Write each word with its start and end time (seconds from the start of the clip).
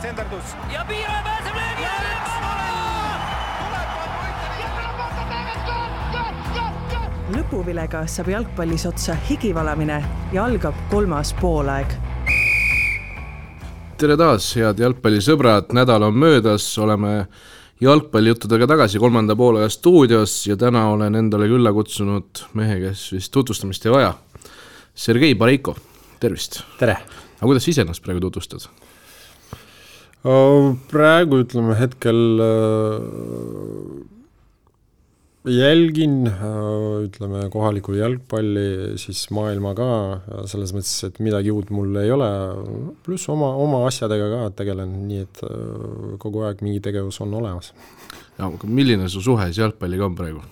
kitsenderdus 0.00 0.44
ja 0.72 0.84
Piiraja 0.88 1.22
pääseb 1.24 1.56
löögi 1.56 1.84
alla. 1.84 2.10
lõpuvilega 7.36 8.06
saab 8.08 8.28
jalgpallis 8.32 8.86
otsa 8.88 9.14
higivalamine 9.28 9.98
ja 10.32 10.44
algab 10.44 10.74
kolmas 10.90 11.34
poolaeg. 11.40 11.92
tere 14.00 14.16
taas, 14.16 14.54
head 14.56 14.80
jalgpallisõbrad, 14.80 15.74
nädal 15.76 16.02
on 16.08 16.16
möödas, 16.16 16.78
oleme 16.78 17.26
jalgpallijuttudega 17.80 18.66
tagasi 18.66 18.98
kolmanda 18.98 19.36
poolaja 19.36 19.68
stuudios 19.68 20.46
ja 20.46 20.56
täna 20.56 20.88
olen 20.88 21.14
endale 21.14 21.48
külla 21.48 21.72
kutsunud 21.72 22.46
mehe, 22.54 22.80
kes 22.88 23.12
vist 23.12 23.32
tutvustamist 23.32 23.86
ei 23.86 23.92
vaja. 23.92 24.14
Sergei 24.94 25.34
Bareiko, 25.34 25.76
tervist. 26.20 26.62
tere. 26.78 26.96
aga 27.36 27.46
kuidas 27.46 27.64
sa 27.64 27.70
iseennast 27.70 28.02
praegu 28.02 28.20
tutvustad? 28.20 28.70
Praegu 30.90 31.40
ütleme 31.40 31.76
hetkel 31.78 32.18
jälgin, 35.48 36.26
ütleme 37.06 37.46
kohalikku 37.52 37.94
jalgpalli, 37.96 38.98
siis 39.00 39.22
maailma 39.32 39.72
ka, 39.78 39.88
selles 40.50 40.74
mõttes, 40.76 40.92
et 41.08 41.20
midagi 41.24 41.52
uut 41.54 41.72
mul 41.72 41.96
ei 42.02 42.12
ole, 42.12 42.28
pluss 43.06 43.30
oma, 43.32 43.54
oma 43.56 43.86
asjadega 43.88 44.28
ka 44.34 44.42
tegelen, 44.60 44.92
nii 45.08 45.24
et 45.24 45.44
kogu 46.20 46.44
aeg 46.44 46.60
mingi 46.66 46.84
tegevus 46.84 47.22
on 47.24 47.32
olemas. 47.40 47.72
ja 48.36 48.52
milline 48.64 49.08
su 49.08 49.24
suhe 49.24 49.48
siis 49.48 49.64
jalgpalliga 49.64 50.04
on 50.04 50.18
praegu? 50.20 50.44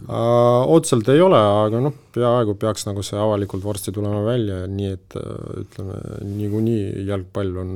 Uh, 0.00 0.64
otseselt 0.72 1.08
ei 1.12 1.20
ole, 1.20 1.36
aga 1.36 1.80
noh, 1.84 1.94
peaaegu 2.14 2.54
peaks 2.60 2.86
nagu 2.88 3.02
see 3.04 3.18
avalikult 3.20 3.64
varsti 3.66 3.92
tulema 3.92 4.22
välja, 4.24 4.62
nii 4.70 4.88
et 4.94 5.16
ütleme, 5.60 5.98
niikuinii 6.24 7.04
jalgpall 7.08 7.58
on 7.60 7.74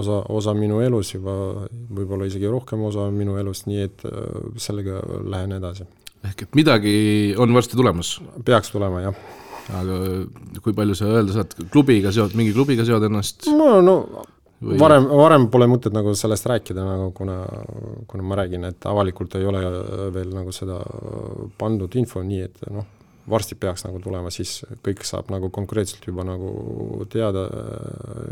osa, 0.00 0.18
osa 0.34 0.56
minu 0.58 0.80
elus 0.84 1.14
juba, 1.14 1.36
võib-olla 1.94 2.26
isegi 2.28 2.50
rohkem 2.50 2.82
osa 2.88 3.06
minu 3.14 3.38
elust, 3.40 3.68
nii 3.70 3.86
et 3.86 4.04
sellega 4.60 5.00
lähen 5.30 5.54
edasi. 5.60 5.86
ehk 6.24 6.46
et 6.48 6.58
midagi 6.58 6.96
on 7.38 7.54
varsti 7.54 7.78
tulemas? 7.78 8.16
peaks 8.44 8.74
tulema, 8.74 9.06
jah. 9.06 9.24
aga 9.80 10.00
kui 10.64 10.74
palju 10.76 10.98
sa 10.98 11.12
öelda 11.14 11.38
saad, 11.38 11.54
klubiga 11.70 12.12
seod, 12.12 12.34
mingi 12.34 12.56
klubiga 12.56 12.84
seod 12.84 13.06
ennast? 13.06 13.46
no, 13.54 13.78
no 13.84 13.98
Või... 14.64 14.78
varem, 14.80 15.06
varem 15.10 15.46
pole 15.52 15.68
mõtet 15.68 15.92
nagu 15.94 16.14
sellest 16.16 16.46
rääkida, 16.48 16.84
nagu 16.86 17.10
kuna, 17.16 17.38
kuna 18.08 18.26
ma 18.26 18.38
räägin, 18.40 18.64
et 18.70 18.86
avalikult 18.88 19.36
ei 19.36 19.48
ole 19.48 19.60
veel 20.14 20.30
nagu 20.32 20.54
seda 20.56 20.78
pandud 21.60 21.92
info, 22.00 22.22
nii 22.24 22.44
et 22.46 22.64
noh, 22.72 22.86
varsti 23.30 23.56
peaks 23.56 23.86
nagu 23.86 24.00
tulema, 24.04 24.30
siis 24.32 24.58
kõik 24.84 25.04
saab 25.08 25.30
nagu 25.32 25.48
konkreetselt 25.52 26.04
juba 26.04 26.26
nagu 26.28 27.06
teada 27.12 27.46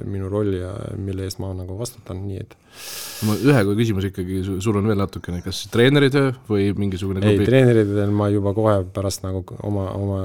minu 0.09 0.29
rolli 0.33 0.61
ja 0.61 0.73
mille 1.01 1.25
eest 1.25 1.41
ma 1.41 1.53
nagu 1.57 1.79
vastutan, 1.79 2.21
nii 2.27 2.43
et. 2.43 2.57
ma 3.29 3.37
ühe 3.37 3.63
küsimuse 3.79 4.11
ikkagi 4.11 4.41
surunen 4.65 4.93
veel 4.93 5.01
natukene, 5.01 5.41
kas 5.45 5.63
treeneritöö 5.73 6.33
või 6.48 6.70
mingisugune 6.77 7.23
klubi? 7.25 7.41
ei, 7.41 7.48
treeneritööl 7.48 8.13
ma 8.17 8.29
juba 8.33 8.53
kohe 8.57 8.75
pärast 8.93 9.25
nagu 9.25 9.43
oma, 9.65 9.87
oma 9.97 10.20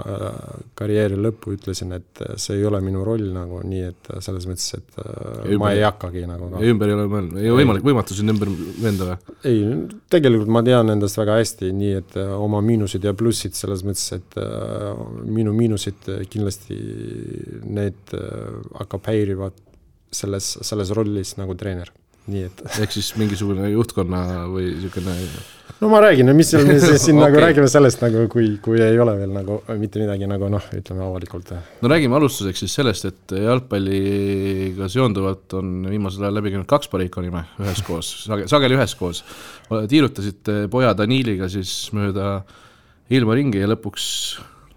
karjääri 0.79 1.19
lõppu 1.19 1.55
ütlesin, 1.55 1.95
et 1.95 2.23
see 2.35 2.59
ei 2.59 2.67
ole 2.67 2.81
minu 2.83 3.05
roll 3.07 3.23
nagu, 3.35 3.61
nii 3.63 3.85
et 3.87 4.11
selles 4.23 4.49
mõttes, 4.49 4.67
et 4.79 4.99
ja 4.99 5.47
ümber, 5.47 5.63
ma 5.63 5.73
ei 5.75 5.85
hakkagi 5.87 6.25
nagu 6.27 6.51
ka. 6.51 6.63
ümber 6.73 6.91
ei 6.91 6.97
ole 6.97 7.07
mõelnud, 7.13 7.39
ei 7.39 7.51
ole 7.53 7.63
võimalik, 7.63 7.87
võimatu 7.87 8.19
sind 8.19 8.35
ümber 8.35 8.51
veenda 8.83 9.11
või? 9.13 9.37
ei, 9.47 9.63
tegelikult 10.11 10.51
ma 10.51 10.63
tean 10.67 10.91
endast 10.95 11.19
väga 11.19 11.39
hästi, 11.39 11.71
nii 11.75 11.95
et 12.01 12.19
oma 12.35 12.59
miinused 12.65 13.07
ja 13.07 13.15
plussid 13.17 13.55
selles 13.55 13.87
mõttes, 13.87 14.09
et 14.19 14.39
minu 15.25 15.53
miinused 15.55 16.09
kindlasti 16.31 16.77
need 17.67 18.15
hakkab 18.77 19.09
häirivad 19.11 19.57
selles, 20.13 20.57
selles 20.63 20.91
rollis 20.95 21.35
nagu 21.39 21.55
treener, 21.59 21.91
nii 22.31 22.47
et. 22.47 22.65
ehk 22.83 22.95
siis 22.95 23.13
mingisugune 23.19 23.69
juhtkonna 23.73 24.23
või 24.51 24.71
niisugune 24.73 25.15
no 25.81 25.89
ma 25.91 25.99
räägin, 26.01 26.31
mis 26.35 26.49
seal 26.51 26.65
me 26.69 26.77
siin 26.79 27.19
nagu 27.19 27.35
okay. 27.35 27.43
räägime 27.47 27.69
sellest 27.71 28.01
nagu, 28.01 28.25
kui, 28.31 28.49
kui 28.63 28.81
ei 28.81 28.99
ole 28.99 29.13
veel 29.19 29.33
nagu 29.35 29.59
mitte 29.79 30.01
midagi 30.01 30.29
nagu 30.29 30.49
noh, 30.51 30.69
ütleme 30.77 31.03
avalikult. 31.05 31.53
no 31.81 31.91
räägime 31.91 32.17
alustuseks 32.17 32.63
siis 32.65 32.77
sellest, 32.79 33.09
et 33.09 33.35
jalgpalliga 33.43 34.89
seonduvalt 34.91 35.57
on 35.59 35.89
viimasel 35.91 36.27
ajal 36.27 36.39
läbi 36.39 36.55
käinud 36.55 36.69
kaks 36.69 36.91
Pariko 36.93 37.23
nime 37.25 37.43
üheskoos 37.61 38.13
sage,, 38.25 38.47
sageli 38.49 38.77
üheskoos. 38.79 39.23
tiirutasite 39.89 40.63
poja 40.73 40.95
Daniliga 40.97 41.49
siis 41.51 41.75
mööda 41.97 42.39
ilma 43.13 43.35
ringi 43.37 43.61
ja 43.61 43.69
lõpuks 43.71 44.07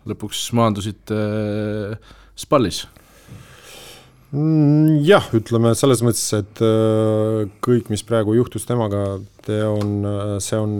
lõpuks 0.09 0.49
maandusite 0.57 1.17
äh, 1.17 2.15
Spallis? 2.39 2.85
Mm, 4.31 5.01
jah, 5.03 5.27
ütleme 5.35 5.73
selles 5.79 6.05
mõttes, 6.07 6.29
et 6.39 6.63
äh, 6.63 7.51
kõik, 7.65 7.91
mis 7.93 8.05
praegu 8.07 8.37
juhtus 8.39 8.67
temaga, 8.69 9.19
on, 9.67 9.95
äh, 10.07 10.35
see 10.43 10.59
on 10.61 10.77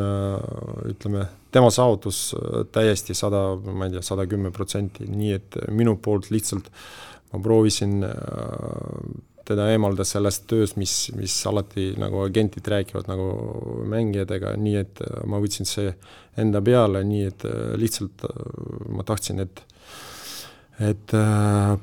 ütleme, 0.87 1.27
tema 1.51 1.73
saavutus 1.75 2.29
täiesti 2.71 3.17
sada, 3.19 3.57
ma 3.59 3.89
ei 3.89 3.97
tea, 3.97 4.05
sada 4.07 4.29
kümme 4.31 4.53
protsenti, 4.55 5.09
nii 5.11 5.33
et 5.35 5.59
minu 5.75 5.97
poolt 5.99 6.31
lihtsalt 6.31 6.71
ma 7.31 7.41
proovisin 7.43 8.01
teda 9.51 9.69
eemaldada 9.73 10.07
sellest 10.09 10.47
tööst, 10.51 10.79
mis, 10.81 10.95
mis 11.19 11.35
alati 11.51 11.91
nagu 12.01 12.23
agentid 12.25 12.69
räägivad 12.71 13.11
nagu 13.11 13.31
mängijatega, 13.91 14.55
nii 14.61 14.79
et 14.81 15.03
ma 15.29 15.43
võtsin 15.43 15.69
see 15.69 15.93
enda 16.41 16.63
peale, 16.65 17.03
nii 17.07 17.27
et 17.29 17.49
lihtsalt 17.81 18.29
ma 18.95 19.07
tahtsin, 19.07 19.43
et 19.47 19.67
et 20.81 21.13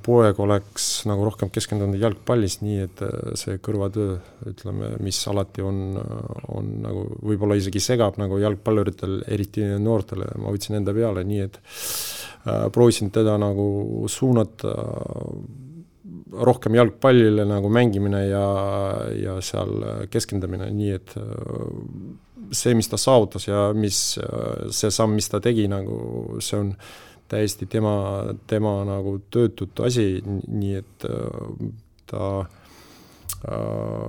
poeg 0.01 0.39
oleks 0.41 0.85
nagu 1.05 1.25
rohkem 1.27 1.51
keskendunud 1.53 2.01
jalgpallis, 2.01 2.55
nii 2.63 2.79
et 2.81 3.03
see 3.37 3.59
kõrvatöö, 3.61 4.15
ütleme, 4.49 4.95
mis 5.05 5.19
alati 5.29 5.61
on, 5.61 5.99
on 6.49 6.71
nagu 6.81 7.03
võib-olla 7.21 7.59
isegi 7.59 7.83
segab 7.83 8.17
nagu 8.17 8.39
jalgpalluritel, 8.41 9.19
eriti 9.29 9.67
noortele, 9.77 10.31
ma 10.41 10.53
võtsin 10.53 10.79
enda 10.79 10.95
peale, 10.97 11.21
nii 11.29 11.43
et 11.45 11.61
proovisin 12.73 13.13
teda 13.13 13.37
nagu 13.41 14.07
suunata 14.09 14.73
rohkem 16.31 16.75
jalgpallile 16.75 17.45
nagu 17.47 17.69
mängimine 17.71 18.25
ja, 18.27 18.45
ja 19.15 19.37
seal 19.45 20.07
keskendumine, 20.11 20.69
nii 20.75 20.93
et 20.95 21.15
see, 22.51 22.75
mis 22.77 22.89
ta 22.91 22.99
saavutas 22.99 23.47
ja 23.47 23.67
mis 23.75 23.99
see 24.75 24.93
samm, 24.93 25.15
mis 25.17 25.29
ta 25.31 25.41
tegi, 25.43 25.67
nagu 25.71 26.39
see 26.43 26.59
on 26.59 26.71
täiesti 27.27 27.67
tema, 27.67 27.95
tema 28.47 28.79
nagu 28.87 29.17
töötud 29.31 29.83
asi, 29.83 30.21
nii 30.23 30.77
et 30.79 31.07
ta 32.07 32.29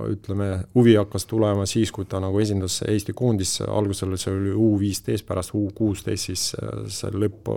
ütleme, 0.09 0.47
huvi 0.73 0.95
hakkas 0.97 1.27
tulema 1.29 1.65
siis, 1.69 1.91
kui 1.93 2.07
ta 2.09 2.21
nagu 2.23 2.39
esindas 2.41 2.79
Eesti 2.87 3.13
koondist, 3.13 3.61
algusel 3.67 4.15
see 4.17 4.33
oli 4.33 4.55
U 4.55 4.71
viisteist, 4.81 5.27
pärast 5.27 5.53
U 5.53 5.67
kuusteist, 5.75 6.31
siis 6.31 6.47
see 6.95 7.11
lõpp 7.13 7.51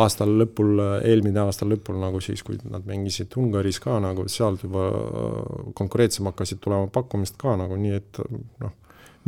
aastal 0.00 0.32
lõpul, 0.40 0.78
eelmine 1.06 1.44
aasta 1.44 1.66
lõpul 1.68 1.98
nagu 2.00 2.20
siis, 2.24 2.42
kui 2.42 2.58
nad 2.66 2.86
mängisid 2.88 3.34
Ungaris 3.38 3.78
ka 3.82 4.00
nagu 4.02 4.26
sealt 4.30 4.64
juba 4.66 4.88
konkreetsem 5.78 6.26
hakkasid 6.30 6.62
tulema 6.64 6.90
pakkumist 6.92 7.38
ka 7.38 7.54
nagu 7.60 7.78
nii, 7.78 8.00
et 8.00 8.20
noh, 8.64 8.74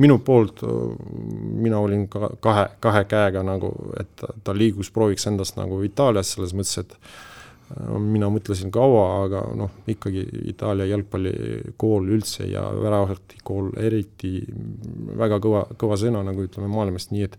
minu 0.03 0.19
poolt 0.25 0.65
mina 0.66 1.78
olin 1.81 2.09
ka 2.10 2.32
kahe, 2.43 2.66
kahe 2.82 3.06
käega 3.09 3.44
nagu, 3.47 3.71
et 4.00 4.12
ta, 4.19 4.56
liigus, 4.56 4.91
prooviks 4.93 5.28
endast 5.31 5.56
nagu 5.60 5.81
Itaalias 5.87 6.34
selles 6.34 6.54
mõttes, 6.56 6.83
et 6.83 6.98
mina 7.98 8.28
mõtlesin 8.31 8.71
kaua, 8.75 9.06
aga 9.25 9.43
noh, 9.59 9.72
ikkagi 9.91 10.22
Itaalia 10.53 10.87
jalgpallikool 10.93 12.12
üldse 12.15 12.47
ja 12.47 12.62
väravõtikool 12.71 13.72
eriti 13.83 14.38
väga 15.19 15.41
kõva, 15.43 15.65
kõva 15.78 15.98
sõna 15.98 16.22
nagu 16.27 16.47
ütleme 16.47 16.71
maailmast, 16.71 17.10
nii 17.15 17.27
et 17.27 17.38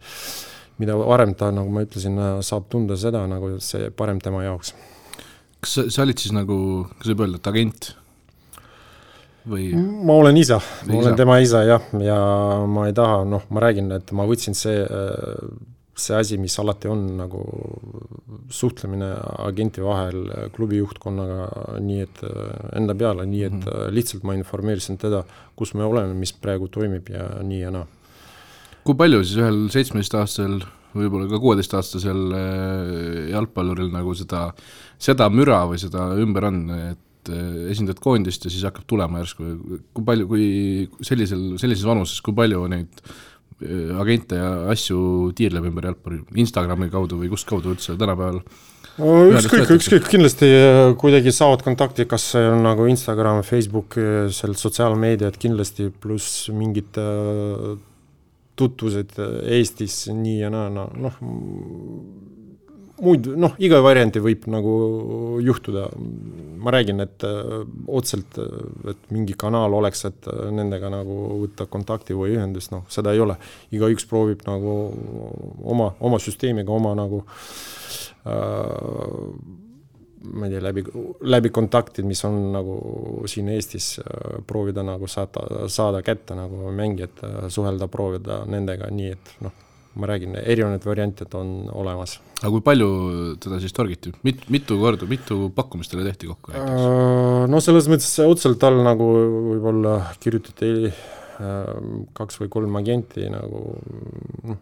mida 0.82 0.98
varem 1.00 1.34
ta, 1.38 1.52
nagu 1.54 1.72
ma 1.74 1.86
ütlesin, 1.86 2.18
saab 2.46 2.68
tunda 2.72 2.98
seda, 3.00 3.26
nagu 3.30 3.56
see 3.64 3.90
parem 3.90 4.20
tema 4.24 4.44
jaoks. 4.46 4.74
kas 5.62 5.78
sa, 5.78 5.88
sa 5.90 6.04
olid 6.06 6.22
siis 6.22 6.36
nagu, 6.36 6.58
kas 7.00 7.14
võib 7.14 7.26
öelda, 7.26 7.42
et 7.42 7.50
agent? 7.54 7.94
või? 9.48 9.72
ma 9.78 10.20
olen 10.22 10.38
isa, 10.38 10.60
ma 10.90 11.02
olen 11.02 11.18
tema 11.18 11.40
isa 11.44 11.64
jah, 11.68 11.90
ja 12.04 12.20
ma 12.70 12.88
ei 12.90 12.96
taha, 12.98 13.24
noh, 13.30 13.48
ma 13.54 13.64
räägin, 13.64 13.90
et 13.96 14.14
ma 14.16 14.28
võtsin 14.28 14.58
see, 14.58 14.84
see 15.98 16.16
asi, 16.18 16.38
mis 16.42 16.58
alati 16.62 16.92
on 16.92 17.04
nagu 17.20 17.42
suhtlemine 18.54 19.10
agenti 19.48 19.84
vahel 19.84 20.50
klubi 20.56 20.82
juhtkonnaga, 20.82 21.50
nii 21.84 22.06
et 22.06 22.24
enda 22.78 22.96
peale, 22.96 23.26
nii 23.28 23.44
et 23.50 23.60
-hmm. 23.60 23.94
lihtsalt 23.96 24.24
ma 24.28 24.38
informeerisin 24.38 25.00
teda, 25.02 25.24
kus 25.56 25.74
me 25.74 25.84
oleme, 25.84 26.14
mis 26.14 26.34
praegu 26.34 26.68
toimib 26.68 27.10
ja 27.10 27.30
nii 27.44 27.62
ja 27.66 27.72
naa 27.72 27.88
kui 28.88 28.98
palju 28.98 29.24
siis 29.26 29.40
ühel 29.42 29.66
seitsmeteistaastasel, 29.74 30.62
võib-olla 30.98 31.28
ka 31.30 31.42
kuueteistaastasel 31.44 32.22
äh, 32.38 33.24
jalgpalluril 33.34 33.92
nagu 33.94 34.16
seda, 34.18 34.48
seda 35.02 35.28
müra 35.34 35.64
või 35.70 35.82
seda 35.82 36.10
ümber 36.24 36.48
on, 36.50 36.62
et 36.94 37.32
äh, 37.34 37.72
esindad 37.74 38.00
koondist 38.04 38.48
ja 38.48 38.54
siis 38.54 38.66
hakkab 38.68 38.88
tulema 38.90 39.24
järsku, 39.24 39.56
kui 39.96 40.08
palju, 40.08 40.30
kui 40.30 40.46
sellisel, 41.06 41.50
sellises 41.62 41.88
vanuses, 41.88 42.22
kui 42.24 42.36
palju 42.38 42.64
neid 42.72 43.04
äh, 43.04 43.92
agente 44.00 44.40
ja 44.40 44.54
asju 44.72 45.34
tiirleb 45.38 45.68
ümber 45.72 45.92
jalgpalli, 45.92 46.24
Instagrami 46.46 46.90
kaudu 46.94 47.20
või 47.20 47.32
kust 47.34 47.50
kaudu 47.50 47.76
üldse 47.76 47.98
tänapäeval? 48.00 48.42
ükskõik, 48.98 49.76
ükskõik, 49.76 50.08
kindlasti 50.10 50.48
kuidagi 50.98 51.30
saavad 51.36 51.62
kontakti, 51.62 52.08
kas 52.10 52.32
see 52.32 52.48
on 52.50 52.64
nagu 52.66 52.88
Instagram, 52.90 53.44
Facebook, 53.46 53.94
seal 54.34 54.56
sotsiaalmeediad 54.58 55.38
kindlasti, 55.38 55.92
pluss 56.02 56.48
mingid 56.50 56.98
tutvused 58.58 59.18
Eestis 59.44 60.08
nii 60.14 60.40
ja 60.42 60.50
naa, 60.54 60.70
noh, 60.74 61.20
muid, 63.06 63.30
noh, 63.38 63.54
iga 63.62 63.80
varianti 63.86 64.22
võib 64.24 64.48
nagu 64.50 64.74
juhtuda. 65.46 65.88
ma 66.58 66.74
räägin, 66.74 67.00
et 67.00 67.24
otseselt, 67.88 68.40
et 68.90 69.12
mingi 69.14 69.36
kanal 69.38 69.74
oleks, 69.78 70.06
et 70.10 70.30
nendega 70.52 70.90
nagu 70.90 71.18
võtta 71.44 71.70
kontakti 71.70 72.18
või 72.18 72.34
ühendust, 72.36 72.74
noh, 72.74 72.84
seda 72.90 73.14
ei 73.14 73.22
ole. 73.24 73.38
igaüks 73.72 74.10
proovib 74.10 74.42
nagu 74.50 74.78
oma, 75.64 75.94
oma 76.00 76.20
süsteemiga, 76.20 76.74
oma 76.74 76.96
nagu 76.98 77.22
äh, 77.22 77.78
Äh, 78.28 79.67
ma 80.22 80.48
ei 80.48 80.56
tea, 80.56 80.62
läbi, 80.64 80.84
läbi 81.30 81.52
kontaktid, 81.54 82.08
mis 82.08 82.24
on 82.28 82.40
nagu 82.56 82.78
siin 83.30 83.50
Eestis, 83.54 83.98
äh, 84.02 84.40
proovida 84.48 84.84
nagu 84.86 85.10
saada, 85.12 85.68
saada 85.72 86.02
kätte 86.06 86.38
nagu 86.38 86.72
mängijad, 86.76 87.24
äh, 87.24 87.48
suhelda, 87.54 87.90
proovida 87.92 88.42
nendega, 88.50 88.90
nii 88.94 89.12
et 89.14 89.34
noh, 89.46 89.54
ma 89.98 90.10
räägin, 90.10 90.36
erinevaid 90.42 90.86
variante 90.86 91.28
on 91.38 91.70
olemas. 91.74 92.20
aga 92.42 92.52
kui 92.54 92.62
palju 92.62 92.90
teda 93.42 93.60
siis 93.62 93.74
torgiti, 93.74 94.14
mit-, 94.26 94.46
mitu 94.54 94.78
korda, 94.82 95.08
mitu 95.10 95.52
pakkumist 95.56 95.94
teile 95.94 96.06
tehti 96.10 96.30
kokku 96.30 96.54
näiteks? 96.54 96.90
No 97.50 97.62
selles 97.64 97.88
mõttes 97.90 98.12
otseselt 98.26 98.60
tal 98.62 98.78
nagu 98.86 99.08
võib-olla 99.54 100.00
kirjutati 100.22 100.92
kaks 102.18 102.40
või 102.42 102.50
kolm 102.50 102.78
agenti 102.80 103.28
nagu 103.30 103.60
noh, 104.48 104.62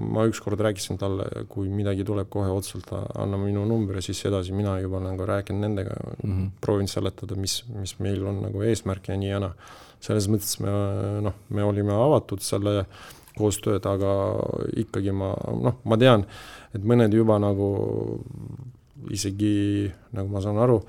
ma 0.00 0.24
ükskord 0.28 0.60
rääkisin 0.64 0.96
talle, 1.00 1.26
kui 1.52 1.68
midagi 1.72 2.06
tuleb 2.08 2.30
kohe 2.32 2.48
otseselt, 2.52 2.88
anna 2.92 3.38
minu 3.40 3.66
number 3.68 3.98
ja 3.98 4.04
siis 4.04 4.22
edasi 4.28 4.54
mina 4.56 4.78
juba 4.80 5.00
nagu 5.04 5.26
räägin 5.28 5.60
nendega 5.60 5.96
mm, 5.96 6.30
-hmm. 6.30 6.48
proovin 6.60 6.88
seletada, 6.88 7.36
mis, 7.36 7.64
mis 7.68 7.98
meil 7.98 8.24
on 8.26 8.40
nagu 8.46 8.62
eesmärk 8.62 9.08
ja 9.08 9.16
nii 9.16 9.30
ja 9.30 9.40
naa. 9.40 9.54
selles 10.00 10.28
mõttes 10.28 10.60
me 10.60 10.70
noh, 11.24 11.34
me 11.48 11.64
olime 11.64 11.92
avatud 11.92 12.40
selle 12.40 12.86
koostööd, 13.36 13.86
aga 13.86 14.10
ikkagi 14.76 15.12
ma 15.12 15.34
noh, 15.52 15.80
ma 15.84 15.96
tean, 15.96 16.24
et 16.74 16.84
mõned 16.84 17.12
juba 17.12 17.38
nagu 17.38 17.68
isegi 19.12 19.90
nagu 20.16 20.28
ma 20.28 20.40
saan 20.40 20.58
aru, 20.58 20.80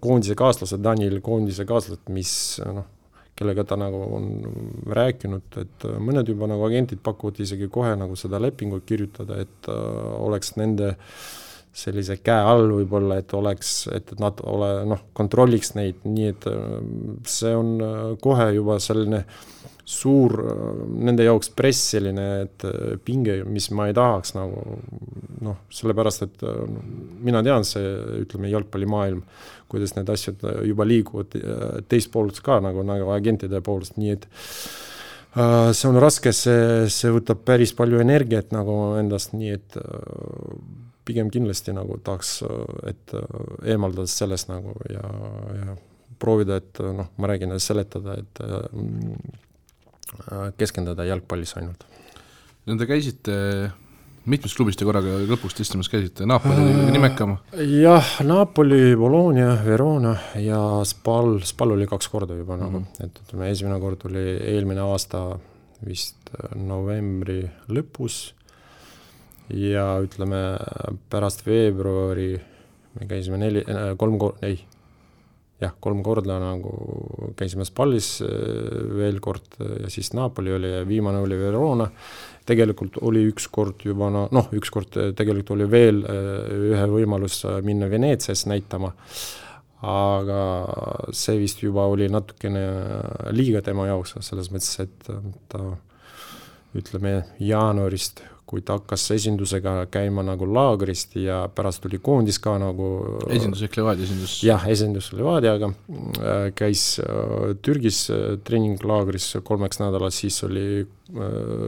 koondise 0.00 0.34
kaaslased, 0.38 0.82
Daniel 0.82 1.20
koondise 1.20 1.64
kaaslased, 1.68 2.06
mis 2.08 2.60
noh, 2.66 2.86
kellega 3.42 3.66
ta 3.68 3.76
nagu 3.80 4.00
on 4.16 4.32
rääkinud, 4.94 5.60
et 5.60 5.86
mõned 6.00 6.28
juba 6.30 6.48
nagu 6.50 6.64
agentid 6.68 7.02
pakuvad 7.04 7.42
isegi 7.42 7.68
kohe 7.72 7.94
nagu 7.98 8.16
seda 8.18 8.40
lepingut 8.42 8.86
kirjutada, 8.88 9.42
et 9.42 9.70
äh, 9.70 10.12
oleks 10.22 10.54
nende 10.56 10.94
sellise 11.72 12.18
käe 12.20 12.40
all 12.44 12.68
võib-olla, 12.68 13.16
et 13.22 13.32
oleks, 13.34 13.86
et 13.96 14.12
nad 14.20 14.40
ole 14.44 14.70
noh, 14.88 15.06
kontrolliks 15.16 15.72
neid, 15.78 16.02
nii 16.04 16.28
et 16.34 16.48
äh, 16.50 16.78
see 17.28 17.54
on 17.56 17.74
äh, 17.80 18.00
kohe 18.22 18.50
juba 18.56 18.78
selline 18.82 19.24
suur 19.84 20.36
nende 20.94 21.24
jaoks 21.26 21.50
press 21.58 21.88
selline, 21.94 22.26
et 22.44 22.66
pinge, 23.04 23.40
mis 23.48 23.66
ma 23.74 23.88
ei 23.90 23.96
tahaks 23.96 24.36
nagu 24.36 24.62
noh, 25.42 25.64
sellepärast 25.74 26.22
et 26.28 26.44
mina 27.24 27.42
tean, 27.42 27.66
see 27.66 27.90
ütleme, 28.22 28.52
jalgpallimaailm 28.52 29.24
kuidas 29.72 29.96
need 29.96 30.12
asjad 30.12 30.44
äh, 30.44 30.62
juba 30.68 30.86
liiguvad 30.88 31.36
äh, 31.38 31.66
teist 31.88 32.12
poolt 32.12 32.40
ka 32.44 32.60
nagu, 32.64 32.84
nagu 32.86 33.10
agentide 33.14 33.62
poolest, 33.64 33.96
nii 34.00 34.14
et 34.16 34.26
äh, 34.28 35.70
see 35.72 35.88
on 35.88 36.00
raske, 36.02 36.34
see, 36.36 36.88
see 36.92 37.12
võtab 37.14 37.44
päris 37.48 37.72
palju 37.78 38.02
energiat 38.04 38.52
nagu 38.54 38.76
endast, 39.00 39.32
nii 39.36 39.54
et 39.56 39.78
pigem 41.08 41.32
kindlasti 41.34 41.72
nagu 41.74 41.96
tahaks, 42.06 42.36
et 42.86 43.14
eemaldada 43.66 44.06
sellest 44.10 44.52
nagu 44.52 44.76
ja, 44.86 45.02
ja 45.56 45.72
proovida, 46.22 46.60
et 46.62 46.78
noh, 46.94 47.08
ma 47.18 47.32
räägin, 47.32 47.56
seletada, 47.58 48.20
et 48.22 48.42
keskenduda 50.58 51.06
jalgpallis 51.08 51.56
ainult. 51.60 51.86
no 52.66 52.76
te 52.78 52.88
käisite 52.90 53.36
mitmes 54.28 54.54
klubis 54.54 54.78
te 54.78 54.86
korraga 54.86 55.16
lõpus 55.26 55.56
testimas 55.58 55.90
käisite, 55.90 56.26
Napoli 56.28 56.60
oli 56.62 56.74
kõige 56.76 56.94
nimekam? 56.94 57.36
jah, 57.58 58.12
Napoli, 58.26 58.94
Bologna, 58.98 59.56
Verona 59.64 60.14
ja 60.38 60.60
Spal, 60.88 61.40
Spal 61.48 61.74
oli 61.76 61.88
kaks 61.90 62.10
korda 62.12 62.36
juba 62.38 62.58
nagu 62.60 62.78
mm, 62.78 62.84
-hmm. 62.84 63.08
et 63.08 63.24
ütleme, 63.24 63.50
esimene 63.50 63.80
kord 63.82 64.06
oli 64.10 64.26
eelmine 64.54 64.84
aasta 64.84 65.24
vist 65.86 66.30
äh, 66.36 66.54
novembri 66.54 67.42
lõpus 67.68 68.32
ja 69.50 69.98
ütleme, 70.04 70.42
pärast 71.10 71.46
veebruari 71.46 72.30
me 73.00 73.08
käisime 73.08 73.40
neli, 73.40 73.64
äh, 73.66 73.92
kolm 73.98 74.18
kor-, 74.20 74.38
ei, 74.42 74.60
jah, 75.62 75.74
kolm 75.82 76.02
korda 76.04 76.38
nagu 76.42 76.72
käisime 77.38 77.66
Spallis 77.68 78.14
äh, 78.24 78.32
veel 78.98 79.20
kord 79.22 79.58
ja 79.60 79.90
siis 79.92 80.12
Napoli 80.16 80.54
oli 80.54 80.72
ja 80.72 80.82
viimane 80.88 81.22
oli 81.22 81.38
Verona. 81.38 81.88
Tegelikult 82.46 82.98
oli 83.06 83.22
ükskord 83.30 83.84
juba 83.86 84.08
no 84.10 84.24
noh, 84.34 84.48
ükskord 84.58 84.98
eh, 84.98 85.12
tegelikult 85.18 85.54
oli 85.54 85.68
veel 85.70 86.02
ühe 86.02 86.88
võimalus 86.90 87.44
minna 87.62 87.86
Veneetsias 87.90 88.48
näitama, 88.50 88.90
aga 89.86 90.40
see 91.14 91.38
vist 91.38 91.62
juba 91.62 91.86
oli 91.90 92.10
natukene 92.10 92.64
liiga 93.30 93.62
tema 93.62 93.86
jaoks, 93.92 94.16
selles 94.26 94.50
mõttes, 94.50 94.74
et 94.82 95.08
ta 95.52 95.62
ütleme, 96.78 97.20
jaanuarist 97.38 98.24
kui 98.52 98.60
ta 98.60 98.74
hakkas 98.76 99.06
esindusega 99.14 99.86
käima 99.88 100.20
nagu 100.26 100.44
laagrist 100.44 101.14
ja 101.16 101.38
pärast 101.56 101.80
tuli 101.86 101.96
koondis 102.04 102.36
ka 102.42 102.58
nagu 102.60 102.88
esindus 103.32 103.62
ehk 103.64 103.78
Levadia 103.80 104.04
esindus? 104.04 104.34
jah, 104.44 104.66
esindus 104.68 105.08
Levadiaga, 105.16 105.70
äh, 105.72 106.50
käis 106.58 106.84
äh, 107.00 107.54
Türgis 107.64 108.02
äh, 108.12 108.36
treeninglaagris 108.44 109.38
kolmeks 109.48 109.80
nädalaks, 109.80 110.20
siis 110.20 110.42
oli 110.44 110.66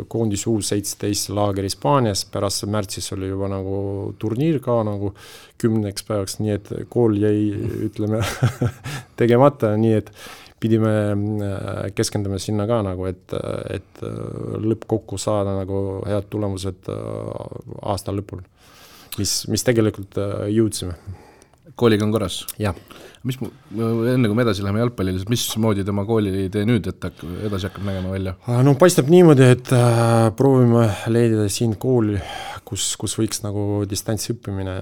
koondis 0.08 0.46
U 0.48 0.54
seitseteist 0.64 1.28
laager 1.36 1.66
Hispaanias, 1.66 2.22
pärast 2.32 2.64
märtsis 2.72 3.10
oli 3.12 3.28
juba 3.28 3.50
nagu 3.52 3.74
turniir 4.16 4.56
ka 4.64 4.78
nagu 4.88 5.10
kümneks 5.60 6.06
päevaks, 6.08 6.38
nii 6.40 6.54
et 6.54 6.70
kool 6.92 7.18
jäi, 7.20 7.50
ütleme 7.88 8.22
tegemata, 9.20 9.74
nii 9.80 9.98
et 9.98 10.08
pidime 10.64 10.94
äh, 11.12 11.90
keskenduma 11.96 12.40
sinna 12.42 12.66
ka 12.70 12.80
nagu, 12.86 13.08
et, 13.10 13.34
et 13.74 14.04
äh, 14.04 14.14
lõppkokku 14.64 15.20
saada 15.20 15.58
nagu 15.58 16.00
head 16.08 16.30
tulemused 16.32 16.90
äh, 16.92 17.34
aasta 17.84 18.14
lõpul. 18.14 18.44
mis, 19.18 19.44
mis 19.50 19.62
tegelikult 19.62 20.16
jõudsime. 20.50 20.96
kooliga 21.76 22.06
on 22.06 22.14
korras? 22.14 22.44
jah. 22.58 22.76
mis 23.24 23.38
enne 23.40 24.28
kui 24.28 24.36
me 24.36 24.44
edasi 24.46 24.64
läheme 24.64 24.82
jalgpallile, 24.82 25.20
siis 25.20 25.30
mismoodi 25.32 25.84
tema 25.84 26.04
koolitee 26.08 26.64
nüüd, 26.68 26.88
et 26.90 27.06
hakkab, 27.08 27.36
edasi 27.50 27.68
hakkab 27.68 27.86
nägema 27.90 28.16
välja? 28.16 28.34
no 28.64 28.74
paistab 28.80 29.12
niimoodi, 29.12 29.52
et 29.58 29.72
proovime 30.38 30.88
leida 31.12 31.46
siin 31.52 31.76
kooli, 31.80 32.18
kus, 32.64 32.88
kus 33.00 33.18
võiks 33.20 33.44
nagu 33.44 33.84
distantsõppimine. 33.88 34.80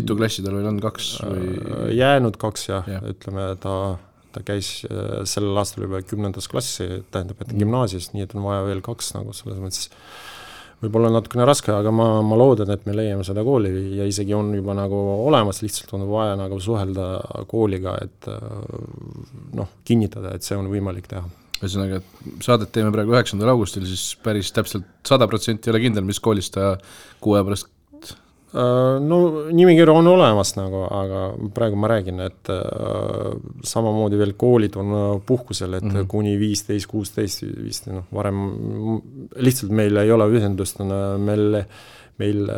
mitu 0.00 0.16
klassi 0.18 0.44
tal 0.44 0.58
veel 0.58 0.72
on, 0.72 0.82
kaks 0.82 1.14
või? 1.22 1.56
Jäänud 1.98 2.40
kaks 2.40 2.68
jah 2.70 2.88
ja., 2.90 3.00
ütleme 3.12 3.50
ta, 3.62 3.98
ta 4.34 4.42
käis 4.46 4.82
äh, 4.88 5.22
sellel 5.28 5.58
aastal 5.60 5.86
juba 5.86 6.02
kümnendas 6.06 6.48
klassi, 6.50 7.02
tähendab, 7.12 7.40
et 7.44 7.54
gümnaasias, 7.56 8.12
nii 8.14 8.26
et 8.26 8.34
on 8.36 8.44
vaja 8.46 8.66
veel 8.68 8.82
kaks 8.84 9.14
nagu 9.16 9.34
selles 9.36 9.60
mõttes. 9.62 9.88
Võib-olla 10.78 11.08
natukene 11.10 11.42
raske, 11.42 11.72
aga 11.74 11.90
ma, 11.90 12.06
ma 12.22 12.36
loodan, 12.38 12.70
et 12.70 12.84
me 12.86 12.92
leiame 12.94 13.24
seda 13.26 13.42
kooli 13.42 13.72
ja 13.98 14.04
isegi 14.06 14.36
on 14.36 14.52
juba 14.54 14.76
nagu 14.78 14.98
olemas, 15.24 15.58
lihtsalt 15.64 15.90
on 15.98 16.04
vaja 16.06 16.36
nagu 16.38 16.60
suhelda 16.62 17.08
kooliga, 17.50 17.96
et 18.04 18.30
äh, 18.30 18.76
noh, 19.58 19.72
kinnitada, 19.88 20.36
et 20.36 20.46
see 20.46 20.58
on 20.58 20.70
võimalik 20.70 21.10
teha. 21.10 21.24
Ühesõnaga, 21.58 21.98
et 21.98 22.44
saadet 22.46 22.70
teeme 22.70 22.92
praegu 22.94 23.16
üheksandal 23.16 23.50
augustil, 23.50 23.82
siis 23.90 24.12
päris 24.22 24.52
täpselt 24.54 24.86
sada 25.08 25.26
protsenti 25.26 25.66
ei 25.66 25.74
ole 25.74 25.82
kindel, 25.82 26.06
mis 26.06 26.22
koolis 26.22 26.52
ta 26.54 26.76
kuu 27.18 27.34
aja 27.34 27.42
pärast 27.48 27.72
no 28.52 29.18
nimekiri 29.52 29.92
on 29.92 30.06
olemas 30.08 30.54
nagu, 30.56 30.80
aga 30.88 31.24
praegu 31.54 31.76
ma 31.76 31.90
räägin, 31.92 32.22
et 32.24 32.48
äh, 32.52 33.34
samamoodi 33.68 34.16
veel 34.20 34.32
koolid 34.40 34.78
on 34.80 34.94
äh, 34.96 35.20
puhkusel, 35.26 35.74
et 35.76 35.84
mm 35.84 35.90
-hmm. 35.90 36.06
kuni 36.08 36.38
viisteist, 36.40 36.86
kuusteist 36.88 37.44
vist 37.64 37.86
noh, 37.92 38.06
varem 38.12 38.40
lihtsalt 39.36 39.72
meil 39.72 39.96
ei 39.96 40.12
ole 40.12 40.30
ühendust, 40.32 40.80
meil 41.18 41.64
meil 42.18 42.48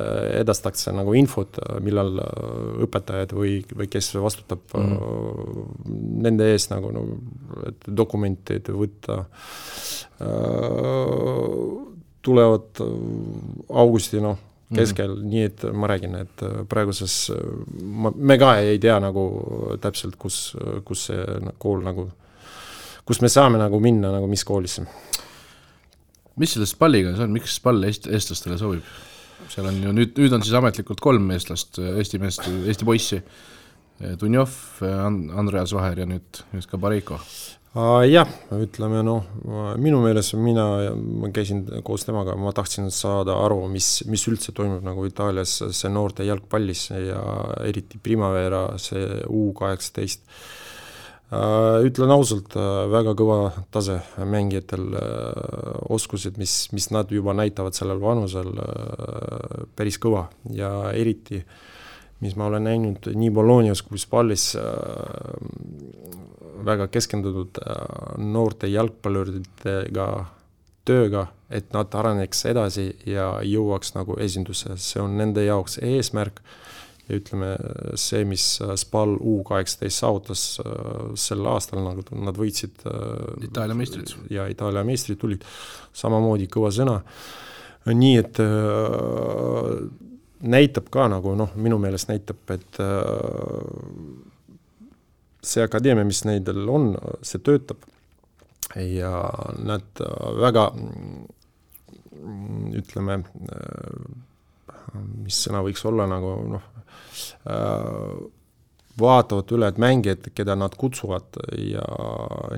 edastatakse 0.40 0.92
nagu 0.92 1.12
infot, 1.12 1.58
millal 1.84 2.14
õpetajad 2.80 3.34
või, 3.36 3.58
või 3.76 3.90
kes 3.92 4.14
vastutab 4.14 4.60
mm 4.72 4.96
-hmm. 4.96 6.22
nende 6.22 6.52
eest 6.52 6.70
nagu 6.70 6.90
no, 6.92 7.02
et 7.68 7.84
dokumente 7.96 8.56
võtta 8.72 9.24
tulevad 12.22 12.80
augusti 13.68 14.20
noh 14.20 14.38
keskel 14.74 15.08
mm, 15.08 15.20
-hmm. 15.20 15.30
nii 15.30 15.42
et 15.48 15.64
ma 15.72 15.90
räägin, 15.90 16.14
et 16.14 16.42
äh, 16.46 16.62
praeguses, 16.68 17.30
äh, 17.30 17.36
ma, 17.82 18.12
me 18.14 18.38
ka 18.38 18.54
ei 18.62 18.78
tea 18.78 18.98
nagu 19.00 19.24
täpselt, 19.80 20.16
kus, 20.16 20.56
kus 20.84 21.06
see 21.10 21.24
kool 21.58 21.82
nagu, 21.84 22.10
kus 23.04 23.20
me 23.20 23.28
saame 23.28 23.58
nagu 23.58 23.80
minna 23.80 24.12
nagu 24.12 24.26
mis 24.26 24.44
koolisse. 24.44 24.86
mis 26.36 26.52
sellest 26.52 26.78
palliga 26.78 27.10
on, 27.22 27.32
miks 27.32 27.60
pall 27.60 27.82
eest-, 27.84 28.08
eestlastele 28.08 28.58
sobib? 28.58 28.82
seal 29.50 29.66
on 29.66 29.82
ju 29.82 29.92
nüüd, 29.92 30.12
nüüd 30.16 30.32
on 30.32 30.42
siis 30.42 30.54
ametlikult 30.54 31.00
kolm 31.00 31.30
eestlast, 31.30 31.78
Eesti 31.78 32.18
meest, 32.18 32.44
Eesti 32.66 32.84
poissi. 32.84 33.22
Dunjov, 34.20 34.52
Andreas 35.36 35.72
Vaher 35.72 35.98
ja 35.98 36.06
nüüd, 36.06 36.44
nüüd 36.52 36.68
ka 36.70 36.78
Bareiko 36.78 37.18
jah, 38.10 38.30
ütleme 38.58 38.98
noh, 39.06 39.26
minu 39.78 40.00
meelest 40.02 40.34
mina, 40.34 40.64
ma 40.90 41.28
käisin 41.30 41.62
koos 41.86 42.02
temaga, 42.02 42.34
ma 42.34 42.50
tahtsin 42.50 42.90
saada 42.90 43.36
aru, 43.44 43.60
mis, 43.70 44.00
mis 44.10 44.26
üldse 44.26 44.50
toimub 44.56 44.82
nagu 44.82 45.04
Itaalias 45.06 45.52
see 45.70 45.92
noorte 45.92 46.26
jalgpallis 46.26 46.88
ja 46.90 47.20
eriti 47.62 48.00
Primavera, 48.02 48.64
see 48.82 49.22
U 49.30 49.52
kaheksateist. 49.54 50.26
ütlen 51.86 52.10
ausalt, 52.10 52.58
väga 52.90 53.14
kõva 53.14 53.38
tase 53.70 54.00
mängijatel, 54.18 54.90
oskused, 55.94 56.42
mis, 56.42 56.72
mis 56.74 56.90
nad 56.90 57.14
juba 57.14 57.36
näitavad 57.38 57.78
sellel 57.78 58.02
vanusel, 58.02 58.50
päris 59.78 60.02
kõva 60.02 60.26
ja 60.50 60.90
eriti 60.90 61.44
mis 62.20 62.36
ma 62.36 62.50
olen 62.50 62.66
näinud 62.68 63.10
nii 63.16 63.30
Bolognas 63.32 63.82
kui 63.82 63.98
Spallis 63.98 64.50
väga 66.64 66.88
keskendunud 66.92 67.60
äh, 67.62 67.76
noorte 68.18 68.68
jalgpalluritega 68.70 70.08
tööga, 70.88 71.26
et 71.52 71.72
nad 71.74 71.92
areneks 71.94 72.44
edasi 72.50 72.88
ja 73.08 73.32
jõuaks 73.46 73.94
nagu 73.96 74.16
esindusse, 74.22 74.76
see 74.80 75.02
on 75.02 75.16
nende 75.20 75.44
jaoks 75.44 75.78
eesmärk 75.84 76.40
ja 77.08 77.18
ütleme, 77.18 77.50
see, 77.98 78.22
mis 78.28 78.44
SPAL 78.80 79.16
U 79.18 79.40
kaheksateist 79.46 80.02
saavutas 80.02 80.44
äh, 80.64 81.14
sel 81.20 81.46
aastal, 81.50 81.82
nagu 81.84 82.04
nad 82.24 82.38
võitsid 82.38 82.84
äh, 82.88 83.46
Itaalia 83.48 83.78
meistrid. 83.78 84.14
ja 84.32 84.48
Itaalia 84.50 84.84
meistrid 84.86 85.20
tulid, 85.20 85.46
samamoodi 85.96 86.48
kõva 86.52 86.72
sõna, 86.74 87.00
nii 87.90 88.16
et 88.20 88.38
näitab 90.40 90.88
ka 90.92 91.06
nagu 91.10 91.34
noh, 91.38 91.52
minu 91.60 91.78
meelest 91.80 92.10
näitab, 92.10 92.40
et 92.54 92.80
see 95.44 95.64
akadeemia, 95.64 96.04
mis 96.08 96.22
neil 96.28 96.68
on, 96.68 96.94
see 97.26 97.42
töötab. 97.44 97.84
Ja 98.76 99.12
nad 99.58 100.02
väga 100.38 100.68
ütleme, 102.80 103.16
mis 105.24 105.40
sõna 105.46 105.64
võiks 105.66 105.82
olla 105.88 106.06
nagu 106.10 106.36
noh, 106.52 106.68
vaatavad 109.00 109.56
üle, 109.56 109.70
et 109.70 109.80
mängijad, 109.80 110.30
keda 110.36 110.54
nad 110.58 110.76
kutsuvad 110.78 111.40
ja 111.58 111.84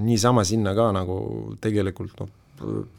niisama 0.03 0.45
sinna 0.45 0.75
ka 0.77 0.91
nagu 0.95 1.17
tegelikult 1.65 2.21
noh, 2.21 2.33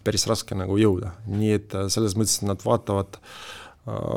päris 0.03 0.25
raske 0.27 0.57
nagu 0.57 0.75
jõuda, 0.79 1.13
nii 1.29 1.51
et 1.55 1.75
selles 1.93 2.17
mõttes 2.17 2.41
nad 2.43 2.63
vaatavad 2.65 3.19
äh, 3.19 3.19
Äh, 3.19 3.62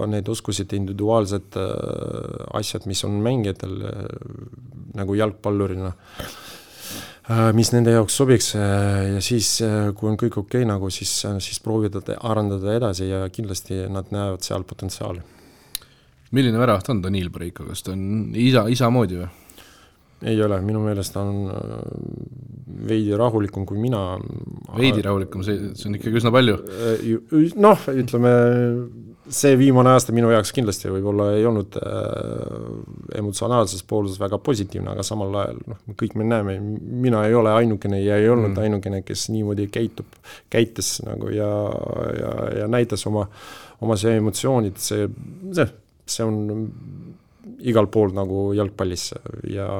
need 0.06 0.28
oskused, 0.30 0.72
individuaalsed 0.72 1.56
äh, 1.58 2.58
asjad, 2.58 2.86
mis 2.86 3.02
on 3.06 3.18
mängijatel 3.22 3.78
äh, 3.82 4.10
nagu 4.96 5.16
jalgpallurina, 5.18 5.92
mis 7.58 7.72
nende 7.74 7.90
jaoks 7.90 8.14
sobiks 8.20 8.52
ja 8.54 9.18
siis, 9.24 9.48
kui 9.98 10.06
on 10.06 10.14
kõik 10.14 10.36
okei 10.38 10.62
okay, 10.62 10.68
nagu, 10.68 10.86
siis, 10.94 11.10
siis 11.42 11.58
proovida 11.58 11.98
arendada 12.22 12.76
edasi 12.78 13.08
ja 13.08 13.24
kindlasti 13.34 13.80
nad 13.90 14.12
näevad 14.14 14.46
seal 14.46 14.62
potentsiaali. 14.62 15.24
milline 16.30 16.58
väravaht 16.58 16.88
on 16.94 17.02
Daniil 17.02 17.32
Breiko, 17.34 17.66
kas 17.66 17.82
ta 17.82 17.96
on 17.96 18.30
isa, 18.30 18.68
isa 18.70 18.90
moodi 18.94 19.18
või? 19.18 19.26
ei 20.22 20.38
ole, 20.42 20.60
minu 20.64 20.80
meelest 20.80 21.12
ta 21.12 21.24
on 21.26 21.50
veidi 22.86 23.16
rahulikum 23.18 23.66
kui 23.66 23.78
mina. 23.78 24.18
veidi 24.78 25.02
rahulikum, 25.02 25.42
see, 25.42 25.74
see 25.74 25.90
on 25.90 25.98
ikkagi 25.98 26.22
üsna 26.22 26.32
palju. 26.32 26.56
noh, 27.58 27.88
ütleme 27.90 28.32
see 29.32 29.56
viimane 29.58 29.90
aasta 29.90 30.14
minu 30.14 30.30
jaoks 30.30 30.52
kindlasti 30.54 30.90
võib-olla 30.92 31.30
ei 31.36 31.46
olnud 31.48 31.76
äh, 31.80 33.18
emotsionaalses 33.18 33.82
pooles 33.88 34.18
väga 34.20 34.38
positiivne, 34.42 34.92
aga 34.92 35.04
samal 35.06 35.34
ajal 35.42 35.60
noh, 35.72 35.80
kõik 35.98 36.16
me 36.18 36.26
näeme, 36.28 36.56
mina 37.06 37.24
ei 37.26 37.34
ole 37.34 37.54
ainukene 37.56 38.00
ja 38.02 38.18
ei 38.20 38.28
olnud 38.30 38.54
mm. 38.54 38.62
ainukene, 38.66 39.02
kes 39.06 39.28
niimoodi 39.34 39.68
käitub, 39.72 40.18
käitus 40.52 41.00
nagu 41.06 41.32
ja, 41.34 41.50
ja, 42.20 42.34
ja 42.60 42.68
näitas 42.70 43.06
oma, 43.10 43.26
oma 43.82 43.98
see 44.00 44.16
emotsioonid, 44.20 44.78
see, 44.82 45.08
see, 45.56 45.68
see 46.06 46.26
on 46.26 46.60
igal 47.66 47.90
pool 47.90 48.14
nagu 48.14 48.50
jalgpallis 48.56 49.10
ja 49.50 49.70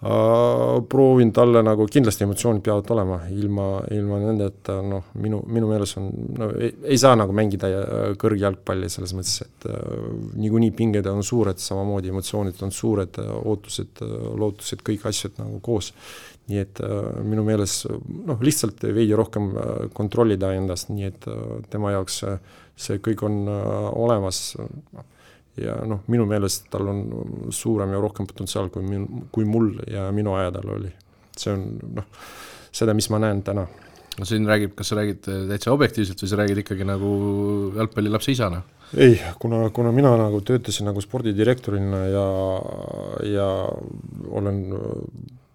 proovin 0.00 1.28
talle 1.32 1.60
nagu, 1.60 1.84
kindlasti 1.92 2.24
emotsioonid 2.24 2.62
peavad 2.64 2.88
olema, 2.94 3.18
ilma, 3.36 3.66
ilma 3.92 4.20
nendeta 4.22 4.78
noh, 4.80 5.10
minu, 5.20 5.42
minu 5.44 5.68
meelest 5.68 5.98
on, 6.00 6.06
no 6.38 6.48
ei, 6.56 6.70
ei 6.94 6.96
saa 7.00 7.18
nagu 7.20 7.34
mängida 7.36 7.68
kõrgjalgpalli 8.20 8.88
selles 8.92 9.12
mõttes, 9.16 9.42
et 9.44 9.68
äh, 9.68 10.08
niikuinii 10.40 10.72
pinged 10.78 11.10
on 11.10 11.20
suured, 11.26 11.60
samamoodi 11.60 12.14
emotsioonid 12.14 12.64
on 12.64 12.72
suured, 12.72 13.20
ootused, 13.42 14.00
lootused, 14.40 14.80
kõik 14.86 15.04
asjad 15.12 15.36
nagu 15.42 15.60
koos. 15.64 15.92
nii 16.50 16.58
et 16.64 16.80
äh, 16.80 16.96
minu 17.22 17.44
meelest 17.44 17.86
noh, 18.26 18.40
lihtsalt 18.40 18.80
veidi 18.82 19.14
rohkem 19.14 19.52
kontrollida 19.92 20.54
endast, 20.56 20.88
nii 20.88 21.12
et 21.12 21.28
äh, 21.28 21.46
tema 21.70 21.92
jaoks 21.92 22.22
see 22.80 22.96
kõik 23.04 23.20
on 23.28 23.42
olemas 23.92 24.54
noh 24.56 25.04
ja 25.58 25.76
noh, 25.88 26.04
minu 26.12 26.26
meelest 26.30 26.68
tal 26.72 26.88
on 26.92 27.02
suurem 27.54 27.94
ja 27.94 28.00
rohkem 28.02 28.28
potentsiaal 28.30 28.70
kui 28.72 28.84
min-, 28.86 29.26
kui 29.32 29.46
mul 29.48 29.72
ja 29.90 30.08
minu 30.14 30.34
ajadel 30.38 30.74
oli. 30.76 30.92
see 31.36 31.52
on 31.54 31.64
noh, 31.96 32.06
seda, 32.72 32.94
mis 32.94 33.08
ma 33.10 33.20
näen 33.22 33.42
täna. 33.46 33.66
no 34.18 34.26
siin 34.28 34.46
räägib, 34.46 34.74
kas 34.78 34.92
sa 34.92 35.00
räägid 35.00 35.24
täitsa 35.24 35.72
objektiivselt 35.72 36.22
või 36.22 36.30
sa 36.30 36.38
räägid 36.42 36.62
ikkagi 36.64 36.86
nagu 36.86 37.10
jalgpallilapse 37.76 38.34
isana? 38.36 38.62
ei, 38.94 39.20
kuna, 39.38 39.68
kuna 39.74 39.92
mina 39.94 40.14
nagu 40.18 40.40
töötasin 40.46 40.88
nagu 40.90 41.02
spordidirektorina 41.02 42.06
ja, 42.10 42.24
ja 43.30 43.50
olen 44.30 44.64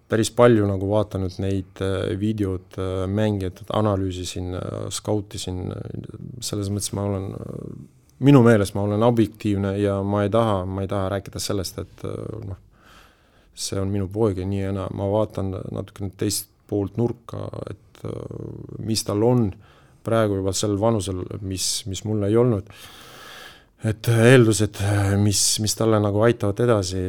päris 0.08 0.30
palju 0.30 0.66
nagu 0.68 0.88
vaadanud 0.88 1.34
neid 1.42 1.82
videod, 2.20 2.78
mängijad, 3.10 3.64
analüüsisin, 3.74 4.54
skautisin, 4.94 5.66
selles 6.40 6.70
mõttes 6.70 6.94
ma 6.94 7.06
olen 7.10 7.28
minu 8.24 8.42
meelest 8.42 8.74
ma 8.74 8.84
olen 8.86 9.02
objektiivne 9.02 9.76
ja 9.78 9.98
ma 10.02 10.22
ei 10.24 10.30
taha, 10.32 10.64
ma 10.64 10.84
ei 10.84 10.88
taha 10.88 11.08
rääkida 11.16 11.40
sellest, 11.42 11.78
et 11.82 12.04
äh, 12.08 12.36
noh, 12.46 12.60
see 13.56 13.80
on 13.80 13.92
minu 13.92 14.08
poeg 14.12 14.40
ja 14.40 14.46
nii 14.48 14.62
ja 14.62 14.74
naa, 14.76 14.90
ma 14.96 15.08
vaatan 15.12 15.54
natukene 15.72 16.12
teist 16.16 16.50
poolt 16.68 16.96
nurka, 17.00 17.46
et 17.70 18.04
äh, 18.04 18.12
mis 18.84 19.04
tal 19.06 19.24
on 19.26 19.50
praegu 20.06 20.38
juba 20.40 20.54
sel 20.54 20.76
vanusel, 20.80 21.24
mis, 21.42 21.84
mis 21.90 22.04
mul 22.06 22.24
ei 22.28 22.36
olnud. 22.38 22.70
et 23.86 24.08
eeldused, 24.08 24.78
mis, 25.20 25.40
mis 25.62 25.74
talle 25.76 25.98
nagu 26.00 26.22
aitavad 26.24 26.60
edasi, 26.64 27.02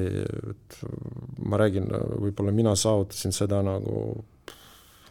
et 0.51 0.79
ma 1.47 1.57
räägin, 1.57 1.87
võib-olla 2.19 2.51
mina 2.53 2.73
saavutasin 2.75 3.33
seda 3.33 3.61
nagu 3.65 4.25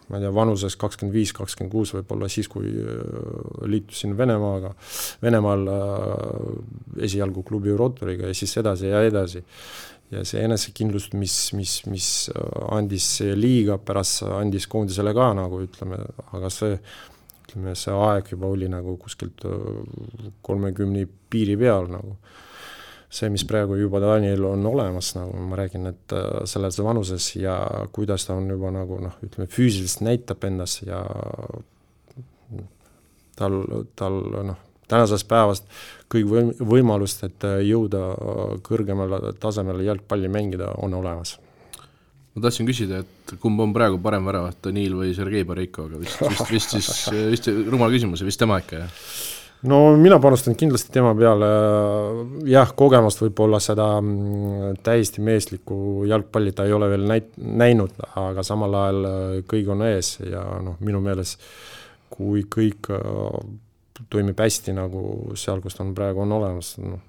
ma 0.06 0.18
ei 0.18 0.22
tea, 0.22 0.32
vanuses 0.34 0.76
kakskümmend 0.78 1.16
viis, 1.16 1.32
kakskümmend 1.34 1.72
kuus 1.72 1.92
võib-olla 1.96 2.28
siis, 2.30 2.48
kui 2.50 2.70
äh, 2.70 3.66
liitusin 3.70 4.14
Venemaaga, 4.18 4.72
Venemaal 5.22 5.66
äh, 5.72 7.02
esialgu 7.08 7.42
klubi 7.46 7.74
Rotoriga 7.76 8.30
ja 8.30 8.36
siis 8.36 8.56
edasi 8.62 8.92
ja 8.92 9.02
edasi. 9.06 9.42
ja 10.06 10.20
see 10.22 10.38
enesekindlus, 10.46 11.08
mis, 11.18 11.34
mis, 11.58 11.80
mis 11.90 12.08
äh, 12.30 12.62
andis 12.76 13.08
liiga, 13.34 13.80
pärast 13.82 14.22
andis 14.30 14.68
koondisele 14.70 15.14
ka 15.16 15.32
nagu 15.34 15.58
ütleme, 15.64 15.98
aga 16.30 16.50
see 16.54 16.78
ütleme, 17.42 17.74
see 17.74 17.94
aeg 18.06 18.30
juba 18.30 18.50
oli 18.54 18.70
nagu 18.70 18.94
kuskilt 19.02 19.42
kolmekümne 20.46 21.06
piiri 21.30 21.58
peal 21.58 21.90
nagu 21.90 22.18
see, 23.10 23.30
mis 23.32 23.44
praegu 23.48 23.78
juba 23.78 24.00
Daniel 24.02 24.44
on 24.50 24.66
olemas, 24.66 25.12
nagu 25.16 25.38
ma 25.48 25.58
räägin, 25.60 25.86
et 25.92 26.14
äh, 26.16 26.42
selles 26.48 26.78
vanuses 26.82 27.30
ja 27.36 27.56
kuidas 27.92 28.26
ta 28.26 28.34
on 28.34 28.50
juba 28.50 28.72
nagu 28.74 29.00
noh, 29.02 29.16
ütleme 29.24 29.48
füüsiliselt 29.50 30.04
näitab 30.06 30.44
ennast 30.48 30.82
ja 30.86 31.02
tal, 33.36 33.62
tal 33.96 34.20
noh, 34.50 34.60
tänasest 34.90 35.28
päevast 35.30 35.66
kõik 36.12 36.28
võim-, 36.30 36.54
võimalust, 36.74 37.24
et 37.28 37.48
äh, 37.48 37.60
jõuda 37.68 38.04
äh, 38.12 38.44
kõrgemale 38.66 39.34
tasemele 39.40 39.86
jalgpalli 39.86 40.30
mängida, 40.32 40.74
on 40.82 40.94
olemas 40.98 41.38
ma 42.36 42.42
tahtsin 42.44 42.68
küsida, 42.68 43.00
et 43.00 43.38
kumb 43.40 43.62
on 43.64 43.72
praegu 43.72 43.96
parem 44.02 44.26
väravat, 44.28 44.58
Daniil 44.66 44.98
või 44.98 45.14
Sergei 45.16 45.46
Bareiko, 45.48 45.86
aga 45.88 46.02
vist, 46.02 46.20
vist, 46.20 46.50
vist 46.52 46.74
siis, 46.76 46.90
vist 47.32 47.48
rumal 47.70 47.94
küsimus, 47.94 48.20
vist 48.26 48.42
tema 48.42 48.60
ikka, 48.60 48.82
jah? 48.84 49.00
No 49.66 49.96
mina 49.96 50.18
panustan 50.22 50.56
kindlasti 50.58 50.92
tema 50.94 51.12
peale, 51.18 51.48
jah, 52.50 52.72
kogemust 52.78 53.20
võib-olla 53.22 53.60
seda 53.62 53.88
mm, 54.00 54.80
täiesti 54.86 55.24
meeslikku 55.24 56.06
jalgpalli 56.08 56.54
ta 56.56 56.66
ei 56.66 56.74
ole 56.76 56.88
veel 56.92 57.06
näit-, 57.08 57.34
näinud, 57.36 57.96
aga 58.20 58.44
samal 58.46 58.74
ajal 58.82 59.10
äh, 59.10 59.36
kõik 59.50 59.70
on 59.74 59.84
ees 59.88 60.16
ja 60.24 60.44
noh, 60.62 60.78
minu 60.86 61.02
meelest 61.04 61.42
kui 62.12 62.46
kõik 62.52 62.90
äh, 62.94 63.38
toimib 64.12 64.40
hästi 64.40 64.76
nagu 64.76 65.36
seal, 65.38 65.62
kus 65.64 65.76
ta 65.76 65.84
on 65.84 65.94
praegu, 65.96 66.22
on 66.22 66.36
olemas, 66.36 66.74
noh, 66.82 67.00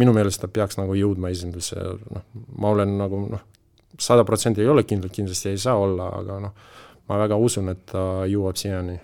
minu 0.00 0.14
meelest 0.16 0.42
ta 0.42 0.50
peaks 0.50 0.78
nagu 0.80 0.96
jõudma 0.98 1.30
esindusse, 1.32 1.78
noh, 2.14 2.26
ma 2.58 2.74
olen 2.74 2.96
nagu 2.98 3.24
noh, 3.30 3.46
sada 4.00 4.24
protsenti 4.26 4.64
ei 4.64 4.70
ole 4.70 4.84
kindel, 4.88 5.12
kindlasti 5.12 5.52
ei 5.52 5.60
saa 5.60 5.78
olla, 5.78 6.10
aga 6.20 6.40
noh, 6.46 6.74
ma 7.08 7.20
väga 7.24 7.38
usun, 7.40 7.72
et 7.72 7.86
ta 7.90 8.26
jõuab 8.30 8.58
siiani 8.58 8.98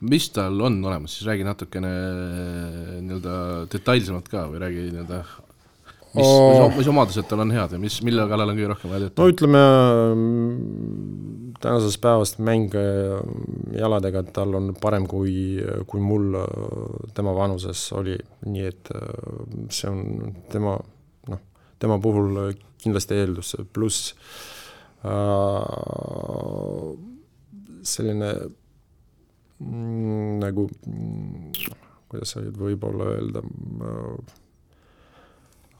mis 0.00 0.30
tal 0.32 0.60
on 0.64 0.78
olemas, 0.84 1.14
siis 1.16 1.28
räägi 1.28 1.44
natukene 1.44 1.92
nii-öelda 3.04 3.36
detailsemalt 3.72 4.28
ka 4.32 4.46
või 4.48 4.62
räägi 4.62 4.86
nii-öelda 4.88 5.24
mis 6.14 6.26
oh., 6.26 6.72
mis 6.74 6.88
omadused 6.90 7.26
tal 7.30 7.42
on 7.44 7.52
head 7.54 7.74
ja 7.76 7.78
mis, 7.78 8.00
mille 8.06 8.24
kallal 8.30 8.50
on 8.50 8.56
kõige 8.58 8.70
rohkem 8.72 8.90
vaja 8.90 9.00
töötada? 9.04 9.20
no 9.20 9.34
ütleme, 9.34 9.62
mm, 10.14 11.52
tänasest 11.62 12.00
päevast 12.02 12.40
mäng 12.42 12.74
jaladega 13.76 14.24
tal 14.34 14.56
on 14.58 14.72
parem 14.80 15.06
kui, 15.10 15.34
kui 15.90 16.02
mul 16.02 16.40
tema 17.14 17.34
vanuses 17.36 17.84
oli, 17.98 18.16
nii 18.46 18.66
et 18.70 18.90
see 19.74 19.90
on 19.90 20.34
tema, 20.50 20.78
noh, 21.30 21.44
tema 21.82 22.00
puhul 22.02 22.56
kindlasti 22.80 23.20
eeldus, 23.20 23.54
pluss 23.74 24.14
äh, 25.04 25.68
selline 27.86 28.32
mm, 28.32 28.59
nagu 29.60 30.66
mm, 30.86 31.52
kuidas 32.10 32.34
sa 32.34 32.42
nüüd 32.42 32.56
võib-olla 32.58 33.04
öelda 33.14 33.44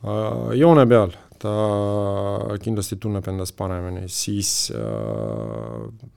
äh,, 0.04 0.52
joone 0.60 0.86
peal 0.90 1.16
ta 1.40 1.52
kindlasti 2.60 2.98
tunneb 3.00 3.26
endast 3.32 3.56
paremini, 3.56 4.04
siis 4.12 4.70
äh, 4.76 6.08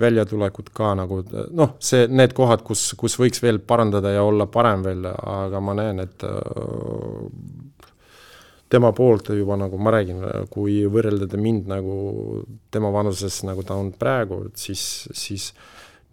väljatulekut 0.00 0.70
ka 0.72 0.94
nagu 0.96 1.20
noh, 1.52 1.74
see, 1.82 2.06
need 2.08 2.32
kohad, 2.36 2.64
kus, 2.64 2.92
kus 2.98 3.18
võiks 3.20 3.42
veel 3.44 3.60
parandada 3.60 4.14
ja 4.14 4.24
olla 4.24 4.48
parem 4.48 4.84
veel, 4.86 5.04
aga 5.12 5.60
ma 5.60 5.76
näen, 5.76 6.00
et 6.06 6.24
äh, 6.24 6.32
tema 8.72 8.94
poolt 8.96 9.28
juba 9.36 9.58
nagu 9.60 9.76
ma 9.76 9.92
räägin, 9.92 10.24
kui 10.52 10.80
võrrelda 10.88 11.36
mind 11.36 11.68
nagu 11.68 11.94
tema 12.72 12.92
vanuses, 12.94 13.42
nagu 13.44 13.64
ta 13.68 13.76
on 13.76 13.92
praegu, 13.92 14.46
siis, 14.56 14.86
siis 15.12 15.50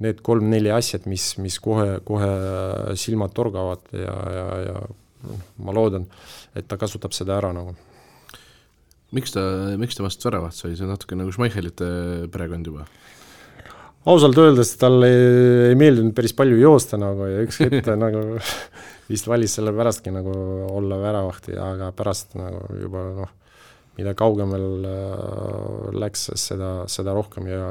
need 0.04 0.22
kolm-neli 0.26 0.72
asjad, 0.72 1.06
mis, 1.12 1.34
mis 1.42 1.60
kohe, 1.64 2.00
kohe 2.08 2.30
silmad 3.00 3.34
torgavad 3.36 3.84
ja, 3.92 4.16
ja, 4.36 4.48
ja 4.70 4.80
noh, 5.28 5.46
ma 5.66 5.76
loodan, 5.76 6.08
et 6.56 6.68
ta 6.70 6.80
kasutab 6.80 7.16
seda 7.16 7.38
ära 7.40 7.52
nagu. 7.56 7.76
miks 9.16 9.34
ta, 9.34 9.42
miks 9.82 9.98
temast 9.98 10.24
väravat 10.26 10.56
sai, 10.56 10.76
see 10.78 10.86
on 10.86 10.94
natuke 10.94 11.18
nagu 11.18 11.34
Schmeichelite 11.34 11.90
perekond 12.32 12.70
juba? 12.72 12.86
ausalt 14.10 14.38
öeldes 14.40 14.72
talle 14.80 15.10
ei, 15.10 15.34
ei 15.72 15.76
meeldinud 15.78 16.16
päris 16.16 16.34
palju 16.38 16.58
joosta 16.62 16.98
nagu 16.98 17.28
ja 17.28 17.44
üks 17.44 17.60
hetk 17.64 17.84
ta 17.86 17.98
nagu 18.06 18.40
vist 19.10 19.28
valis 19.28 19.58
sellepärastki 19.58 20.14
nagu 20.14 20.32
olla 20.70 21.00
väravahti, 21.02 21.58
aga 21.60 21.92
pärast 21.98 22.38
nagu 22.40 22.64
juba 22.80 23.04
noh, 23.18 23.36
mida 24.00 24.14
kaugemal 24.16 24.88
äh, 24.88 25.92
läks, 26.00 26.30
seda, 26.40 26.72
seda 26.92 27.16
rohkem 27.18 27.50
ja 27.52 27.68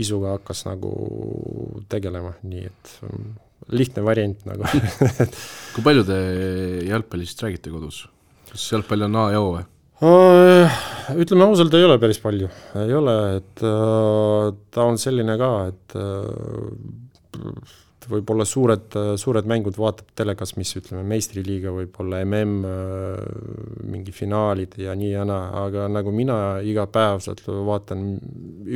isuga 0.00 0.36
hakkas 0.36 0.64
nagu 0.68 0.92
tegelema, 1.92 2.32
nii 2.46 2.64
et 2.68 2.94
mm, 3.06 3.26
lihtne 3.76 4.04
variant 4.06 4.46
nagu 4.48 4.66
kui 5.74 5.84
palju 5.84 6.06
te 6.08 6.18
jalgpallist 6.88 7.44
räägite 7.44 7.74
kodus? 7.74 8.06
kas 8.50 8.70
jalgpall 8.72 9.06
on 9.06 9.20
A 9.20 9.26
ja 9.34 9.42
O 9.44 9.52
või? 9.58 9.66
Äh, 10.00 10.80
ütleme 11.20 11.44
ausalt, 11.44 11.74
ei 11.76 11.84
ole 11.84 11.98
päris 12.00 12.18
palju, 12.22 12.48
ei 12.80 12.94
ole, 12.96 13.16
et 13.36 13.64
äh, 13.68 14.48
ta 14.72 14.88
on 14.88 14.96
selline 14.98 15.36
ka, 15.40 15.52
et 15.68 15.98
äh, 18.04 18.10
võib-olla 18.10 18.44
suured, 18.48 18.94
suured 19.20 19.48
mängud 19.48 19.76
vaatab 19.78 20.10
telekas, 20.16 20.54
mis 20.58 20.72
ütleme, 20.78 21.02
meistriliiga, 21.08 21.72
võib-olla 21.74 22.22
mm, 22.24 23.88
mingi 23.90 24.14
finaalid 24.14 24.76
ja 24.80 24.94
nii 24.98 25.12
ja 25.12 25.24
naa, 25.28 25.64
aga 25.66 25.86
nagu 25.92 26.12
mina 26.14 26.36
igapäevaselt 26.66 27.42
vaatan 27.46 28.06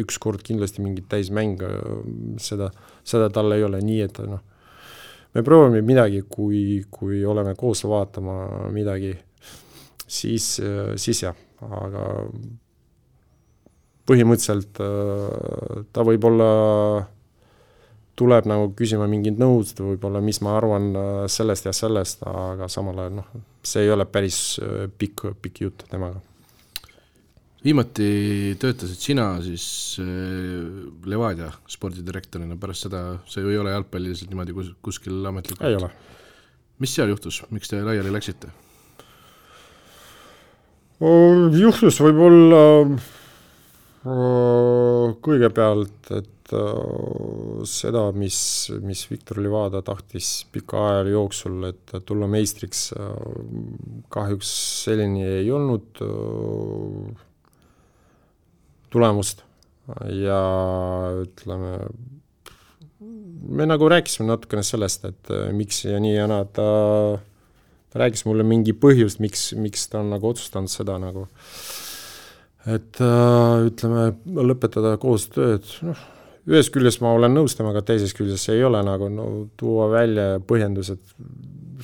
ükskord 0.05 0.45
kindlasti 0.47 0.85
mingit 0.85 1.09
täismänge, 1.13 1.71
seda, 2.43 2.71
seda 3.07 3.31
tal 3.33 3.57
ei 3.57 3.65
ole, 3.67 3.81
nii 3.85 4.03
et 4.05 4.21
noh, 4.29 4.43
me 5.35 5.45
proovime 5.47 5.83
midagi, 5.87 6.25
kui, 6.29 6.83
kui 6.91 7.25
oleme 7.27 7.57
koos 7.59 7.85
vaatama 7.89 8.69
midagi, 8.75 9.15
siis, 10.05 10.59
siis 11.01 11.25
jah, 11.25 11.39
aga 11.65 12.05
põhimõtteliselt 14.05 14.79
ta 15.97 16.05
võib-olla 16.05 16.49
tuleb 18.19 18.47
nagu 18.49 18.69
küsima 18.79 19.07
mingit 19.11 19.39
nõud, 19.41 19.71
võib-olla 19.79 20.23
mis 20.25 20.39
ma 20.45 20.55
arvan 20.59 20.91
äh, 20.95 21.09
sellest 21.31 21.67
ja 21.67 21.73
sellest, 21.75 22.23
aga 22.29 22.69
samal 22.71 23.03
ajal 23.03 23.19
noh, 23.19 23.43
see 23.67 23.85
ei 23.87 23.91
ole 23.95 24.07
päris 24.07 24.39
äh, 24.63 24.87
pikk, 24.99 25.27
pikk 25.43 25.65
jutt 25.67 25.85
temaga. 25.91 26.23
viimati 27.65 28.57
töötasid 28.61 29.01
sina 29.01 29.29
siis 29.43 29.67
äh, 30.03 30.07
Levadia 31.11 31.51
spordidirektorina, 31.67 32.59
pärast 32.61 32.87
seda 32.87 33.05
sa 33.27 33.43
ju 33.43 33.51
ei 33.51 33.59
ole 33.59 33.75
jalgpalliliselt 33.75 34.31
niimoodi 34.31 34.55
kus, 34.55 34.71
kuskil 34.83 35.25
ametlikult? 35.33 35.67
ei 35.69 35.81
ole. 35.81 35.91
mis 36.79 36.95
seal 36.95 37.11
juhtus, 37.11 37.43
miks 37.51 37.73
te 37.73 37.83
laiali 37.83 38.15
läksite? 38.15 38.53
juhtus 41.59 41.99
võib-olla 42.01 42.63
kõigepealt, 44.05 46.11
et 46.13 46.35
Äh, 46.53 47.65
seda, 47.65 48.11
mis, 48.13 48.37
mis 48.85 49.07
Viktor 49.09 49.39
Levada 49.41 49.81
tahtis 49.85 50.45
pika 50.53 50.83
aja 50.91 51.07
jooksul, 51.15 51.71
et 51.71 51.95
tulla 52.05 52.29
meistriks, 52.29 52.91
äh, 52.93 53.15
kahjuks 54.13 54.51
selleni 54.85 55.25
ei 55.25 55.49
olnud 55.51 56.03
äh, 56.05 57.23
tulemust. 58.93 59.41
Ja 60.17 60.41
ütleme, 61.21 61.73
me 63.01 63.67
nagu 63.69 63.89
rääkisime 63.93 64.31
natukene 64.31 64.63
sellest, 64.65 65.05
et 65.05 65.33
miks 65.53 65.83
ja 65.85 65.99
nii 66.01 66.15
ja 66.15 66.25
naa, 66.31 66.47
ta, 66.49 66.65
rääkis 68.01 68.25
mulle 68.25 68.47
mingi 68.49 68.73
põhjust, 68.73 69.21
miks, 69.21 69.51
miks 69.61 69.85
ta 69.93 70.01
on 70.01 70.09
nagu 70.15 70.31
otsustanud 70.31 70.73
seda 70.73 70.97
nagu, 71.03 71.27
et 72.71 73.01
ütleme, 73.01 74.11
lõpetada 74.25 74.95
koostööd, 75.03 75.69
noh 75.85 76.03
ühest 76.51 76.73
küljest 76.75 77.01
ma 77.05 77.15
olen 77.17 77.33
nõus 77.37 77.57
temaga, 77.57 77.83
teisest 77.87 78.17
küljest 78.19 78.51
ei 78.53 78.65
ole 78.67 78.83
nagu 78.85 79.09
no 79.13 79.27
tuua 79.61 79.89
välja 79.93 80.27
põhjendused, 80.45 81.01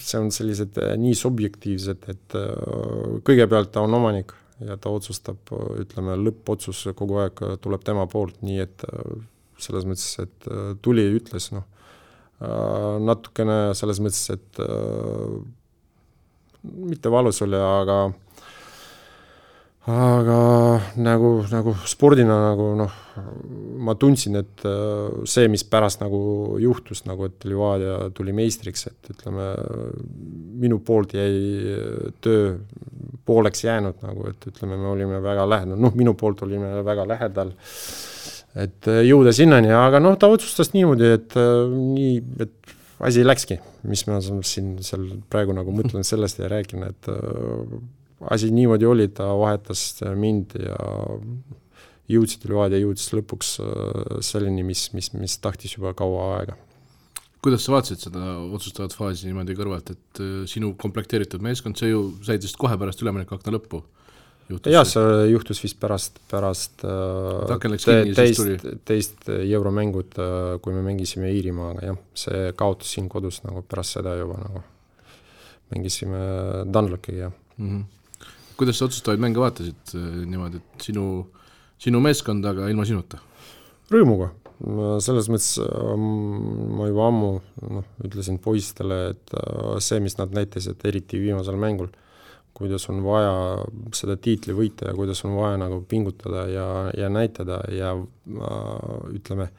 see 0.01 0.21
on 0.21 0.31
sellised 0.35 0.77
äh, 0.83 0.95
nii 1.01 1.17
subjektiivsed, 1.17 2.07
et 2.13 2.37
äh, 2.39 3.19
kõigepealt 3.27 3.73
ta 3.75 3.85
on 3.87 3.97
omanik 4.01 4.35
ja 4.61 4.77
ta 4.77 4.93
otsustab, 4.93 5.41
ütleme, 5.81 6.19
lõppotsus 6.21 6.91
kogu 6.97 7.23
aeg 7.23 7.41
tuleb 7.65 7.85
tema 7.87 8.05
poolt, 8.11 8.43
nii 8.45 8.61
et 8.67 8.85
äh, 8.91 9.15
selles 9.61 9.87
mõttes, 9.89 10.13
et 10.21 10.51
tuli 10.81 11.05
ütles, 11.19 11.51
noh, 11.53 11.67
natukene 12.41 13.75
selles 13.77 13.99
mõttes, 14.01 14.23
et 14.33 14.61
mitte 16.65 17.13
valus 17.13 17.43
oli, 17.45 17.59
aga 17.61 17.99
aga 19.89 20.41
nagu, 21.01 21.31
nagu 21.49 21.73
spordina 21.89 22.37
nagu 22.51 22.67
noh, 22.77 22.97
ma 23.81 23.95
tundsin, 23.97 24.37
et 24.43 24.65
äh, 24.69 25.23
see, 25.29 25.49
mis 25.49 25.65
pärast 25.65 26.03
nagu 26.03 26.59
juhtus, 26.61 27.07
nagu 27.09 27.25
et 27.31 27.47
Levadia 27.49 28.11
tuli 28.17 28.35
meistriks, 28.37 28.87
et 28.91 29.13
ütleme, 29.15 29.47
minu 30.61 30.83
poolt 30.85 31.15
jäi 31.17 32.13
töö 32.21 32.59
pooleks 33.25 33.65
jäänud 33.65 34.05
nagu, 34.05 34.27
et 34.29 34.51
ütleme, 34.53 34.77
me 34.77 34.91
olime 34.93 35.21
väga 35.25 35.47
lähedal, 35.49 35.81
noh, 35.81 35.97
minu 35.97 36.13
poolt 36.19 36.43
olime 36.45 36.83
väga 36.85 37.07
lähedal, 37.09 37.55
et 38.61 38.91
äh, 38.91 39.01
jõuda 39.09 39.33
sinnani, 39.37 39.73
aga 39.77 40.03
noh, 40.03 40.19
ta 40.21 40.29
otsustas 40.29 40.75
niimoodi, 40.77 41.15
et 41.17 41.39
äh, 41.41 41.73
nii, 41.73 42.19
et 42.45 42.77
asi 43.01 43.25
läkski, 43.25 43.57
mis 43.89 44.05
ma 44.11 44.21
siin 44.21 44.75
seal 44.85 45.09
praegu 45.33 45.57
nagu 45.57 45.73
mõtlen 45.73 46.05
sellest 46.05 46.43
ja 46.43 46.53
räägin, 46.53 46.85
et 46.85 47.09
asi 48.29 48.51
niimoodi 48.53 48.87
oli, 48.87 49.09
ta 49.09 49.31
vahetas 49.39 50.01
mind 50.19 50.57
ja 50.61 50.77
jõudsid 52.11 52.49
Levadia 52.51 52.81
jõudis 52.83 53.11
lõpuks 53.15 53.55
äh, 53.63 54.19
selleni, 54.25 54.65
mis, 54.67 54.89
mis, 54.97 55.13
mis 55.17 55.39
tahtis 55.43 55.77
juba 55.77 55.95
kaua 55.97 56.27
aega. 56.39 56.57
kuidas 57.41 57.65
sa 57.65 57.73
vaatasid 57.77 58.09
seda 58.09 58.35
otsustavat 58.57 58.97
faasi 58.97 59.29
niimoodi 59.29 59.57
kõrvalt, 59.59 59.95
et 59.95 60.23
äh, 60.23 60.43
sinu 60.51 60.75
komplekteeritud 60.81 61.43
meeskond, 61.45 61.79
see 61.81 61.93
ju 61.93 62.11
said 62.27 62.45
vist 62.45 62.59
kohe 62.61 62.79
pärast 62.81 63.03
üleminekuakna 63.05 63.55
lõppu? 63.57 63.85
jah, 64.67 64.83
see 64.89 65.31
juhtus 65.31 65.63
vist 65.63 65.79
pärast, 65.81 66.19
pärast 66.31 66.83
äh, 66.83 67.55
te, 67.85 68.01
teist, 68.19 68.67
teist 68.89 69.31
euromängut, 69.31 70.19
kui 70.65 70.75
me 70.75 70.83
mängisime 70.89 71.31
Iirimaaga, 71.37 71.93
jah, 71.93 72.03
see 72.19 72.51
kaotas 72.59 72.91
siin 72.97 73.09
kodus 73.13 73.45
nagu 73.47 73.63
pärast 73.63 74.01
seda 74.01 74.17
juba 74.19 74.43
nagu, 74.43 74.67
mängisime 75.71 76.27
Dunlokiga, 76.67 77.29
jah 77.29 77.39
mm. 77.57 77.71
-hmm 77.71 77.89
kuidas 78.61 78.81
sa 78.81 78.89
otsustavaid 78.91 79.23
mänge 79.23 79.41
vaatasid 79.41 79.95
äh, 79.97 80.21
niimoodi, 80.29 80.61
et 80.61 80.87
sinu, 80.91 81.07
sinu 81.81 82.03
meeskond, 82.05 82.45
aga 82.47 82.69
ilma 82.73 82.87
sinuta? 82.89 83.23
rõõmuga, 83.91 84.29
selles 85.03 85.27
mõttes 85.33 85.57
ähm, 85.65 86.05
ma 86.79 86.87
juba 86.87 87.09
ammu 87.11 87.31
noh, 87.75 87.89
ütlesin 88.07 88.39
poistele, 88.43 89.01
et 89.15 89.35
äh, 89.35 89.81
see, 89.83 89.99
mis 90.05 90.15
nad 90.21 90.37
näitasid, 90.37 90.79
eriti 90.87 91.19
viimasel 91.19 91.59
mängul, 91.61 91.91
kuidas 92.55 92.85
on 92.93 93.01
vaja 93.03 93.33
seda 93.97 94.19
tiitli 94.21 94.55
võita 94.55 94.91
ja 94.91 94.95
kuidas 94.95 95.25
on 95.25 95.35
vaja 95.39 95.59
nagu 95.63 95.81
pingutada 95.89 96.45
ja, 96.51 96.69
ja 96.95 97.11
näitada 97.11 97.63
ja 97.75 97.95
äh, 97.97 99.15
ütleme, 99.17 99.51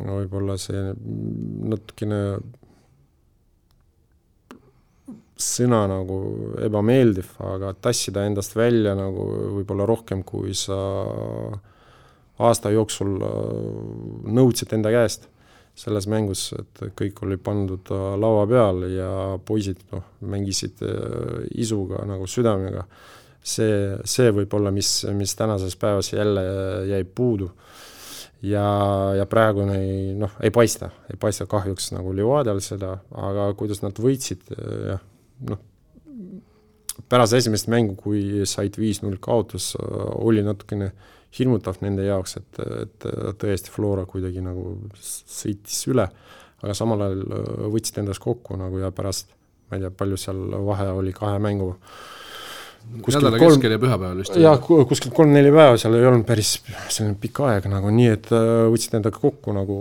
võib-olla 0.00 0.56
see 0.60 0.92
natukene 1.72 2.20
sõna 5.40 5.84
nagu 5.90 6.20
ebameeldiv, 6.62 7.34
aga 7.42 7.72
tassida 7.80 8.26
endast 8.28 8.54
välja 8.56 8.94
nagu 8.98 9.26
võib-olla 9.58 9.88
rohkem, 9.88 10.22
kui 10.26 10.54
sa 10.58 10.78
aasta 12.40 12.72
jooksul 12.72 13.18
äh, 13.20 13.36
nõudsid 14.32 14.72
enda 14.76 14.92
käest 14.94 15.28
selles 15.80 16.06
mängus, 16.10 16.50
et 16.58 16.82
kõik 16.98 17.22
oli 17.24 17.38
pandud 17.40 17.92
äh, 17.94 18.06
laua 18.20 18.46
peal 18.50 18.84
ja 18.92 19.10
poisid 19.46 19.82
noh, 19.92 20.04
mängisid 20.32 20.82
äh, 20.84 21.40
isuga 21.62 22.04
nagu 22.08 22.28
südamega. 22.28 22.86
see, 23.42 23.96
see 24.04 24.32
võib 24.36 24.52
olla, 24.52 24.70
mis, 24.70 25.06
mis 25.16 25.32
tänases 25.34 25.76
päevas 25.80 26.12
jälle 26.12 26.42
jäi 26.88 27.04
puudu. 27.04 27.50
ja, 28.42 28.64
ja 29.16 29.26
praegu 29.26 29.64
ei 29.72 30.14
noh, 30.16 30.36
ei 30.40 30.50
paista, 30.50 30.90
ei 31.10 31.16
paista 31.20 31.46
kahjuks 31.46 31.92
nagu 31.92 32.12
Levadial 32.16 32.60
seda, 32.60 32.98
aga 33.12 33.52
kuidas 33.54 33.82
nad 33.82 33.96
võitsid, 33.96 34.48
jah, 34.88 35.00
noh, 35.48 35.62
pärast 37.10 37.36
esimest 37.38 37.70
mängu, 37.72 37.96
kui 37.98 38.44
said 38.48 38.76
viis-null 38.80 39.20
kaotus, 39.22 39.72
oli 39.80 40.44
natukene 40.46 40.90
hirmutav 41.38 41.78
nende 41.84 42.04
jaoks, 42.06 42.36
et, 42.40 42.62
et 42.84 43.08
tõesti 43.40 43.72
Flora 43.72 44.04
kuidagi 44.08 44.42
nagu 44.44 44.74
sõitis 44.98 45.84
üle, 45.90 46.08
aga 46.60 46.76
samal 46.76 47.06
ajal 47.06 47.22
võtsid 47.72 48.02
endast 48.02 48.22
kokku 48.22 48.58
nagu 48.60 48.82
ja 48.82 48.90
pärast 48.94 49.30
ma 49.70 49.78
ei 49.78 49.84
tea, 49.84 49.92
palju 49.94 50.18
seal 50.18 50.40
vahe 50.66 50.88
oli 50.98 51.14
kahe 51.14 51.38
mängu 51.42 51.70
nädala 52.90 53.38
kolm... 53.38 53.54
keskel 53.54 53.74
ja 53.74 53.80
pühapäeval 53.80 54.20
vist? 54.22 54.36
jah, 54.40 54.58
kuskil 54.60 55.12
kolm-neli 55.14 55.52
päeva, 55.54 55.76
seal 55.80 55.96
ei 55.98 56.06
olnud 56.08 56.26
päris 56.28 56.56
selline 56.90 57.16
pikk 57.20 57.42
aeg 57.46 57.68
nagu, 57.70 57.92
nii 57.94 58.08
et 58.12 58.30
äh, 58.34 58.46
võtsid 58.72 58.96
endaga 58.98 59.20
kokku 59.22 59.54
nagu 59.56 59.76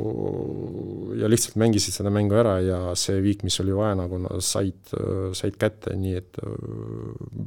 ja 1.20 1.30
lihtsalt 1.32 1.58
mängisid 1.62 1.96
seda 1.96 2.14
mängu 2.14 2.38
ära 2.40 2.60
ja 2.64 2.82
see 3.00 3.20
viik, 3.24 3.46
mis 3.48 3.58
oli 3.64 3.76
vaja, 3.76 3.98
nagu 4.00 4.22
said, 4.46 4.78
äh, 4.98 5.32
said 5.38 5.58
kätte, 5.62 5.96
nii 5.98 6.20
et 6.20 6.42
äh, 6.44 7.42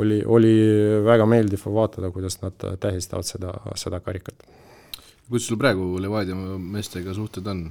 oli, 0.00 0.20
oli 0.24 0.54
väga 1.04 1.26
meeldiv 1.28 1.66
vaadata, 1.66 2.12
kuidas 2.14 2.40
nad 2.44 2.56
tähistavad 2.80 3.26
seda, 3.28 3.54
seda 3.78 4.00
karikat. 4.04 4.46
kuidas 5.28 5.48
sul 5.50 5.60
praegu 5.60 5.92
Levadia 6.02 6.36
meestega 6.36 7.14
suhted 7.14 7.46
on, 7.50 7.66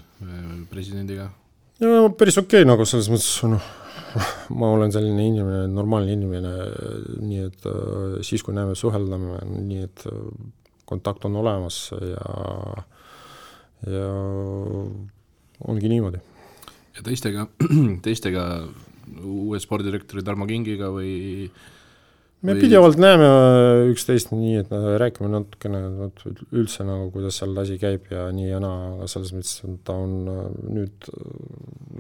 presidendiga? 0.70 1.32
ja 1.80 2.10
päris 2.12 2.38
okei 2.38 2.62
okay, 2.62 2.70
nagu 2.70 2.86
selles 2.86 3.10
mõttes, 3.12 3.32
noh, 3.50 3.72
ma 4.60 4.72
olen 4.74 4.93
selline 4.93 5.26
inimene, 5.28 5.65
normaalne 5.72 6.15
inimene, 6.15 6.54
nii 7.22 7.43
et 7.45 7.67
äh, 7.69 8.19
siis, 8.26 8.43
kui 8.45 8.56
näeme, 8.58 8.76
suheldame, 8.78 9.39
nii 9.45 9.86
et 9.86 10.06
äh, 10.10 10.22
kontakt 10.89 11.26
on 11.30 11.38
olemas 11.39 11.82
ja, 11.93 12.30
ja 13.88 14.06
ongi 15.69 15.91
niimoodi. 15.91 16.22
ja 16.98 17.06
teistega, 17.06 17.48
teistega, 18.06 18.45
uue 19.26 19.60
spordidirektori 19.62 20.24
Tarmo 20.26 20.45
Kingiga 20.50 20.89
või 20.93 21.13
me 22.45 22.54
või... 22.54 22.63
pidevalt 22.63 23.00
näeme 23.02 23.30
üksteist 23.91 24.34
nii, 24.34 24.60
et 24.63 24.74
räägime 24.74 25.32
natukene 25.34 25.82
üldse 26.56 26.86
nagu, 26.88 27.10
kuidas 27.13 27.39
seal 27.41 27.58
asi 27.62 27.80
käib 27.82 28.10
ja 28.13 28.28
nii 28.34 28.52
ja 28.52 28.62
naa, 28.63 28.93
aga 28.95 29.10
selles 29.12 29.34
mõttes 29.36 29.58
ta 29.86 29.98
on 29.98 30.19
äh, 30.34 30.45
nüüd 30.78 31.10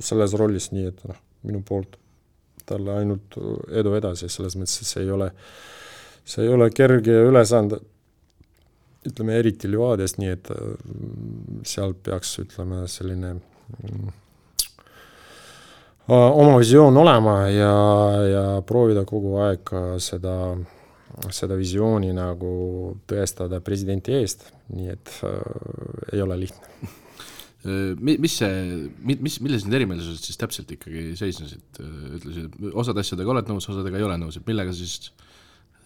selles 0.05 0.37
rollis 0.39 0.71
nii, 0.73 0.91
et 0.93 1.09
noh, 1.09 1.17
minu 1.47 1.61
poolt. 1.65 1.97
Talle 2.69 2.99
ainult 3.01 3.37
edu 3.73 3.95
edasi, 3.97 4.29
selles 4.29 4.57
mõttes, 4.59 4.81
et 4.83 4.89
see 4.91 5.03
ei 5.05 5.11
ole, 5.13 5.29
see 6.27 6.45
ei 6.45 6.53
ole 6.53 6.69
kerge 6.75 7.15
ülesanne, 7.25 7.79
ütleme 9.09 9.37
eriti 9.39 9.69
Levadias, 9.71 10.17
nii 10.19 10.33
et 10.35 10.51
mm, 10.53 11.61
seal 11.65 11.95
peaks, 12.03 12.35
ütleme, 12.43 12.83
selline 12.91 13.33
mm, 13.39 14.11
oma 16.13 16.57
visioon 16.59 16.97
olema 16.97 17.39
ja, 17.53 17.73
ja 18.27 18.45
proovida 18.67 19.05
kogu 19.07 19.37
aeg 19.45 19.73
seda, 20.03 20.35
seda 21.33 21.57
visiooni 21.57 22.11
nagu 22.13 22.53
tõestada 23.09 23.63
presidenti 23.65 24.17
eest, 24.19 24.49
nii 24.75 24.93
et 24.93 25.13
äh, 25.25 25.37
ei 26.13 26.25
ole 26.25 26.43
lihtne 26.43 26.97
mis 27.65 28.37
see, 28.39 28.87
mis, 29.03 29.39
milles 29.43 29.65
need 29.65 29.75
erimeelsused 29.81 30.23
siis 30.23 30.39
täpselt 30.39 30.69
ikkagi 30.71 31.11
seisnesid, 31.19 31.81
äh, 31.83 32.15
ütlesid, 32.19 32.55
osade 32.71 33.03
asjadega 33.03 33.33
oled 33.33 33.51
nõus, 33.51 33.67
osadega 33.67 33.99
ei 33.99 34.05
ole 34.07 34.15
nõus, 34.21 34.37
et 34.39 34.47
millega 34.47 34.71
siis, 34.75 35.11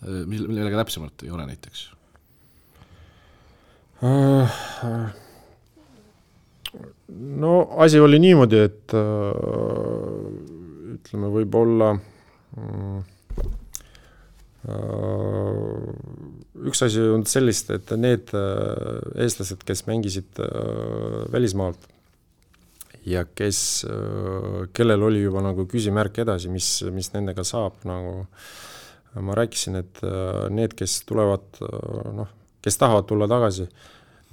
äh, 0.04 0.22
mil-, 0.30 0.46
millega 0.52 0.84
täpsemalt 0.84 1.26
ei 1.26 1.34
ole 1.34 1.48
näiteks 1.50 1.88
uh,? 4.06 4.62
no 7.42 7.56
asi 7.82 8.02
oli 8.02 8.18
niimoodi, 8.22 8.62
et 8.68 8.94
ütleme, 10.94 11.28
võib-olla 11.34 11.92
uh, 11.94 13.02
üks 16.64 16.84
asi 16.86 17.02
on 17.12 17.26
sellist, 17.28 17.72
et 17.74 17.92
need 18.00 18.32
äh, 18.38 19.24
eestlased, 19.26 19.64
kes 19.68 19.86
mängisid 19.90 20.40
äh, 20.40 21.26
välismaalt 21.34 21.90
ja 23.08 23.26
kes, 23.28 23.84
äh, 23.90 24.62
kellel 24.76 25.04
oli 25.10 25.24
juba 25.26 25.44
nagu 25.44 25.68
küsimärk 25.70 26.22
edasi, 26.24 26.52
mis, 26.54 26.78
mis 26.96 27.12
nendega 27.16 27.44
saab, 27.48 27.82
nagu 27.88 28.24
ma 29.24 29.36
rääkisin, 29.38 29.76
et 29.78 30.00
need, 30.50 30.72
kes 30.74 31.04
tulevad 31.06 31.60
noh, 32.18 32.32
kes 32.66 32.80
tahavad 32.82 33.06
tulla 33.06 33.28
tagasi, 33.30 33.68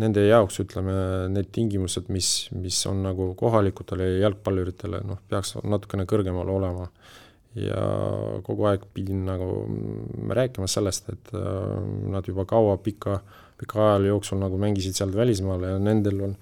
nende 0.01 0.23
jaoks 0.25 0.63
ütleme, 0.63 0.95
need 1.35 1.51
tingimused, 1.53 2.07
mis, 2.09 2.31
mis 2.57 2.79
on 2.89 3.03
nagu 3.05 3.35
kohalikutele 3.37 4.07
jalgpalluritele, 4.23 5.03
noh, 5.05 5.21
peaks 5.29 5.59
natukene 5.61 6.07
kõrgemal 6.09 6.49
olema 6.49 6.87
ja 7.59 7.83
kogu 8.47 8.69
aeg 8.71 8.85
pidin 8.95 9.25
nagu 9.27 9.65
rääkima 10.31 10.69
sellest, 10.71 11.11
et 11.11 11.35
äh, 11.35 11.43
nad 12.13 12.27
juba 12.27 12.47
kaua, 12.49 12.77
pika, 12.83 13.19
pika 13.59 13.83
aja 13.89 14.11
jooksul 14.13 14.39
nagu 14.43 14.59
mängisid 14.61 14.99
sealt 14.99 15.17
välismaal 15.19 15.67
ja 15.67 15.79
nendel 15.83 16.23
on 16.29 16.37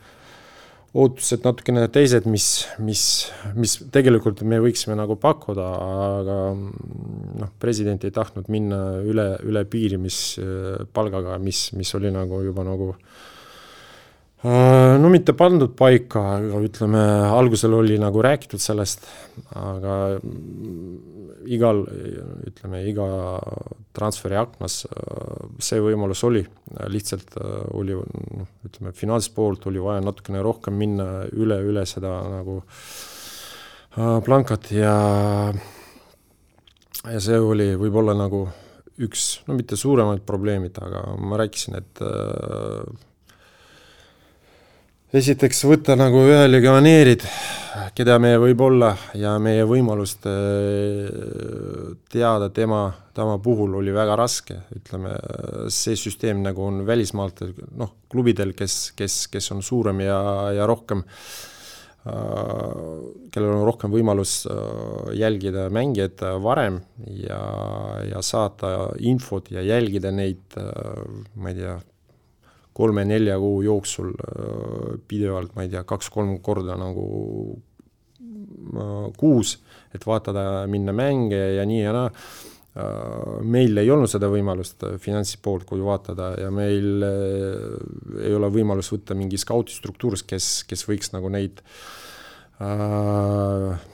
ootused 0.99 1.45
natukene 1.45 1.85
teised, 1.93 2.25
mis, 2.29 2.67
mis, 2.81 3.03
mis 3.57 3.77
tegelikult 3.93 4.41
me 4.49 4.61
võiksime 4.65 4.97
nagu 4.99 5.19
pakkuda, 5.21 5.67
aga 6.21 6.37
noh, 6.57 7.51
president 7.61 8.05
ei 8.09 8.13
tahtnud 8.15 8.49
minna 8.53 8.83
üle, 9.05 9.31
üle 9.49 9.65
piiri, 9.69 10.01
mis 10.01 10.21
äh, 10.43 10.85
palgaga, 10.93 11.37
mis, 11.41 11.71
mis 11.77 11.93
oli 11.97 12.13
nagu 12.13 12.43
juba 12.45 12.65
nagu 12.69 12.93
Äh, 12.93 13.38
no 14.45 15.09
mitte 15.11 15.35
pandud 15.35 15.73
paika, 15.75 16.21
aga 16.37 16.61
ütleme, 16.63 17.01
algusel 17.35 17.75
oli 17.75 17.97
nagu 17.99 18.23
räägitud 18.23 18.63
sellest, 18.63 19.09
aga 19.59 19.97
igal, 21.49 21.83
ütleme, 22.47 22.85
iga 22.87 23.09
transferi 23.97 24.39
aknas 24.39 24.85
äh, 24.87 25.49
see 25.65 25.83
võimalus 25.83 26.23
oli, 26.29 26.45
lihtsalt 26.93 27.35
äh, 27.41 27.65
oli 27.79 27.97
noh, 27.99 28.47
ütleme, 28.69 28.95
finantspoolt 28.95 29.67
oli 29.71 29.83
vaja 29.83 30.05
natukene 30.07 30.45
rohkem 30.45 30.79
minna 30.79 31.25
üle, 31.33 31.59
üle 31.67 31.87
seda 31.89 32.21
nagu 32.31 32.61
plankat 33.99 34.71
ja 34.77 34.95
ja 37.09 37.21
see 37.23 37.39
oli 37.41 37.73
võib-olla 37.81 38.15
nagu 38.15 38.45
üks, 39.03 39.41
no 39.47 39.55
mitte 39.59 39.79
suuremaid 39.79 40.25
probleemid, 40.27 40.79
aga 40.83 41.05
ma 41.19 41.39
rääkisin, 41.41 41.79
et 41.79 42.03
äh, 42.03 42.87
esiteks 45.17 45.63
võtta 45.65 45.95
nagu 45.97 46.21
ühe 46.29 46.43
legionäärid, 46.51 47.23
keda 47.97 48.19
me 48.21 48.35
võib-olla 48.41 48.91
ja 49.17 49.39
meie 49.41 49.65
võimalust 49.69 50.27
äh, 50.29 51.95
teada 52.13 52.51
tema, 52.53 52.83
tema 53.17 53.39
puhul 53.41 53.79
oli 53.81 53.95
väga 53.95 54.19
raske, 54.21 54.59
ütleme, 54.77 55.15
see 55.73 55.97
süsteem 55.97 56.43
nagu 56.45 56.67
on 56.67 56.83
välismaalt, 56.89 57.41
noh, 57.81 57.95
klubidel, 58.13 58.53
kes, 58.59 58.93
kes, 58.99 59.23
kes 59.33 59.53
on 59.57 59.65
suurem 59.65 60.05
ja, 60.05 60.21
ja 60.59 60.69
rohkem 60.69 61.01
äh, 61.01 62.13
kellel 63.33 63.57
on 63.57 63.65
rohkem 63.65 63.95
võimalus 63.95 64.43
äh, 64.45 65.15
jälgida 65.25 65.71
mängijaid 65.73 66.21
varem 66.45 66.83
ja, 67.17 67.41
ja 68.13 68.21
saada 68.21 68.91
infot 69.01 69.49
ja 69.57 69.65
jälgida 69.65 70.13
neid, 70.13 70.53
ma 70.59 71.55
ei 71.55 71.63
tea, 71.63 71.79
kolme-nelja 72.79 73.39
kuu 73.43 73.63
jooksul 73.67 74.13
äh, 74.15 74.99
pidevalt, 75.09 75.55
ma 75.57 75.67
ei 75.67 75.73
tea, 75.73 75.83
kaks-kolm 75.89 76.39
korda 76.45 76.77
nagu 76.79 77.09
äh, 78.21 79.09
kuus, 79.19 79.57
et 79.95 80.07
vaatada, 80.07 80.67
minna 80.71 80.95
mänge 80.97 81.43
ja 81.59 81.67
nii 81.69 81.83
ja 81.83 81.97
naa. 81.97 82.13
Äh, 82.79 83.43
meil 83.43 83.83
ei 83.83 83.91
olnud 83.91 84.11
seda 84.11 84.31
võimalust 84.31 84.87
finantsi 85.03 85.41
poolt, 85.43 85.67
kui 85.69 85.83
vaatada 85.83 86.33
ja 86.39 86.51
meil 86.55 87.05
ei 87.05 88.35
ole 88.37 88.51
võimalust 88.55 88.95
võtta 88.95 89.19
mingi 89.19 89.41
skaudistruktuurist, 89.41 90.29
kes, 90.29 90.51
kes 90.69 90.87
võiks 90.87 91.15
nagu 91.17 91.33
neid 91.35 91.63
äh, 92.63 93.87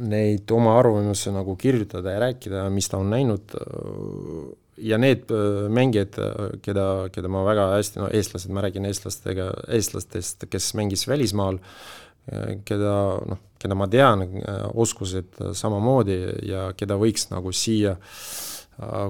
neid 0.00 0.50
oma 0.52 0.76
arvamusi 0.78 1.32
nagu 1.32 1.56
kirjutada 1.56 2.12
ja 2.14 2.22
rääkida, 2.26 2.68
mis 2.72 2.88
ta 2.90 3.00
on 3.00 3.10
näinud 3.12 3.56
ja 4.78 4.98
need 5.00 5.30
äh, 5.32 5.66
mängijad, 5.72 6.18
keda, 6.64 6.88
keda 7.14 7.30
ma 7.32 7.44
väga 7.46 7.70
hästi, 7.76 8.02
no 8.02 8.10
eestlased, 8.12 8.52
ma 8.52 8.64
räägin 8.66 8.88
eestlastega, 8.88 9.50
eestlastest, 9.76 10.48
kes 10.50 10.72
mängis 10.78 11.06
välismaal, 11.08 11.60
keda 12.66 12.92
noh, 13.22 13.38
keda 13.62 13.76
ma 13.78 13.86
tean, 13.90 14.24
oskused 14.74 15.38
samamoodi 15.54 16.16
ja 16.48 16.72
keda 16.76 16.96
võiks 16.98 17.28
nagu 17.30 17.52
siia 17.54 17.96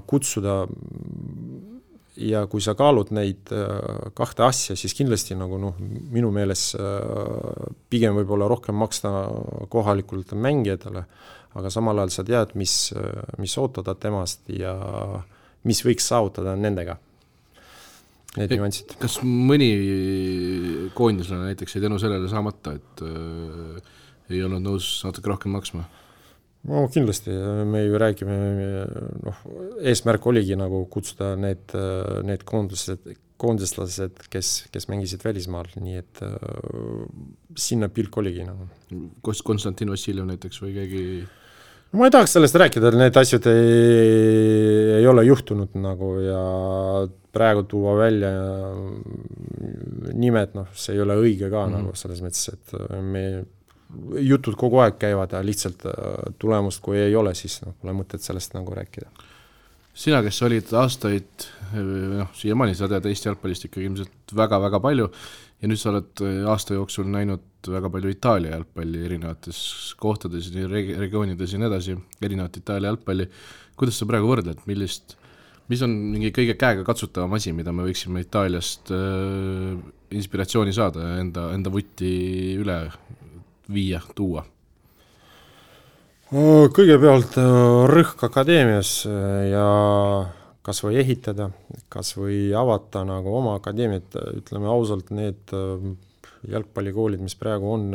kutsuda. 0.07 0.64
Ja 2.16 2.46
kui 2.48 2.62
sa 2.64 2.72
kaalud 2.72 3.11
neid 3.12 3.50
äh, 3.52 4.07
kahte 4.16 4.46
asja, 4.46 4.72
siis 4.72 4.94
kindlasti 4.96 5.35
nagu 5.37 5.59
noh, 5.61 5.74
minu 5.76 6.31
meelest 6.33 6.79
äh, 6.81 7.66
pigem 7.92 8.16
võib-olla 8.16 8.48
rohkem 8.48 8.79
maksta 8.81 9.11
kohalikult 9.68 10.33
mängijatele, 10.33 11.02
aga 11.61 11.72
samal 11.74 12.00
ajal 12.00 12.14
sa 12.14 12.24
tead, 12.24 12.55
mis, 12.57 12.76
mis 13.37 13.59
ootada 13.61 13.92
temast 14.00 14.48
ja 14.48 14.72
mis 15.66 15.83
võiks 15.87 16.07
saavutada 16.09 16.57
nendega. 16.59 16.98
Need 18.37 18.52
nüansid. 18.52 18.96
kas 19.00 19.20
mõni 19.24 19.70
koondislane 20.96 21.52
näiteks 21.52 21.76
jäi 21.76 21.87
tänu 21.87 21.96
sellele 22.00 22.29
saamata, 22.29 22.74
et 22.76 23.05
äh, 23.07 23.94
ei 24.29 24.42
olnud 24.44 24.64
nõus 24.64 24.90
natuke 25.07 25.33
rohkem 25.33 25.57
maksma? 25.57 25.87
no 26.66 26.83
kindlasti, 26.92 27.33
me 27.70 27.85
ju 27.85 28.00
räägime, 28.00 28.37
noh, 29.22 29.42
eesmärk 29.87 30.26
oligi 30.26 30.57
nagu 30.59 30.83
kutsuda 30.90 31.35
need, 31.38 31.74
need 32.26 32.42
koondised, 32.48 33.07
koondislased, 33.40 34.26
kes, 34.33 34.52
kes 34.74 34.88
mängisid 34.90 35.24
välismaal, 35.26 35.68
nii 35.81 35.98
et 36.00 36.22
äh, 36.24 36.37
sinna 37.59 37.88
pilk 37.92 38.16
oligi 38.20 38.46
nagu. 38.46 38.68
kas 39.24 39.42
Konstantin 39.46 39.92
Vassiljev 39.92 40.29
näiteks 40.29 40.62
või 40.64 40.74
keegi 40.76 41.02
ma 41.92 42.09
ei 42.09 42.14
tahaks 42.14 42.35
sellest 42.37 42.59
rääkida, 42.61 42.90
need 42.99 43.16
asjad 43.16 43.46
ei, 43.51 44.96
ei 44.99 45.07
ole 45.07 45.25
juhtunud 45.29 45.77
nagu 45.81 46.12
ja 46.25 46.40
praegu 47.37 47.66
tuua 47.68 47.96
välja 47.99 48.33
nimed, 50.16 50.57
noh, 50.57 50.72
see 50.75 50.96
ei 50.96 51.05
ole 51.05 51.18
õige 51.20 51.51
ka 51.51 51.66
mm 51.66 51.72
-hmm. 51.72 51.77
nagu 51.77 51.94
selles 51.94 52.22
mõttes, 52.25 52.49
et 52.53 52.75
me 53.03 53.27
jutud 54.27 54.57
kogu 54.59 54.81
aeg 54.83 54.99
käivad 54.99 55.33
ja 55.33 55.42
lihtsalt 55.44 55.87
äh, 55.87 56.35
tulemust, 56.38 56.83
kui 56.85 56.99
ei 56.99 57.14
ole, 57.16 57.35
siis 57.38 57.61
noh, 57.64 57.75
pole 57.81 57.94
mõtet 57.96 58.25
sellest 58.25 58.55
nagu 58.57 58.75
rääkida. 58.75 59.11
sina, 59.96 60.22
kes 60.22 60.42
olid 60.42 60.72
aastaid, 60.77 61.46
noh, 61.72 62.29
siiamaani 62.37 62.75
sa 62.75 62.88
tead 62.88 63.07
Eesti 63.07 63.31
jalgpallist 63.31 63.64
ikkagi 63.64 63.87
ilmselt 63.87 64.35
väga-väga 64.37 64.81
palju 64.81 65.07
ja 65.62 65.68
nüüd 65.68 65.81
sa 65.81 65.90
oled 65.94 66.25
äh, 66.25 66.42
aasta 66.51 66.75
jooksul 66.75 67.09
näinud 67.09 67.55
väga 67.72 67.90
palju 67.92 68.12
Itaalia 68.12 68.55
jalgpalli 68.57 69.05
erinevates 69.09 69.61
kohtades, 70.00 70.50
regioonides 70.55 71.55
ja 71.55 71.61
nii 71.61 71.70
edasi, 71.70 71.96
erinevat 72.22 72.59
Itaalia 72.61 72.92
jalgpalli, 72.92 73.29
kuidas 73.76 74.00
sa 74.00 74.09
praegu 74.09 74.31
võrdled, 74.33 74.64
millist 74.70 75.16
mis 75.70 75.83
on 75.83 75.94
mingi 76.12 76.31
kõige 76.35 76.55
käegakatsutavam 76.59 77.37
asi, 77.38 77.52
mida 77.57 77.74
me 77.74 77.87
võiksime 77.87 78.22
Itaaliast 78.22 78.92
äh, 78.94 79.79
inspiratsiooni 80.14 80.74
saada 80.74 81.09
ja 81.09 81.22
enda, 81.22 81.48
enda 81.57 81.72
vutti 81.72 82.11
üle 82.61 82.85
viia, 83.72 84.02
tuua? 84.14 84.46
kõigepealt 86.26 87.37
äh, 87.38 87.52
rõhk 87.90 88.24
akadeemias 88.26 88.98
äh, 89.07 89.52
ja 89.52 89.66
kas 90.66 90.83
või 90.83 90.98
ehitada, 90.98 91.52
kas 91.92 92.16
või 92.18 92.50
avada 92.59 93.05
nagu 93.07 93.31
oma 93.38 93.55
akadeemiat, 93.61 94.16
ütleme 94.40 94.66
ausalt, 94.70 95.12
need 95.14 95.55
äh, 95.55 95.85
jalgpallikoolid, 96.50 97.22
mis 97.22 97.37
praegu 97.38 97.72
on, 97.74 97.88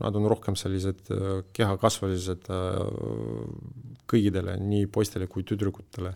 nad 0.00 0.18
on 0.18 0.28
rohkem 0.30 0.56
sellised 0.58 1.10
kehakasvalised 1.54 2.48
kõigidele, 4.10 4.56
nii 4.60 4.88
poistele 4.92 5.28
kui 5.30 5.46
tüdrukutele. 5.46 6.14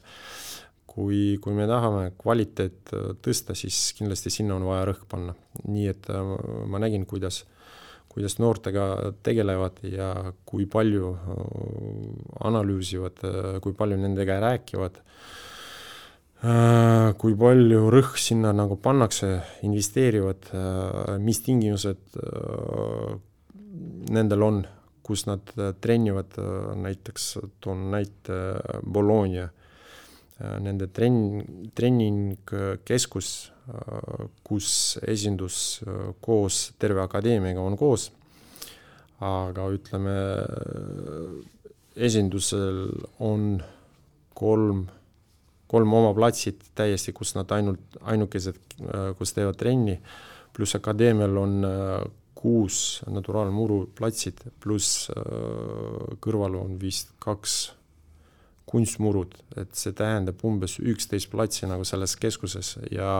kui, 0.89 1.39
kui 1.39 1.55
me 1.55 1.67
tahame 1.69 2.09
kvaliteet 2.19 2.91
tõsta, 3.23 3.55
siis 3.55 3.93
kindlasti 3.95 4.33
sinna 4.35 4.57
on 4.57 4.65
vaja 4.67 4.89
rõhk 4.89 5.05
panna, 5.09 5.35
nii 5.69 5.87
et 5.87 6.09
ma 6.67 6.81
nägin, 6.83 7.05
kuidas 7.07 7.45
äh, 7.45 7.59
kuidas 8.19 8.39
noortega 8.43 9.13
tegelevad 9.23 9.79
ja 9.87 10.33
kui 10.49 10.67
palju 10.67 11.13
äh, 11.15 11.43
analüüsivad, 12.49 13.21
äh, 13.23 13.61
kui 13.63 13.77
palju 13.79 13.99
nendega 14.01 14.41
räägivad, 14.43 14.99
äh, 14.99 15.48
kui 16.39 17.35
palju 17.35 17.89
rõhk 17.91 18.19
sinna 18.23 18.53
nagu 18.55 18.77
pannakse, 18.79 19.31
investeerivad, 19.67 20.51
mis 21.19 21.41
tingimused 21.43 22.19
nendel 24.15 24.45
on, 24.47 24.61
kus 25.03 25.25
nad 25.27 25.51
trennivad, 25.83 26.39
näiteks 26.79 27.27
toon 27.65 27.89
näite 27.91 28.39
Bologna, 28.87 29.49
nende 30.63 30.87
trenn, 30.95 31.71
trenningkeskus 31.75 33.33
kus 34.47 34.99
esindus 35.05 35.81
koos 36.25 36.61
terve 36.81 37.03
akadeemiaga 37.05 37.65
on 37.65 37.77
koos, 37.79 38.09
aga 39.25 39.67
ütleme, 39.75 40.15
esindusel 42.09 42.87
on 43.25 43.59
kolm, 44.39 44.87
kolm 45.69 45.95
oma 45.95 46.15
platsit 46.17 46.71
täiesti, 46.79 47.13
kus 47.17 47.35
nad 47.37 47.51
ainult, 47.53 47.99
ainukesed, 48.09 48.61
kus 49.19 49.35
teevad 49.37 49.59
trenni, 49.61 49.99
pluss 50.57 50.79
akadeemial 50.79 51.37
on 51.43 51.57
kuus 52.39 53.01
naturaalmuru 53.11 53.83
platsid, 53.99 54.41
pluss 54.63 55.11
kõrval 56.25 56.57
on 56.61 56.79
vist 56.81 57.13
kaks 57.21 57.59
kunstmurud, 58.69 59.35
et 59.61 59.75
see 59.77 59.95
tähendab 59.97 60.41
umbes 60.45 60.79
üksteist 60.81 61.31
platsi 61.33 61.69
nagu 61.69 61.87
selles 61.89 62.17
keskuses 62.21 62.77
ja 62.93 63.11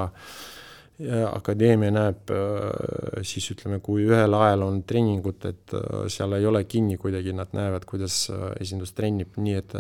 ja 0.99 1.29
akadeemia 1.31 1.93
näeb 1.95 2.31
äh, 2.35 3.21
siis 3.27 3.47
ütleme, 3.55 3.79
kui 3.85 4.03
ühel 4.09 4.35
ajal 4.35 4.65
on 4.67 4.81
treeningud, 4.83 5.45
et 5.47 5.75
äh, 5.79 6.07
seal 6.11 6.35
ei 6.35 6.47
ole 6.47 6.65
kinni 6.67 6.99
kuidagi, 6.99 7.35
nad 7.39 7.55
näevad, 7.55 7.87
kuidas 7.89 8.25
äh, 8.35 8.49
esindus 8.61 8.97
trennib, 8.99 9.39
nii 9.39 9.59
et 9.61 9.77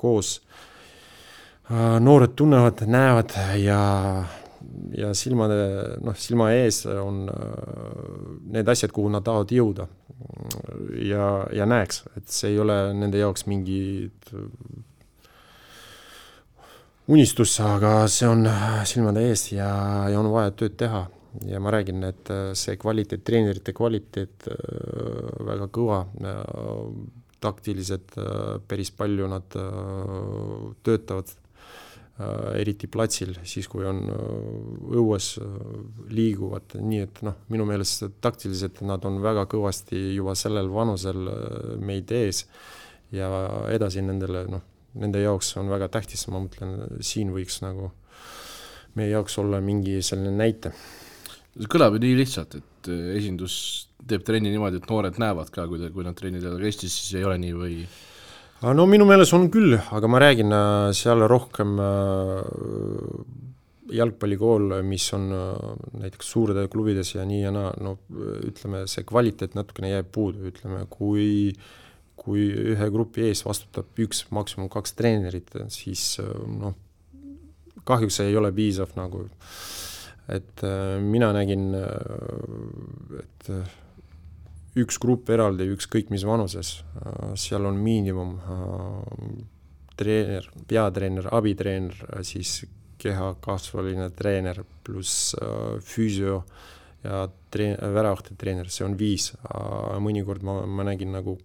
koos 0.00 0.40
noored 1.70 2.34
tunnevad, 2.36 2.82
näevad 2.86 3.32
ja 3.56 3.80
ja 4.94 5.10
silmade, 5.16 5.56
noh, 6.04 6.16
silma 6.18 6.50
ees 6.54 6.84
on 6.86 7.24
need 8.54 8.68
asjad, 8.70 8.92
kuhu 8.94 9.10
nad 9.12 9.24
tahavad 9.26 9.52
jõuda. 9.54 9.88
ja, 11.02 11.28
ja 11.52 11.66
näeks, 11.66 12.04
et 12.16 12.28
see 12.30 12.52
ei 12.54 12.60
ole 12.62 12.76
nende 12.96 13.18
jaoks 13.18 13.46
mingi 13.50 14.10
unistus, 17.08 17.58
aga 17.60 18.06
see 18.08 18.28
on 18.28 18.46
silmade 18.88 19.26
ees 19.28 19.50
ja, 19.52 19.68
ja 20.10 20.20
on 20.20 20.30
vaja 20.32 20.54
tööd 20.54 20.78
teha. 20.80 21.04
ja 21.50 21.60
ma 21.60 21.72
räägin, 21.74 22.04
et 22.06 22.30
see 22.54 22.76
kvaliteet, 22.78 23.24
treenerite 23.26 23.74
kvaliteet 23.74 24.48
väga 25.48 25.70
kõva, 25.74 26.04
taktiliselt 27.42 28.14
päris 28.68 28.94
palju 28.94 29.26
nad 29.28 29.58
töötavad 30.86 31.34
Äh, 31.34 31.43
eriti 32.14 32.86
platsil, 32.86 33.32
siis 33.42 33.66
kui 33.66 33.82
on 33.88 34.04
äh, 34.06 34.18
õues, 35.00 35.32
äh, 35.42 35.54
liiguvad, 36.14 36.76
nii 36.78 37.00
et 37.02 37.20
noh, 37.26 37.40
minu 37.50 37.66
meelest 37.66 38.06
taktiliselt 38.22 38.84
nad 38.86 39.02
on 39.08 39.18
väga 39.24 39.48
kõvasti 39.50 39.98
juba 40.14 40.36
sellel 40.38 40.70
vanusel 40.70 41.26
meid 41.82 42.12
ees 42.14 42.44
ja 43.14 43.28
edasi 43.74 44.04
nendele 44.06 44.44
noh, 44.52 44.62
nende 45.02 45.24
jaoks 45.24 45.56
on 45.58 45.72
väga 45.72 45.90
tähtis, 45.96 46.22
ma 46.30 46.44
mõtlen, 46.44 47.00
siin 47.02 47.34
võiks 47.34 47.58
nagu 47.66 47.90
meie 48.94 49.10
jaoks 49.10 49.40
olla 49.42 49.58
mingi 49.58 49.98
selline 50.06 50.36
näite. 50.38 50.70
see 51.58 51.70
kõlab 51.70 51.98
ju 51.98 52.04
nii 52.06 52.14
lihtsalt, 52.22 52.54
et 52.60 52.94
esindus 53.18 53.88
teeb 54.06 54.22
trenni 54.22 54.54
niimoodi, 54.54 54.78
et 54.78 54.90
noored 54.90 55.18
näevad 55.18 55.50
ka, 55.50 55.66
kui, 55.66 55.82
kui 55.90 56.06
nad 56.06 56.14
trenni 56.14 56.38
teevad, 56.38 56.60
aga 56.60 56.70
Eestis 56.70 56.94
siis 56.94 57.18
ei 57.18 57.26
ole 57.26 57.42
nii 57.42 57.58
või? 57.58 57.78
No 58.62 58.86
minu 58.88 59.06
meelest 59.08 59.34
on 59.36 59.48
küll, 59.52 59.74
aga 59.76 60.10
ma 60.10 60.20
räägin 60.22 60.52
äh, 60.54 60.90
seal 60.96 61.24
rohkem 61.30 61.74
äh, 61.82 62.42
jalgpallikool, 63.94 64.78
mis 64.86 65.06
on 65.16 65.28
äh, 65.34 65.72
näiteks 66.04 66.30
suurte 66.36 66.66
klubides 66.72 67.14
ja 67.14 67.24
nii 67.28 67.42
ja 67.42 67.52
naa, 67.54 67.72
no 67.84 67.96
ütleme, 68.46 68.84
see 68.90 69.04
kvaliteet 69.08 69.56
natukene 69.58 69.92
jääb 69.94 70.10
puudu, 70.14 70.46
ütleme, 70.52 70.84
kui 70.90 71.54
kui 72.24 72.46
ühe 72.72 72.86
grupi 72.94 73.26
ees 73.26 73.42
vastutab 73.44 73.98
üks, 74.00 74.22
maksimum 74.32 74.70
kaks 74.72 74.94
treenerit, 74.96 75.50
siis 75.74 76.20
noh, 76.22 76.72
kahjuks 77.84 78.20
see 78.20 78.30
ei 78.30 78.38
ole 78.38 78.52
piisav 78.54 78.94
nagu, 78.96 79.26
et 80.32 80.62
mina 81.04 81.32
nägin, 81.36 81.74
et 83.18 83.50
üks 84.80 84.98
grupp 85.02 85.30
eraldi, 85.30 85.68
ükskõik 85.74 86.10
mis 86.10 86.24
vanuses, 86.26 86.76
seal 87.38 87.66
on 87.68 87.78
miinimum 87.78 88.36
treener, 89.98 90.48
peatreener, 90.66 91.28
abitreener, 91.34 91.94
siis 92.26 92.64
kehakasvaline 92.98 94.08
treener 94.16 94.64
pluss 94.86 95.34
füsio 95.86 96.42
ja 97.04 97.24
treen-, 97.54 97.78
väravate 97.94 98.34
treener, 98.40 98.70
see 98.72 98.86
on 98.86 98.96
viis, 98.98 99.30
mõnikord 100.02 100.44
ma, 100.46 100.62
ma 100.66 100.86
nägin 100.88 101.14
nagu 101.14 101.38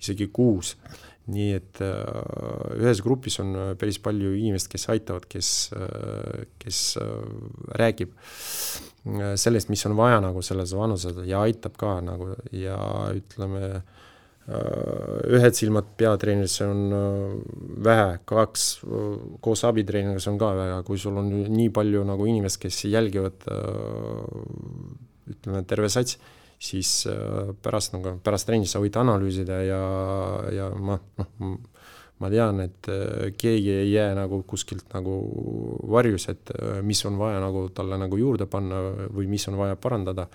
isegi 0.00 0.28
kuus. 0.32 0.76
nii 1.26 1.54
et 1.56 1.80
äh, 1.82 2.76
ühes 2.78 3.00
grupis 3.02 3.40
on 3.42 3.48
päris 3.80 3.96
palju 3.98 4.28
inimest, 4.38 4.68
kes 4.70 4.84
aitavad, 4.92 5.24
kes 5.26 5.48
äh,, 5.74 6.44
kes 6.62 6.82
äh, 7.02 7.08
räägib 7.80 8.12
äh, 8.14 8.92
sellest, 9.38 9.70
mis 9.70 9.84
on 9.86 9.96
vaja 9.98 10.18
nagu 10.24 10.42
selles 10.42 10.72
vanuses 10.76 11.20
ja 11.28 11.44
aitab 11.46 11.76
ka 11.78 11.98
nagu 12.04 12.32
ja 12.54 12.76
ütleme 13.14 13.62
äh,, 13.76 15.36
ühed 15.36 15.58
silmad 15.58 15.92
peatreeneris, 15.98 16.60
on 16.66 16.80
äh, 16.96 17.34
vähe, 17.86 18.08
kaks 18.28 18.68
äh, 18.82 19.10
koos 19.44 19.64
abitreeneriga, 19.68 20.22
on 20.32 20.40
ka 20.42 20.52
vähe, 20.58 20.80
kui 20.88 20.98
sul 21.02 21.20
on 21.22 21.30
nii 21.54 21.68
palju 21.74 22.02
nagu 22.08 22.26
inimest, 22.26 22.60
kes 22.62 22.84
jälgivad 22.90 23.46
äh, 23.52 23.60
ütleme, 25.34 25.62
terve 25.66 25.92
sats 25.92 26.18
siis 26.58 27.06
äh, 27.10 27.52
pärast 27.62 27.94
nagu, 27.94 28.16
pärast 28.24 28.48
trenni 28.48 28.68
sa 28.68 28.80
võid 28.80 28.96
analüüsida 29.00 29.60
ja, 29.66 29.80
ja 30.54 30.70
ma 30.72 30.98
noh, 31.20 31.58
ma 32.22 32.30
tean, 32.32 32.62
et 32.64 32.88
äh, 32.88 33.28
keegi 33.36 33.74
ei 33.82 33.90
jää 33.92 34.14
nagu 34.16 34.40
kuskilt 34.48 34.88
nagu 34.94 35.16
varjus, 35.92 36.28
et 36.32 36.52
äh, 36.54 36.80
mis 36.86 37.02
on 37.08 37.18
vaja 37.20 37.42
nagu 37.42 37.66
talle 37.76 37.98
nagu 38.00 38.18
juurde 38.20 38.48
panna 38.50 38.80
või 39.12 39.28
mis 39.28 39.44
on 39.50 39.58
vaja 39.60 39.76
parandada. 39.76 40.28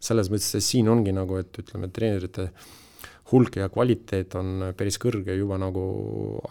selles 0.00 0.28
mõttes, 0.30 0.54
et 0.54 0.62
siin 0.62 0.88
ongi 0.88 1.12
nagu, 1.12 1.36
et 1.38 1.58
ütleme, 1.58 1.88
treenerite 1.90 2.50
hulk 3.32 3.56
ja 3.58 3.68
kvaliteet 3.68 4.34
on 4.38 4.72
päris 4.76 4.98
kõrge 4.98 5.34
juba 5.34 5.58
nagu 5.58 5.82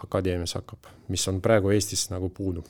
akadeemias 0.03 0.57
hakkab, 0.59 0.91
mis 1.07 1.27
on 1.27 1.39
praegu 1.41 1.71
Eestis 1.71 2.09
nagu 2.11 2.29
puudu 2.29 2.63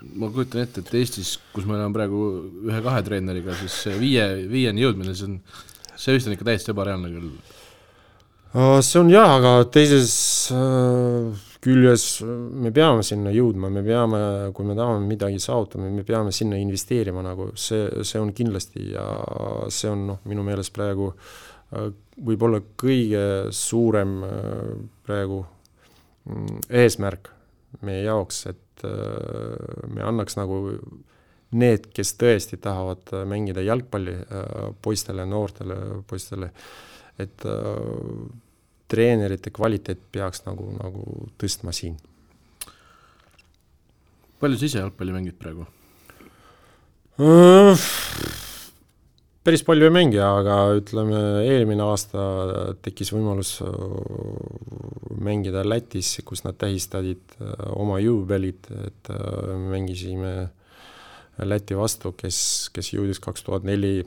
ma 0.00 0.30
kujutan 0.32 0.64
ette, 0.64 0.80
et 0.80 0.94
Eestis, 1.00 1.34
kus 1.52 1.66
me 1.68 1.76
oleme 1.76 1.92
praegu 1.92 2.20
ühe-kahe 2.68 3.02
treeneriga, 3.04 3.54
siis 3.60 3.98
viie, 4.00 4.24
viieni 4.48 4.84
jõudmine, 4.84 5.14
see 5.16 5.28
on, 5.28 5.34
see 5.92 6.14
vist 6.16 6.28
on 6.28 6.36
ikka 6.36 6.46
täiesti 6.48 6.72
ebareaalne 6.72 7.10
küll. 7.12 7.32
See 8.82 8.98
on 8.98 9.10
jah, 9.12 9.36
aga 9.36 9.52
teises 9.70 10.12
äh, 10.54 11.30
küljes 11.62 12.06
me 12.24 12.72
peame 12.74 13.04
sinna 13.06 13.30
jõudma, 13.34 13.70
me 13.70 13.82
peame, 13.86 14.22
kui 14.56 14.66
me 14.66 14.74
tahame 14.78 15.06
midagi 15.06 15.38
saavutada, 15.42 15.86
me 15.86 16.02
peame 16.06 16.32
sinna 16.34 16.58
investeerima 16.58 17.22
nagu, 17.22 17.50
see, 17.54 17.86
see 18.06 18.18
on 18.18 18.32
kindlasti 18.34 18.90
ja 18.94 19.06
see 19.70 19.92
on 19.92 20.06
noh, 20.08 20.20
minu 20.26 20.42
meelest 20.46 20.74
praegu 20.74 21.12
äh, 21.12 21.92
võib-olla 22.18 22.62
kõige 22.80 23.22
suurem 23.54 24.18
äh, 24.26 24.72
praegu 25.06 25.44
mm, 26.26 26.66
eesmärk 26.82 27.30
meie 27.86 28.02
jaoks, 28.02 28.44
et 28.50 28.84
äh, 28.88 29.86
me 29.94 30.02
annaks 30.06 30.40
nagu 30.40 30.62
need, 31.60 31.90
kes 31.94 32.14
tõesti 32.18 32.58
tahavad 32.62 33.14
mängida 33.30 33.62
jalgpalli 33.62 34.16
äh, 34.16 34.70
poistele, 34.82 35.26
noortele 35.26 36.02
poistele, 36.10 36.50
et 37.22 37.46
äh, 37.48 38.28
treenerite 38.90 39.52
kvaliteet 39.54 40.00
peaks 40.12 40.44
nagu, 40.48 40.70
nagu 40.78 41.30
tõstma 41.40 41.74
siin. 41.76 41.96
palju 44.40 44.56
sa 44.56 44.70
ise 44.70 44.80
jalgpalli 44.80 45.12
mängid 45.12 45.36
praegu? 45.40 45.66
päris 49.44 49.64
palju 49.66 49.88
ei 49.88 49.92
mängi, 49.92 50.20
aga 50.22 50.56
ütleme, 50.78 51.20
eelmine 51.48 51.84
aasta 51.84 52.22
tekkis 52.84 53.12
võimalus 53.14 53.56
äh, 53.64 53.68
mängida 55.20 55.64
Lätis, 55.66 56.14
kus 56.24 56.44
nad 56.46 56.58
tähistasid 56.60 57.36
äh, 57.40 57.52
oma 57.74 57.98
juubelit, 58.00 58.70
et 58.86 59.12
äh, 59.12 59.52
mängisime 59.72 60.50
Läti 61.40 61.76
vastu, 61.76 62.12
kes, 62.12 62.68
kes 62.74 62.92
jõudis 62.92 63.20
kaks 63.22 63.46
tuhat 63.46 63.64
neli 63.64 64.02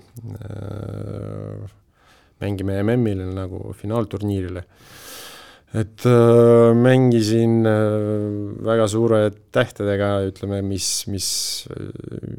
mängime 2.42 2.82
MM-il 2.84 3.26
nagu 3.36 3.74
finaalturniirile 3.78 4.66
et 5.74 6.06
äh, 6.06 6.72
mängisin 6.78 7.66
äh, 7.66 8.28
väga 8.62 8.88
suure 8.88 9.22
tähtedega, 9.54 10.20
ütleme, 10.30 10.62
mis, 10.66 10.90
mis 11.10 11.30
äh, 11.74 12.34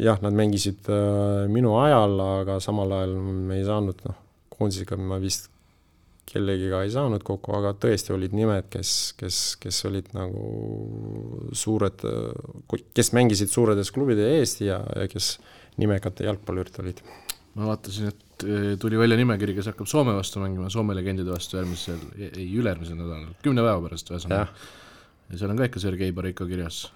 jah, 0.00 0.20
nad 0.24 0.36
mängisid 0.36 0.88
äh, 0.88 1.44
minu 1.52 1.76
ajal, 1.82 2.16
aga 2.40 2.60
samal 2.64 2.94
ajal 3.00 3.18
me 3.20 3.60
ei 3.60 3.66
saanud, 3.68 4.00
noh, 4.08 4.16
koondisega 4.54 4.96
ma 4.96 5.20
vist 5.20 5.50
kellegiga 6.24 6.80
ei 6.86 6.92
saanud 6.94 7.20
kokku, 7.26 7.52
aga 7.58 7.74
tõesti 7.76 8.14
olid 8.14 8.32
nimed, 8.32 8.70
kes, 8.72 9.12
kes, 9.20 9.42
kes 9.60 9.84
olid 9.90 10.08
nagu 10.16 11.50
suured, 11.52 12.00
kes 12.96 13.12
mängisid 13.12 13.52
suuredes 13.52 13.92
klubide 13.92 14.30
eest 14.38 14.64
ja, 14.64 14.80
ja 14.96 15.04
kes 15.10 15.34
nimekad 15.76 16.24
jalgpallurid 16.24 16.80
olid. 16.80 17.04
ma 17.58 17.68
vaatasin, 17.74 18.08
et 18.08 18.23
tuli 18.80 18.98
välja 18.98 19.18
nimekiri, 19.20 19.54
kes 19.56 19.70
hakkab 19.70 19.88
Soome 19.90 20.16
vastu 20.16 20.42
mängima, 20.42 20.70
Soome 20.72 20.96
legendide 20.96 21.30
vastu 21.30 21.58
järgmisel, 21.58 22.00
ei, 22.18 22.48
ülejärgmisel 22.58 22.98
nädalal, 22.98 23.30
kümne 23.44 23.64
päeva 23.64 23.80
pärast 23.84 24.10
ühesõnaga. 24.10 24.48
ja 25.30 25.40
seal 25.40 25.54
on 25.54 25.60
ka 25.60 25.70
ikka 25.70 25.82
Sergei 25.82 26.12
Bariko 26.12 26.46
kirjas. 26.50 26.88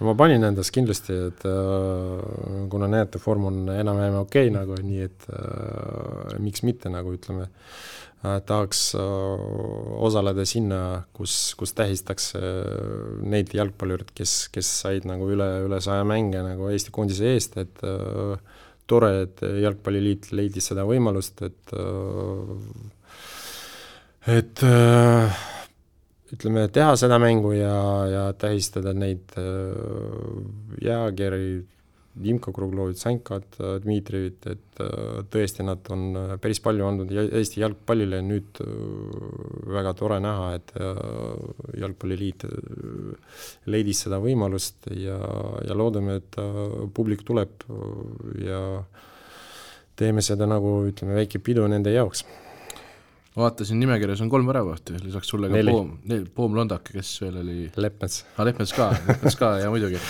ma 0.00 0.14
panin 0.16 0.44
endast 0.44 0.72
kindlasti, 0.72 1.16
et 1.28 1.46
äh, 1.46 2.68
kuna 2.72 2.88
näete, 2.88 3.20
vorm 3.24 3.50
on 3.50 3.62
enam-vähem 3.68 4.20
okei 4.22 4.48
okay, 4.48 4.56
nagu, 4.56 4.78
nii 4.82 5.02
et 5.06 5.30
äh, 5.30 6.38
miks 6.40 6.64
mitte 6.64 6.92
nagu 6.92 7.12
ütleme 7.14 7.46
äh,, 7.46 7.90
tahaks 8.22 8.94
äh, 8.94 9.02
osaleda 10.04 10.44
sinna, 10.44 10.80
kus, 11.16 11.54
kus 11.56 11.72
tähistatakse 11.76 12.40
äh, 12.40 13.20
neid 13.32 13.54
jalgpallureid, 13.56 14.12
kes, 14.16 14.48
kes 14.52 14.72
said 14.82 15.08
nagu 15.08 15.28
üle, 15.32 15.48
üle 15.66 15.80
saja 15.84 16.04
mänge 16.08 16.42
nagu 16.44 16.68
Eesti 16.72 16.92
koondise 16.92 17.32
eest, 17.32 17.56
et 17.62 17.84
äh, 17.86 18.36
tore, 18.90 19.10
et 19.26 19.42
Jalgpalliliit 19.62 20.30
leidis 20.36 20.70
seda 20.72 20.84
võimalust, 20.88 21.42
et 21.46 21.74
et 24.30 24.62
ütleme, 26.34 26.66
teha 26.74 26.94
seda 26.98 27.18
mängu 27.22 27.54
ja, 27.56 27.76
ja 28.10 28.24
tähistada 28.38 28.92
neid 28.94 29.32
jääkeri, 30.84 31.46
Dimko 32.20 32.52
Kruglovit, 32.54 32.98
Sankat, 33.00 33.58
Dmitrijevit, 33.84 34.46
et 34.50 34.82
tõesti, 35.32 35.64
nad 35.66 35.86
on 35.92 36.36
päris 36.40 36.60
palju 36.64 36.86
andnud 36.86 37.12
Eesti 37.12 37.60
jalgpallile 37.60 38.20
ja 38.20 38.24
nüüd 38.24 38.60
väga 39.70 39.94
tore 39.98 40.20
näha, 40.24 40.50
et 40.56 40.72
Jalgpalliliit 41.80 42.46
leidis 43.70 44.04
seda 44.06 44.20
võimalust 44.22 44.90
ja, 44.94 45.18
ja 45.66 45.76
loodame, 45.76 46.20
et 46.20 46.40
publik 46.96 47.24
tuleb 47.28 47.66
ja 48.44 48.62
teeme 50.00 50.24
seda 50.24 50.48
nagu 50.48 50.80
ütleme, 50.88 51.18
väike 51.20 51.42
pidu 51.44 51.66
nende 51.68 51.92
jaoks 51.92 52.24
vaatasin 53.36 53.78
nimekirjas 53.80 54.20
on 54.24 54.30
kolm 54.32 54.48
väravahti, 54.50 54.98
lisaks 55.04 55.28
sulle 55.30 55.50
ka. 55.50 55.62
Poom, 55.70 55.94
Poom 56.34 56.56
Londake, 56.58 56.96
kes 56.96 57.12
veel 57.22 57.38
oli? 57.44 57.60
Leppmets. 57.76 58.24
aa, 58.36 58.48
Leppmets 58.48 58.74
ka, 58.76 58.90
Leppmets 59.06 59.38
ka, 59.40 59.54
jaa 59.62 59.70
muidugi 59.72 60.00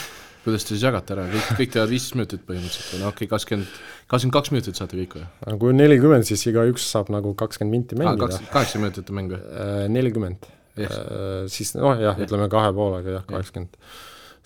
kuidas 0.44 0.64
te 0.64 0.74
siis 0.74 0.84
jagate 0.86 1.14
ära, 1.14 1.26
kõik, 1.30 1.48
kõik 1.58 1.72
teevad 1.74 1.92
viisteist 1.92 2.16
minutit 2.16 2.44
põhimõtteliselt 2.48 2.94
või 2.94 3.02
no 3.02 3.10
okei 3.10 3.26
okay,, 3.26 3.30
kakskümmend, 3.34 3.80
kakskümmend 4.10 4.36
kaks 4.36 4.52
minutit 4.54 4.80
saate 4.80 4.98
kõik 5.00 5.16
või? 5.18 5.26
kui 5.62 5.72
on 5.72 5.80
nelikümmend, 5.80 6.28
siis 6.28 6.44
igaüks 6.50 6.86
saab 6.94 7.10
nagu 7.12 7.34
kakskümmend 7.38 7.76
minti 7.76 7.98
mängida. 8.00 8.40
kaheksa 8.52 8.80
minutit 8.80 9.10
on 9.12 9.18
mäng 9.20 9.34
või? 9.34 9.40
Äh, 9.52 9.82
nelikümmend 9.92 10.48
yes.. 10.80 10.94
Äh, 10.96 11.42
siis 11.52 11.74
noh, 11.76 11.92
jah 12.00 12.16
yes., 12.16 12.28
ütleme 12.28 12.48
kahe 12.52 12.70
poolega 12.76 13.18
jah, 13.18 13.26
kaheksakümmend. 13.28 13.80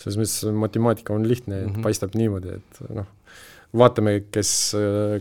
selles 0.02 0.18
mõttes 0.18 0.56
matemaatika 0.64 1.14
on 1.14 1.28
lihtne, 1.30 1.60
et 1.60 1.68
mm 1.68 1.76
-hmm. 1.76 1.86
paistab 1.86 2.16
niimoodi, 2.18 2.56
et 2.58 2.80
noh, 2.94 3.06
vaatame, 3.74 4.16
kes, 4.34 4.50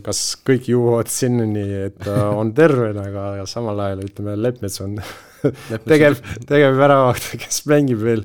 kas 0.06 0.24
kõik 0.46 0.66
jõuavad 0.70 1.10
sinnani, 1.10 1.64
et 1.88 2.08
on 2.10 2.50
terved, 2.54 2.98
aga 2.98 3.46
samal 3.50 3.80
ajal 3.86 4.04
ütleme, 4.08 4.34
Leppmets 4.42 4.80
on 4.82 4.98
tegev, 5.90 6.18
tegev 6.48 6.78
väravaht, 6.78 7.28
kes 7.40 7.64
mängib 7.70 8.02
veel, 8.04 8.24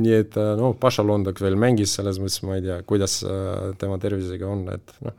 nii 0.00 0.16
et 0.18 0.38
äh, 0.40 0.52
noh, 0.58 0.74
Paša 0.80 1.04
Londak 1.06 1.40
veel 1.42 1.58
mängis, 1.60 1.96
selles 1.98 2.20
mõttes 2.22 2.40
ma 2.46 2.58
ei 2.58 2.64
tea, 2.66 2.80
kuidas 2.88 3.20
äh, 3.26 3.70
tema 3.80 3.98
tervisega 4.02 4.48
on, 4.48 4.66
et 4.74 4.94
noh, 5.06 5.16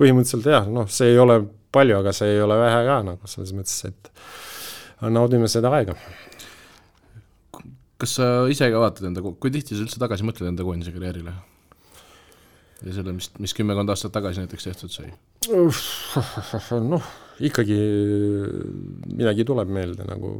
põhimõtteliselt 0.00 0.50
jah, 0.52 0.68
noh, 0.70 0.88
see 0.92 1.12
ei 1.14 1.20
ole 1.20 1.40
palju, 1.74 1.98
aga 2.00 2.14
see 2.16 2.36
ei 2.36 2.44
ole 2.44 2.58
vähe 2.60 2.80
ka 2.88 3.00
nagu 3.06 3.30
selles 3.30 3.52
mõttes, 3.56 3.82
et 3.88 5.10
naudime 5.12 5.48
seda 5.52 5.72
aega. 5.76 5.96
kas 8.00 8.16
sa 8.18 8.30
ise 8.52 8.68
ka 8.72 8.80
vaatad 8.80 9.08
enda, 9.08 9.22
kui 9.24 9.52
tihti 9.52 9.76
sa 9.76 9.84
üldse 9.84 10.00
tagasi 10.00 10.26
mõtled 10.26 10.50
enda 10.52 10.64
koondise 10.66 10.92
karjäärile? 10.94 11.34
ja 12.84 12.92
selle, 12.92 13.14
mis, 13.16 13.30
mis 13.40 13.54
kümmekond 13.56 13.88
aastat 13.92 14.12
tagasi 14.12 14.42
näiteks 14.42 14.68
tehtud 14.68 14.92
sai? 14.92 15.12
noh, 16.92 17.06
ikkagi 17.44 17.78
midagi 19.12 19.44
tuleb 19.44 19.70
meelde, 19.72 20.06
nagu 20.08 20.32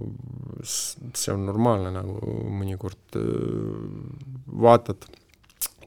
see 0.64 1.32
on 1.34 1.44
normaalne, 1.48 1.92
nagu 1.94 2.16
mõnikord 2.56 3.18
äh, 3.20 3.80
vaatad, 4.64 5.08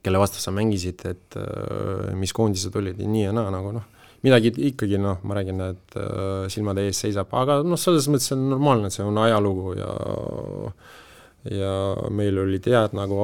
kelle 0.04 0.22
vastu 0.22 0.42
sa 0.42 0.54
mängisid, 0.56 1.02
et 1.10 1.40
äh, 1.40 2.12
mis 2.18 2.34
koondised 2.36 2.76
olid 2.80 3.02
ja 3.02 3.10
nii 3.10 3.26
ja 3.28 3.34
naa, 3.36 3.50
nagu 3.54 3.74
noh, 3.76 3.88
midagi 4.26 4.54
ikkagi 4.70 5.00
noh, 5.02 5.22
ma 5.26 5.40
räägin, 5.40 5.64
et 5.66 6.00
äh, 6.00 6.46
silmade 6.54 6.86
ees 6.88 7.02
seisab, 7.02 7.34
aga 7.42 7.62
noh, 7.66 7.80
selles 7.80 8.10
mõttes 8.12 8.36
on 8.36 8.50
normaalne, 8.54 8.94
see 8.94 9.06
on 9.06 9.22
ajalugu 9.26 9.78
ja 9.80 9.94
ja 11.50 11.72
meil 12.12 12.36
olid 12.42 12.66
head 12.68 12.94
nagu 12.98 13.18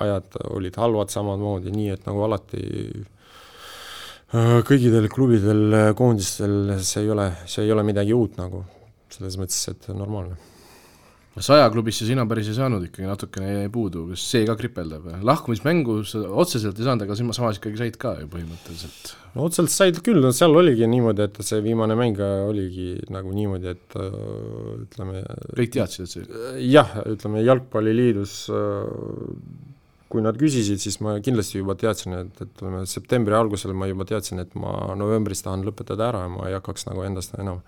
ajad, 0.00 0.38
olid 0.56 0.78
halvad 0.80 1.12
samamoodi, 1.12 1.70
nii 1.74 1.90
et 1.92 2.06
nagu 2.08 2.22
alati 2.24 2.62
Äh, 2.64 3.17
kõigidel 4.28 5.08
klubidel, 5.08 5.62
äh, 5.72 5.94
koondistel 5.96 6.76
see 6.84 7.06
ei 7.06 7.14
ole, 7.14 7.30
see 7.48 7.64
ei 7.64 7.72
ole 7.72 7.84
midagi 7.86 8.12
uut 8.12 8.36
nagu, 8.36 8.60
selles 9.14 9.38
mõttes, 9.40 9.62
et 9.72 9.88
normaalne. 9.96 10.36
saja 11.38 11.68
klubisse 11.70 12.02
sina 12.02 12.24
päris 12.26 12.48
ei 12.50 12.56
saanud 12.56 12.82
ikkagi, 12.88 13.06
natukene 13.06 13.52
jäi 13.52 13.68
puudu, 13.70 14.08
kas 14.10 14.24
see 14.26 14.44
ka 14.44 14.56
kripeldab? 14.58 15.06
lahkumismängu 15.24 16.02
sa 16.04 16.24
otseselt 16.42 16.76
ei 16.76 16.84
saanud, 16.88 17.06
aga 17.06 17.16
samas 17.16 17.60
ikkagi 17.60 17.78
said 17.78 17.96
ka 17.96 18.16
ju 18.18 18.28
põhimõtteliselt. 18.32 19.14
no 19.36 19.46
otseselt 19.46 19.72
said 19.72 20.02
küll, 20.04 20.20
no 20.20 20.34
seal 20.34 20.52
oligi 20.52 20.84
niimoodi, 20.90 21.24
et 21.24 21.40
see 21.46 21.62
viimane 21.64 21.96
mäng 21.96 22.20
oligi 22.20 22.98
nagu 23.14 23.32
niimoodi, 23.32 23.72
et 23.72 23.96
äh, 23.96 24.20
ütleme 24.82 25.24
kõik 25.54 25.72
teadsid, 25.78 26.04
et 26.04 26.12
see 26.12 26.68
jah, 26.68 26.98
ütleme 27.06 27.46
Jalgpalliliidus 27.46 28.42
kui 30.08 30.22
nad 30.24 30.38
küsisid, 30.40 30.80
siis 30.80 31.00
ma 31.04 31.18
kindlasti 31.24 31.60
juba 31.60 31.76
teadsin, 31.78 32.14
et, 32.22 32.30
et 32.40 32.46
ütleme, 32.48 32.84
septembri 32.88 33.36
algusel 33.36 33.74
ma 33.76 33.90
juba 33.90 34.06
teadsin, 34.08 34.40
et 34.40 34.54
ma 34.56 34.94
novembris 34.96 35.44
tahan 35.44 35.66
lõpetada 35.66 36.08
ära 36.08 36.24
ja 36.24 36.32
ma 36.32 36.48
ei 36.48 36.56
hakkaks 36.56 36.88
nagu 36.88 37.04
endast 37.04 37.36
enam 37.36 37.60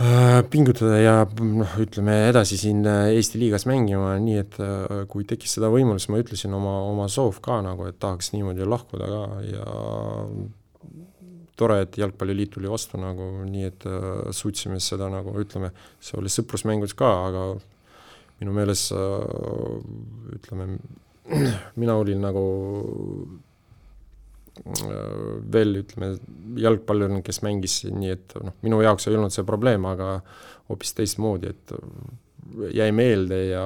Äh, 0.00 0.40
pingutada 0.48 0.96
ja 0.96 1.12
noh, 1.28 1.72
ütleme 1.76 2.14
edasi 2.30 2.56
siin 2.56 2.78
äh, 2.88 3.10
Eesti 3.12 3.36
liigas 3.36 3.66
mängima, 3.68 4.14
nii 4.24 4.38
et 4.40 4.54
äh, 4.56 5.02
kui 5.12 5.26
tekkis 5.28 5.58
seda 5.58 5.68
võimalust, 5.68 6.08
ma 6.08 6.22
ütlesin 6.22 6.54
oma, 6.56 6.78
oma 6.88 7.10
soov 7.12 7.42
ka 7.44 7.58
nagu, 7.60 7.84
et 7.90 7.98
tahaks 8.00 8.32
niimoodi 8.32 8.64
lahkuda 8.64 9.10
ka 9.10 9.20
ja 9.44 9.66
tore, 11.60 11.82
et 11.84 11.98
Jalgpalliliit 12.00 12.54
tuli 12.54 12.72
vastu 12.72 12.96
nagu 12.96 13.28
nii, 13.44 13.68
et 13.68 13.84
suutsime 14.32 14.80
seda 14.80 15.10
nagu 15.12 15.36
ütleme, 15.42 15.74
see 16.00 16.16
oli 16.22 16.32
sõprusmängus 16.32 16.96
ka, 16.96 17.12
aga 17.28 17.44
minu 18.42 18.54
meelest 18.56 18.92
ütleme, 20.36 20.68
mina 21.78 21.96
olin 22.00 22.22
nagu 22.26 22.44
veel 25.52 25.78
ütleme, 25.80 26.12
jalgpallur, 26.60 27.14
kes 27.24 27.40
mängis, 27.46 27.78
nii 27.88 28.12
et 28.12 28.34
noh, 28.42 28.54
minu 28.66 28.82
jaoks 28.84 29.08
ei 29.08 29.16
olnud 29.16 29.32
see 29.32 29.46
probleem, 29.48 29.86
aga 29.88 30.18
hoopis 30.68 30.92
teistmoodi, 30.98 31.52
et 31.54 31.72
jäi 32.76 32.90
meelde 32.94 33.38
ja, 33.48 33.64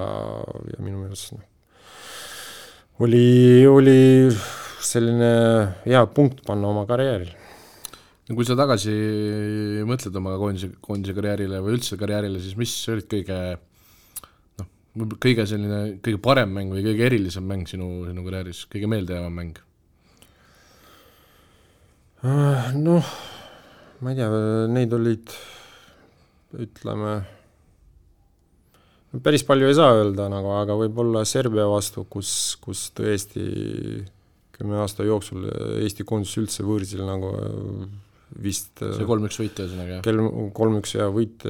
ja 0.71 0.85
minu 0.85 1.03
meelest 1.03 1.35
noh, 1.35 1.43
oli, 3.03 3.67
oli 3.67 3.99
selline 4.87 5.33
hea 5.85 6.05
punkt 6.15 6.45
panna 6.47 6.71
oma 6.71 6.87
karjääril. 6.89 7.33
no 8.29 8.37
kui 8.39 8.47
sa 8.47 8.57
tagasi 8.59 8.95
mõtled 9.89 10.21
oma 10.23 10.37
koondise, 10.41 10.71
koondise 10.81 11.17
karjäärile 11.17 11.61
või 11.65 11.77
üldse 11.81 11.99
karjäärile, 11.99 12.41
siis 12.43 12.55
mis 12.61 12.77
olid 12.93 13.11
kõige 13.11 13.41
noh, 14.97 15.13
kõige 15.23 15.47
selline, 15.49 15.81
kõige 16.05 16.21
parem 16.23 16.53
mäng 16.57 16.73
või 16.75 16.85
kõige 16.87 17.07
erilisem 17.09 17.47
mäng 17.49 17.69
sinu, 17.71 18.07
sinu 18.09 18.25
karjääris, 18.27 18.65
kõige 18.73 18.91
meeldejäävam 18.91 19.41
mäng? 19.41 19.61
Äh, 22.27 22.71
noh, 22.81 23.15
ma 24.01 24.13
ei 24.13 24.19
tea, 24.19 24.29
neid 24.73 24.95
olid, 24.97 25.35
ütleme, 26.65 27.19
päris 29.25 29.45
palju 29.47 29.69
ei 29.69 29.77
saa 29.77 29.95
öelda 30.01 30.31
nagu, 30.33 30.51
aga 30.57 30.77
võib-olla 30.81 31.25
Serbia 31.29 31.69
vastu, 31.71 32.07
kus, 32.11 32.31
kus 32.63 32.89
tõesti 32.97 33.45
kümne 34.57 34.81
aasta 34.81 35.05
jooksul 35.05 35.45
Eesti 35.85 36.05
koondis 36.09 36.33
üldse 36.41 36.65
võõrsil 36.65 37.05
nagu 37.05 37.31
vist 38.43 38.81
see 38.81 39.07
kolm-üks 39.07 39.39
võit 39.41 39.61
ühesõnaga, 39.61 39.99
jah? 40.01 40.51
kolm-üks 40.57 40.97
ja 40.97 41.09
võit 41.13 41.45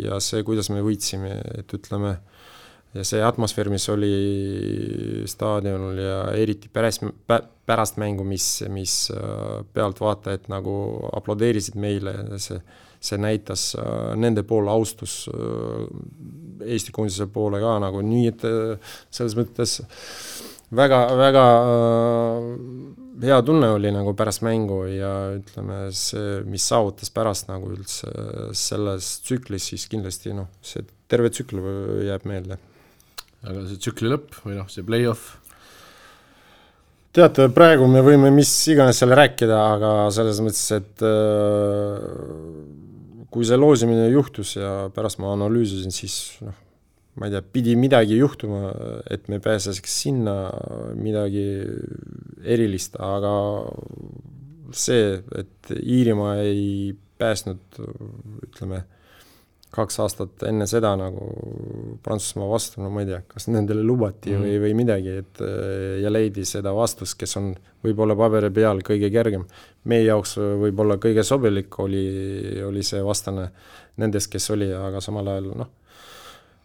ja 0.00 0.20
see, 0.22 0.44
kuidas 0.46 0.70
me 0.72 0.82
võitsime, 0.86 1.34
et 1.58 1.74
ütleme, 1.76 2.16
ja 2.94 3.04
see 3.06 3.22
atmosfäär, 3.22 3.70
mis 3.70 3.86
oli 3.92 4.10
staadionil 5.30 6.02
ja 6.02 6.18
eriti 6.34 6.70
pärast, 6.72 7.04
pärast 7.66 8.00
mängu, 8.02 8.26
mis, 8.26 8.64
mis 8.72 8.94
äh, 9.14 9.60
pealtvaatajad 9.74 10.50
nagu 10.50 10.74
aplodeerisid 11.14 11.78
meile, 11.80 12.16
see, 12.42 12.58
see 13.00 13.18
näitas 13.22 13.70
äh, 13.78 14.12
nende 14.18 14.44
poole 14.46 14.72
austus 14.74 15.22
äh, 15.30 15.86
Eesti 16.60 16.92
koondise 16.92 17.24
poole 17.32 17.56
ka 17.62 17.78
nagu 17.80 18.02
nii, 18.04 18.26
et 18.28 18.42
selles 19.08 19.32
mõttes 19.38 19.78
väga, 20.76 20.98
väga 21.16 21.44
hea 23.24 23.38
tunne 23.48 23.70
oli 23.78 23.94
nagu 23.96 24.12
pärast 24.18 24.44
mängu 24.44 24.82
ja 24.92 25.14
ütleme, 25.38 25.86
see, 25.96 26.42
mis 26.44 26.66
saavutas 26.68 27.08
pärast 27.16 27.48
nagu 27.48 27.72
üldse 27.72 28.12
selles 28.52 29.14
tsüklis, 29.24 29.70
siis 29.72 29.88
kindlasti 29.88 30.36
noh, 30.36 30.52
see 30.60 30.84
terve 31.08 31.32
tsükl 31.32 31.64
jääb 32.10 32.28
meelde 32.28 32.60
aga 33.46 33.66
see 33.68 33.80
tsükli 33.80 34.10
lõpp 34.12 34.40
või 34.44 34.58
noh, 34.58 34.68
see 34.72 34.84
play-off? 34.86 35.36
teate, 37.16 37.48
praegu 37.50 37.88
me 37.90 38.02
võime 38.06 38.30
mis 38.34 38.50
iganes 38.70 39.00
seal 39.00 39.14
rääkida, 39.18 39.56
aga 39.74 39.92
selles 40.14 40.38
mõttes, 40.44 40.66
et 40.76 41.02
äh, 41.02 41.98
kui 43.34 43.46
see 43.46 43.58
loosimine 43.58 44.06
juhtus 44.12 44.54
ja 44.58 44.74
pärast 44.94 45.18
ma 45.22 45.32
analüüsisin, 45.34 45.94
siis 45.94 46.38
noh, 46.44 46.54
ma 47.18 47.26
ei 47.26 47.34
tea, 47.34 47.42
pidi 47.42 47.74
midagi 47.78 48.20
juhtuma, 48.20 48.70
et 49.10 49.26
me 49.30 49.40
pääseks 49.42 49.98
sinna 50.04 50.36
midagi 50.98 51.44
erilist, 52.46 52.94
aga 53.02 53.34
see, 54.70 55.18
et 55.34 55.74
Iirimaa 55.80 56.38
ei 56.44 56.94
pääsnud, 57.20 57.80
ütleme 58.46 58.84
kaks 59.70 60.00
aastat 60.02 60.44
enne 60.48 60.66
seda 60.66 60.92
nagu 60.98 61.26
Prantsusmaa 62.02 62.48
vastu, 62.50 62.80
no 62.82 62.90
ma 62.90 63.04
ei 63.04 63.10
tea, 63.10 63.20
kas 63.30 63.46
nendele 63.50 63.84
lubati 63.86 64.32
mm. 64.34 64.44
või, 64.44 64.54
või 64.64 64.76
midagi, 64.82 65.16
et 65.22 65.42
ja 66.02 66.10
leidi 66.10 66.44
seda 66.48 66.72
vastust, 66.74 67.14
kes 67.20 67.36
on 67.38 67.52
võib-olla 67.84 68.16
paberi 68.18 68.50
peal 68.54 68.82
kõige 68.86 69.10
kergem. 69.14 69.46
meie 69.84 70.04
jaoks 70.04 70.36
võib-olla 70.36 70.98
kõige 71.02 71.22
sobilik 71.26 71.78
oli, 71.78 72.06
oli 72.66 72.82
see 72.82 73.02
vastane 73.04 73.50
nendest, 74.00 74.30
kes 74.32 74.50
oli, 74.56 74.72
aga 74.74 75.00
samal 75.04 75.28
ajal 75.30 75.52
noh, 75.62 75.70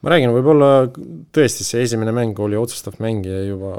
ma 0.02 0.14
räägin, 0.14 0.34
võib-olla 0.36 0.70
tõesti 1.36 1.66
see 1.68 1.86
esimene 1.86 2.14
mäng 2.16 2.40
oli 2.42 2.58
otsustav 2.60 3.00
mäng 3.04 3.26
ja 3.26 3.42
juba 3.46 3.76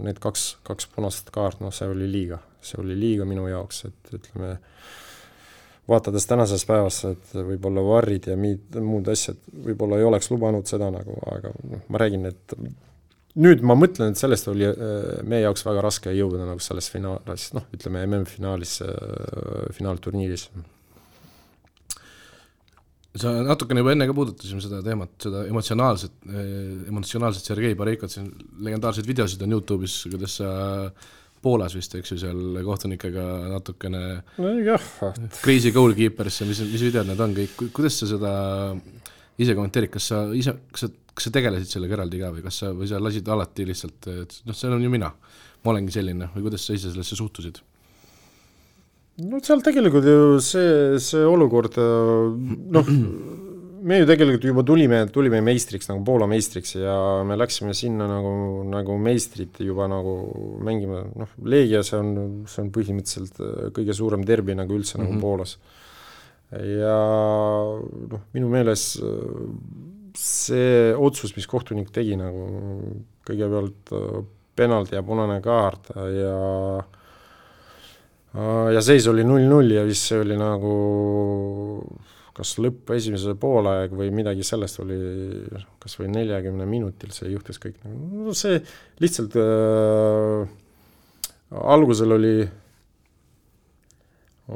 need 0.00 0.18
kaks, 0.22 0.58
kaks 0.66 0.88
punast 0.94 1.30
kaart, 1.34 1.60
noh, 1.64 1.72
see 1.74 1.88
oli 1.88 2.08
liiga, 2.10 2.42
see 2.60 2.80
oli 2.82 2.96
liiga 2.98 3.28
minu 3.28 3.46
jaoks, 3.48 3.86
et 3.88 4.16
ütleme, 4.18 4.56
vaatades 5.88 6.26
tänasest 6.30 6.68
päevast, 6.68 7.06
et 7.10 7.34
võib-olla 7.34 7.82
varrid 7.84 8.28
ja 8.30 8.36
miid, 8.38 8.78
muud 8.84 9.08
asjad 9.10 9.38
võib-olla 9.66 9.98
ei 9.98 10.06
oleks 10.06 10.30
lubanud 10.30 10.68
seda 10.70 10.92
nagu, 10.94 11.16
aga 11.32 11.50
noh, 11.58 11.84
ma 11.90 12.02
räägin, 12.02 12.28
et 12.30 12.54
nüüd 13.42 13.64
ma 13.66 13.76
mõtlen, 13.78 14.12
et 14.12 14.20
sellest 14.20 14.50
oli 14.52 14.68
äh, 14.68 14.76
meie 15.26 15.42
jaoks 15.46 15.64
väga 15.66 15.82
raske 15.84 16.12
jõuda 16.14 16.44
nagu 16.46 16.62
selles 16.62 16.90
finaalis, 16.92 17.48
noh, 17.56 17.66
ütleme 17.74 18.04
MM-finaalis, 18.06 18.76
äh, 18.86 19.66
finaalturniiris. 19.78 20.48
sa 23.22 23.32
natukene 23.44 23.82
juba 23.82 23.92
enne 23.92 24.06
ka 24.08 24.14
puudutasime 24.16 24.62
seda 24.64 24.78
teemat, 24.84 25.10
seda 25.20 25.42
emotsionaalset, 25.50 26.14
äh, 26.30 26.52
emotsionaalset 26.92 27.50
Sergei 27.50 27.74
Bareikot, 27.74 28.14
siin 28.14 28.30
legendaarseid 28.62 29.08
videosid 29.08 29.42
on 29.42 29.58
Youtube'is, 29.58 29.98
kuidas 30.12 30.38
sa 30.38 30.52
Poolas 31.42 31.74
vist, 31.74 31.94
eks 31.98 32.14
ju, 32.14 32.18
seal 32.22 32.60
kohtunikega 32.66 33.26
natukene 33.50 34.02
nojah. 34.38 34.84
Crazy 35.42 35.72
goalkeepers 35.74 36.42
ja 36.42 36.48
mis, 36.48 36.62
mis 36.70 36.84
videod 36.86 37.08
need 37.08 37.22
on 37.24 37.34
kõik, 37.36 37.64
kuidas 37.74 37.98
sa 37.98 38.10
seda 38.10 38.32
ise 39.42 39.56
kommenteerid, 39.58 39.90
kas 39.92 40.10
sa 40.12 40.22
ise, 40.36 40.54
kas 40.70 40.86
sa, 40.86 40.92
kas 41.12 41.28
sa 41.28 41.34
tegelesid 41.34 41.74
sellega 41.74 41.98
eraldi 41.98 42.20
ka 42.22 42.30
või 42.36 42.46
kas 42.46 42.62
sa, 42.62 42.70
või 42.76 42.88
sa 42.90 43.02
lasid 43.02 43.28
alati 43.32 43.66
lihtsalt, 43.68 44.08
et 44.12 44.38
noh, 44.46 44.56
see 44.56 44.70
on 44.70 44.86
ju 44.86 44.92
mina, 44.92 45.10
ma 45.62 45.74
olengi 45.74 45.94
selline 45.94 46.30
või 46.36 46.46
kuidas 46.46 46.66
sa 46.68 46.78
ise 46.78 46.92
sellesse 46.92 47.18
suhtusid? 47.18 47.62
no 49.22 49.40
seal 49.44 49.60
tegelikult 49.64 50.06
ju 50.08 50.38
see, 50.40 50.98
see 51.02 51.24
olukord 51.28 51.76
noh, 51.76 52.92
me 53.82 53.98
ju 53.98 54.06
tegelikult 54.06 54.44
juba 54.46 54.62
tulime, 54.66 55.00
tulime 55.12 55.40
meistriks 55.44 55.88
nagu 55.90 56.02
Poola 56.06 56.28
meistriks 56.30 56.76
ja 56.76 56.94
me 57.26 57.36
läksime 57.38 57.74
sinna 57.76 58.06
nagu, 58.10 58.32
nagu 58.70 58.96
meistrid 59.02 59.58
juba 59.64 59.88
nagu 59.90 60.14
mängima, 60.64 61.02
noh, 61.18 61.32
Leegia, 61.44 61.82
see 61.86 61.98
on, 61.98 62.12
see 62.50 62.62
on 62.64 62.70
põhimõtteliselt 62.74 63.40
äh, 63.42 63.70
kõige 63.76 63.96
suurem 63.96 64.26
derbi 64.28 64.56
nagu 64.58 64.76
üldse 64.76 64.98
mm 64.98 65.02
-hmm. 65.02 65.08
nagu 65.08 65.14
mhm. 65.14 65.22
Poolas. 65.22 65.58
ja 66.52 66.96
noh, 68.12 68.24
minu 68.36 68.48
meelest 68.52 69.00
äh, 69.02 69.10
see 70.14 70.94
otsus, 70.94 71.36
mis 71.36 71.48
kohtunik 71.48 71.90
tegi 71.90 72.16
nagu 72.16 72.48
kõigepealt 73.26 73.94
äh, 73.96 74.24
penalti 74.54 74.94
ja 74.94 75.02
punane 75.02 75.40
kaart 75.40 75.94
ja 75.96 76.82
ja 78.72 78.80
seis 78.80 79.06
oli 79.08 79.24
null-null 79.24 79.74
ja 79.74 79.82
vist 79.84 80.08
see 80.08 80.20
oli 80.20 80.36
nagu 80.40 80.72
kas 82.36 82.54
lõpp 82.62 82.94
esimese 82.96 83.34
poolaeg 83.38 83.92
või 83.96 84.08
midagi 84.14 84.44
sellest 84.46 84.80
oli 84.80 84.96
kas 85.82 85.98
või 86.00 86.08
neljakümne 86.14 86.66
minutil, 86.68 87.12
see 87.12 87.32
juhtus 87.32 87.60
kõik, 87.60 87.76
no 87.84 88.32
see 88.36 88.60
lihtsalt 89.02 89.36
äh, 89.40 90.48
algusel 91.74 92.16
oli, 92.16 92.36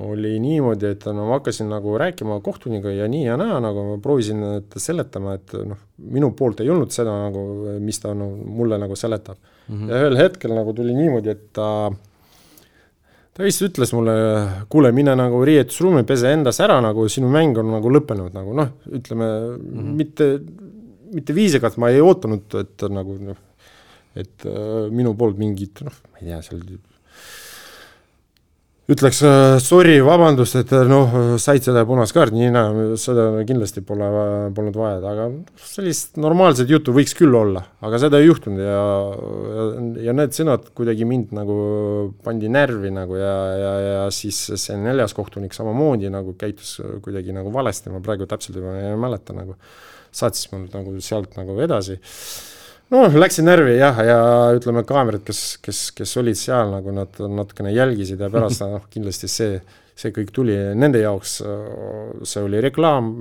oli 0.07 0.33
niimoodi, 0.41 0.89
et 0.97 1.05
no 1.13 1.29
ma 1.29 1.37
hakkasin 1.37 1.69
nagu 1.71 1.99
rääkima 2.01 2.39
kohtuniga 2.45 2.93
ja 2.95 3.09
nii 3.13 3.27
ja 3.27 3.37
naa, 3.41 3.61
nagu 3.65 3.85
ma 3.91 4.01
proovisin 4.03 4.43
seletama, 4.81 5.37
et 5.37 5.57
noh, 5.69 5.85
minu 6.17 6.33
poolt 6.39 6.65
ei 6.65 6.73
olnud 6.73 6.95
seda 6.95 7.13
nagu, 7.27 7.45
mis 7.85 8.01
ta 8.01 8.15
no, 8.17 8.31
mulle 8.33 8.81
nagu 8.81 8.97
seletab 8.97 9.37
mm. 9.37 9.77
-hmm. 9.77 9.91
ja 9.91 10.05
ühel 10.05 10.21
hetkel 10.25 10.57
nagu 10.57 10.73
tuli 10.73 10.97
niimoodi, 10.97 11.37
et 11.37 11.49
ta 11.53 11.91
ta 13.37 13.45
vist 13.45 13.65
ütles 13.67 13.93
mulle, 13.93 14.15
kuule, 14.73 14.93
mine 14.97 15.13
nagu 15.19 15.43
riietusruumi, 15.45 16.07
pese 16.09 16.33
endas 16.33 16.61
ära 16.65 16.79
nagu, 16.85 17.05
sinu 17.13 17.29
mäng 17.33 17.59
on 17.61 17.75
nagu 17.75 17.93
lõppenud 17.93 18.37
nagu 18.37 18.55
noh, 18.57 18.73
ütleme 18.89 19.29
mm 19.29 19.67
-hmm. 19.75 19.97
mitte, 20.01 20.29
mitte 21.13 21.37
viisakalt 21.37 21.77
ma 21.77 21.93
ei 21.93 22.01
ootanud, 22.01 22.57
et 22.63 22.87
nagu 22.89 23.19
noh, 23.21 23.43
et 24.17 24.49
äh, 24.49 24.89
minu 24.91 25.13
poolt 25.15 25.37
mingit 25.39 25.85
noh, 25.85 25.99
ma 26.13 26.23
ei 26.23 26.31
tea, 26.31 26.43
seal 26.49 26.65
ütleks 28.91 29.19
äh, 29.27 29.57
sorry, 29.63 29.97
vabandust, 30.05 30.55
et 30.61 30.71
äh, 30.77 30.85
noh, 30.87 31.37
said 31.43 31.65
seda 31.67 31.83
punast 31.89 32.15
kaarti, 32.15 32.39
nii 32.39 32.53
naa, 32.55 32.87
seda 33.01 33.27
kindlasti 33.49 33.83
pole, 33.87 34.07
polnud 34.55 34.79
vaja, 34.79 35.01
aga 35.11 35.27
sellist 35.59 36.21
normaalset 36.23 36.71
juttu 36.71 36.95
võiks 36.95 37.17
küll 37.19 37.35
olla, 37.35 37.65
aga 37.87 38.01
seda 38.03 38.21
ei 38.23 38.29
juhtunud 38.29 38.63
ja, 38.63 38.79
ja, 39.59 39.67
ja 40.07 40.17
need 40.17 40.37
sõnad 40.39 40.71
kuidagi 40.79 41.09
mind 41.09 41.35
nagu 41.37 41.59
pandi 42.27 42.51
närvi 42.53 42.95
nagu 42.95 43.19
ja, 43.19 43.37
ja, 43.59 43.75
ja 43.87 44.09
siis 44.15 44.39
see 44.55 44.79
neljas 44.79 45.17
kohtunik 45.19 45.57
samamoodi 45.57 46.13
nagu 46.15 46.37
käitus 46.39 46.77
kuidagi 47.03 47.35
nagu 47.35 47.51
valesti, 47.55 47.91
ma 47.91 48.03
praegu 48.05 48.31
täpselt 48.31 48.63
ei 48.63 48.95
mäleta 49.01 49.35
nagu, 49.35 49.59
saatis 50.15 50.47
mul 50.53 50.69
nagu 50.71 50.95
sealt 51.03 51.35
nagu 51.41 51.59
edasi 51.67 51.99
noh, 52.95 53.17
läksin 53.19 53.49
närvi 53.49 53.79
jah, 53.79 53.99
ja 54.05 54.21
ütleme, 54.57 54.85
kaamerad, 54.87 55.25
kes, 55.27 55.57
kes, 55.65 55.89
kes 55.97 56.15
olid 56.23 56.39
seal 56.39 56.71
nagu 56.75 56.95
nad 56.95 57.19
natukene 57.41 57.75
jälgisid 57.75 58.23
ja 58.23 58.31
pärast 58.33 58.63
noh, 58.67 58.87
kindlasti 58.93 59.31
see, 59.31 59.59
see 59.97 60.15
kõik 60.15 60.33
tuli. 60.35 60.57
Nende 60.79 61.03
jaoks, 61.03 61.41
see 62.23 62.47
oli 62.47 62.63
reklaam, 62.65 63.13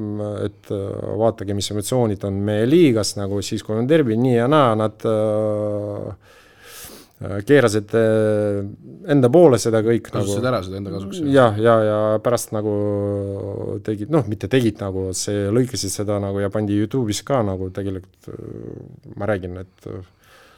et 0.46 0.72
vaadake, 0.72 1.58
mis 1.58 1.72
emotsioonid 1.74 2.24
on 2.28 2.40
meie 2.46 2.70
liigas 2.70 3.16
nagu 3.20 3.42
siis, 3.46 3.66
kui 3.66 3.78
on 3.78 3.90
derbi, 3.90 4.18
nii 4.20 4.40
ja 4.40 4.50
naa, 4.52 4.74
nad 4.80 5.08
äh, 5.10 6.16
Äh, 6.16 6.35
keerasid 7.48 7.94
äh, 7.98 8.60
enda 9.12 9.30
poole 9.34 9.60
seda 9.62 9.82
kõik 9.86 10.10
kasutasid 10.10 10.42
nagu, 10.42 10.50
ära 10.52 10.62
seda 10.66 10.80
enda 10.80 10.94
kasuks? 10.96 11.22
jah, 11.34 11.60
ja, 11.60 11.76
ja, 11.84 12.00
ja 12.14 12.20
pärast 12.24 12.54
nagu 12.56 12.74
tegid, 13.86 14.12
noh, 14.14 14.26
mitte 14.32 14.50
tegid 14.52 14.82
nagu, 14.84 15.10
see 15.18 15.48
lõikasid 15.54 15.94
seda 15.94 16.20
nagu 16.24 16.42
ja 16.44 16.52
pandi 16.54 16.78
Youtube'is 16.80 17.24
ka 17.28 17.42
nagu 17.46 17.70
tegelikult 17.76 18.32
äh, 18.32 19.14
ma 19.20 19.30
räägin, 19.30 19.60
et 19.64 19.90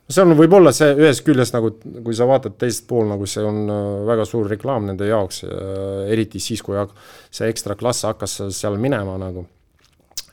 see 0.07 0.23
on 0.23 0.37
võib-olla 0.39 0.71
see 0.75 0.93
ühest 0.95 1.25
küljest 1.27 1.55
nagu, 1.57 1.73
kui 2.05 2.15
sa 2.15 2.29
vaatad 2.29 2.55
teist 2.61 2.87
pool, 2.89 3.07
nagu 3.09 3.27
see 3.27 3.43
on 3.43 3.67
väga 4.07 4.25
suur 4.29 4.47
reklaam 4.51 4.87
nende 4.87 5.09
jaoks, 5.09 5.43
eriti 6.07 6.39
siis, 6.43 6.63
kui 6.63 6.79
see 7.27 7.51
ekstra 7.51 7.75
klass 7.79 8.07
hakkas 8.07 8.39
seal 8.55 8.79
minema 8.79 9.17
nagu, 9.19 9.43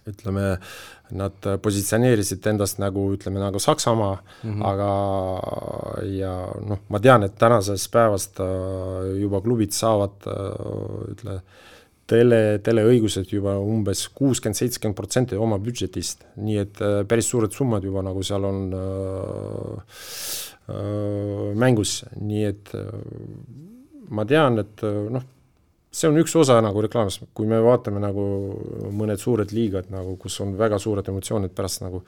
ütleme 0.06 0.52
äh, 0.54 0.74
nad 1.10 1.46
positsioneerisid 1.62 2.46
endast 2.46 2.78
nagu 2.80 3.04
ütleme, 3.14 3.38
nagu 3.42 3.60
Saksamaa 3.60 4.14
mm, 4.16 4.50
-hmm. 4.50 4.64
aga 4.70 6.02
ja 6.08 6.32
noh, 6.64 6.80
ma 6.88 7.00
tean, 7.00 7.22
et 7.28 7.36
tänasest 7.38 7.90
päevast 7.92 8.40
äh, 8.40 9.20
juba 9.20 9.40
klubid 9.44 9.72
saavad 9.76 10.26
äh, 10.26 11.12
ütle, 11.12 11.40
tele, 12.10 12.40
teleõigused 12.64 13.30
juba 13.32 13.56
umbes 13.60 14.06
kuuskümmend, 14.16 14.58
seitsekümmend 14.58 14.98
protsenti 14.98 15.38
oma 15.40 15.58
budžetist, 15.62 16.26
nii 16.40 16.58
et 16.60 16.82
äh, 16.84 17.00
päris 17.08 17.30
suured 17.32 17.54
summad 17.54 17.84
juba 17.86 18.04
nagu 18.04 18.24
seal 18.26 18.44
on 18.48 18.64
äh, 18.80 20.00
äh, 20.68 21.54
mängus, 21.60 22.02
nii 22.20 22.44
et 22.50 22.74
ma 24.14 24.26
tean, 24.28 24.60
et 24.60 24.84
noh, 24.84 25.24
see 25.94 26.10
on 26.10 26.18
üks 26.18 26.34
osa 26.38 26.56
nagu 26.64 26.82
reklaamist, 26.82 27.28
kui 27.36 27.46
me 27.50 27.60
vaatame 27.62 28.00
nagu 28.02 28.24
mõned 28.94 29.20
suured 29.20 29.52
liigad 29.54 29.92
nagu, 29.94 30.16
kus 30.20 30.40
on 30.42 30.56
väga 30.58 30.80
suured 30.82 31.06
emotsioonid 31.12 31.54
pärast 31.54 31.84
nagu 31.84 32.02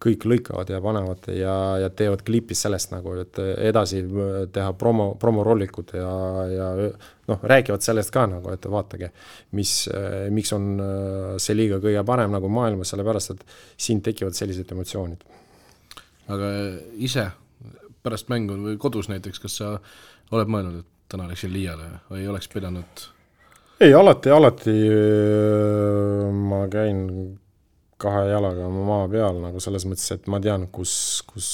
kõik 0.00 0.24
lõikavad 0.28 0.70
ja 0.72 0.80
panevad 0.80 1.26
ja, 1.36 1.54
ja 1.82 1.90
teevad 1.92 2.22
klippi 2.24 2.56
sellest 2.56 2.92
nagu, 2.94 3.12
et 3.20 3.36
edasi 3.40 4.00
teha 4.52 4.72
promo, 4.80 5.10
promorollikud 5.20 5.92
ja, 5.96 6.12
ja 6.48 6.68
noh, 7.28 7.44
räägivad 7.52 7.84
sellest 7.84 8.12
ka 8.14 8.24
nagu, 8.30 8.48
et 8.54 8.64
vaatage, 8.72 9.10
mis, 9.56 9.74
miks 10.32 10.54
on 10.56 10.70
see 11.40 11.56
liiga 11.56 11.80
kõige 11.84 12.04
parem 12.08 12.32
nagu 12.32 12.48
maailmas, 12.52 12.94
sellepärast 12.94 13.36
et 13.36 13.44
siin 13.76 14.00
tekivad 14.04 14.36
sellised 14.36 14.72
emotsioonid. 14.72 15.24
aga 16.32 16.50
ise 16.96 17.28
pärast 18.02 18.32
mängu 18.32 18.56
või 18.56 18.80
kodus 18.80 19.12
näiteks, 19.12 19.40
kas 19.44 19.60
sa 19.60 19.74
oled 20.32 20.48
mõelnud, 20.48 20.80
et 20.80 21.08
täna 21.12 21.28
läksin 21.28 21.52
liiale 21.52 21.98
või 22.08 22.28
oleks 22.30 22.48
pidanud 22.48 23.08
ei, 23.80 23.94
alati, 23.94 24.30
alati 24.30 24.74
ma 26.36 26.66
käin 26.68 27.06
kahe 28.00 28.26
jalaga 28.30 28.68
maa 28.72 29.06
peal 29.12 29.40
nagu 29.42 29.60
selles 29.60 29.86
mõttes, 29.88 30.08
et 30.14 30.28
ma 30.32 30.40
tean, 30.40 30.66
kus, 30.72 30.92
kus 31.28 31.48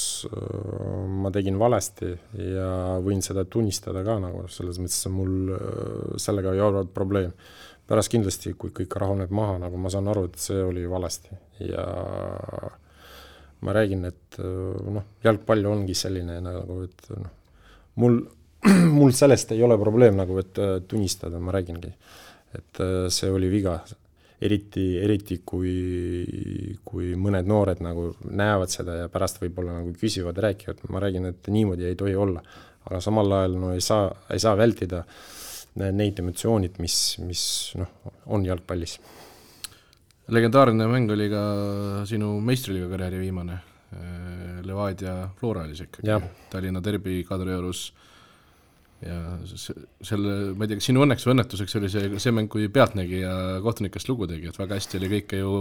ma 1.22 1.30
tegin 1.34 1.58
valesti 1.58 2.12
ja 2.42 2.68
võin 3.02 3.22
seda 3.24 3.46
tunnistada 3.50 4.02
ka 4.06 4.18
nagu 4.22 4.44
selles 4.50 4.78
mõttes 4.82 5.06
mul 5.14 5.54
sellega 6.22 6.54
ei 6.54 6.62
ole 6.66 6.84
probleem. 6.94 7.32
pärast 7.86 8.10
kindlasti, 8.10 8.54
kui 8.58 8.72
kõik 8.74 8.96
rahuneb 8.98 9.30
maha, 9.30 9.60
nagu 9.62 9.78
ma 9.78 9.90
saan 9.90 10.08
aru, 10.10 10.24
et 10.26 10.38
see 10.42 10.58
oli 10.58 10.82
valesti 10.90 11.36
ja 11.62 11.84
ma 13.62 13.74
räägin, 13.74 14.02
et 14.04 14.38
noh, 14.42 15.04
jalgpall 15.22 15.66
ongi 15.70 15.94
selline 15.94 16.40
nagu, 16.42 16.80
et 16.82 17.06
noh, 17.14 17.30
mul 18.02 18.18
mul 18.98 19.12
sellest 19.14 19.52
ei 19.54 19.62
ole 19.62 19.78
probleem 19.78 20.16
nagu, 20.18 20.38
et 20.42 20.58
tunnistada, 20.88 21.40
ma 21.42 21.54
räägingi. 21.54 21.92
et 22.56 22.80
äh, 22.80 23.08
see 23.12 23.30
oli 23.30 23.50
viga, 23.52 23.76
eriti, 24.40 24.84
eriti 25.02 25.40
kui, 25.44 26.78
kui 26.84 27.12
mõned 27.20 27.48
noored 27.48 27.82
nagu 27.84 28.08
näevad 28.30 28.72
seda 28.72 29.00
ja 29.02 29.10
pärast 29.12 29.42
võib-olla 29.42 29.80
nagu 29.80 29.92
küsivad, 29.98 30.38
räägivad, 30.40 30.80
ma 30.92 31.02
räägin, 31.02 31.28
et 31.32 31.50
niimoodi 31.52 31.88
ei 31.90 31.98
tohi 31.98 32.14
olla. 32.14 32.42
aga 32.86 33.00
samal 33.02 33.32
ajal 33.32 33.56
no 33.58 33.72
ei 33.74 33.82
saa, 33.82 34.08
ei 34.30 34.38
saa 34.38 34.56
vältida 34.56 35.02
neid 35.76 36.18
emotsioonid, 36.22 36.78
mis, 36.78 37.18
mis 37.20 37.42
noh, 37.76 37.90
on 38.32 38.44
jalgpallis. 38.46 38.98
legendaarne 40.32 40.86
mäng 40.88 41.10
oli 41.10 41.28
ka 41.30 41.42
sinu 42.08 42.38
meistriliiga 42.40 42.88
karjääri 42.88 43.18
viimane 43.20 43.58
Levadia 44.66 45.28
Flora 45.38 45.62
oli 45.62 45.76
see 45.78 45.86
ikkagi, 45.86 46.16
Tallinna 46.50 46.80
derbi 46.82 47.20
Kadriorus 47.24 47.92
ja 49.04 49.16
selle, 49.44 50.34
ma 50.56 50.64
ei 50.64 50.70
tea, 50.70 50.80
kas 50.80 50.88
sinu 50.88 51.02
õnneks 51.04 51.26
või 51.26 51.34
õnnetuseks 51.36 51.78
oli 51.80 51.90
see, 51.92 52.10
see 52.22 52.34
mäng, 52.34 52.48
kui 52.52 52.68
Pealtnägija 52.72 53.32
kohtunikest 53.64 54.08
lugu 54.08 54.28
tegi, 54.30 54.48
et 54.48 54.60
väga 54.60 54.78
hästi 54.78 55.00
oli 55.00 55.10
kõike 55.18 55.40
ju 55.42 55.56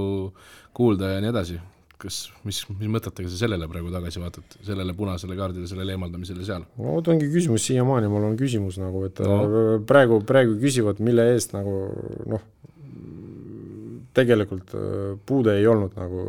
kuulda 0.76 1.16
ja 1.16 1.24
nii 1.24 1.34
edasi. 1.34 1.60
kas, 2.00 2.26
mis, 2.44 2.58
mis 2.76 2.90
mõtetega 2.92 3.30
sa 3.32 3.38
sellele 3.40 3.68
praegu 3.72 3.92
tagasi 3.92 4.20
vaatad, 4.20 4.58
sellele 4.68 4.94
punasele 4.94 5.36
kaardile, 5.40 5.68
sellele 5.68 5.96
eemaldamisele 5.96 6.48
seal? 6.48 6.66
no 6.78 6.98
vot 6.98 7.12
ongi 7.12 7.30
küsimus, 7.32 7.64
siiamaani 7.68 8.12
mul 8.12 8.30
on 8.30 8.40
küsimus 8.40 8.80
nagu, 8.80 9.04
et 9.08 9.20
no. 9.24 9.38
Äh, 9.46 9.70
praegu, 9.88 10.20
praegu 10.28 10.58
küsivad, 10.60 11.00
mille 11.04 11.28
eest 11.34 11.56
nagu 11.56 11.76
noh, 12.32 12.44
tegelikult 14.16 14.76
äh, 14.76 15.16
puude 15.28 15.56
ei 15.60 15.68
olnud 15.72 15.96
nagu, 16.00 16.26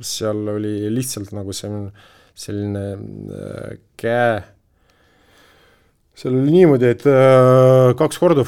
seal 0.00 0.44
oli 0.56 0.76
lihtsalt 0.92 1.32
nagu 1.36 1.52
see 1.56 1.84
selline 2.34 2.84
äh, 2.94 3.78
käe 4.00 4.53
seal 6.14 6.36
oli 6.38 6.54
niimoodi, 6.54 6.90
et 6.94 7.04
äh, 7.10 7.90
kaks 7.98 8.20
korda 8.22 8.44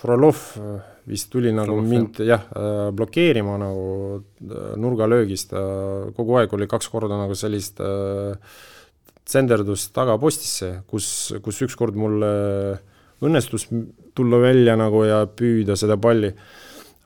Frolov 0.00 0.38
äh, 0.56 0.76
vist 1.10 1.30
tuli 1.32 1.52
nagu 1.54 1.74
Frolov, 1.74 1.88
mind 1.90 2.20
jah 2.24 2.46
äh,, 2.46 2.90
blokeerima 2.94 3.56
nagu 3.60 3.86
äh, 4.18 4.74
nurgalöögist 4.80 5.52
äh,, 5.52 6.12
kogu 6.16 6.38
aeg 6.40 6.54
oli 6.56 6.68
kaks 6.70 6.90
korda 6.92 7.18
nagu 7.18 7.36
sellist 7.38 7.82
äh, 7.82 8.36
tsenderdust 9.30 9.92
tagapostisse, 9.94 10.80
kus, 10.90 11.06
kus 11.44 11.60
ükskord 11.66 11.94
mul 11.98 12.24
õnnestus 13.22 13.68
tulla 14.16 14.40
välja 14.42 14.74
nagu 14.80 15.04
ja 15.06 15.20
püüda 15.28 15.76
seda 15.78 15.94
palli, 16.00 16.32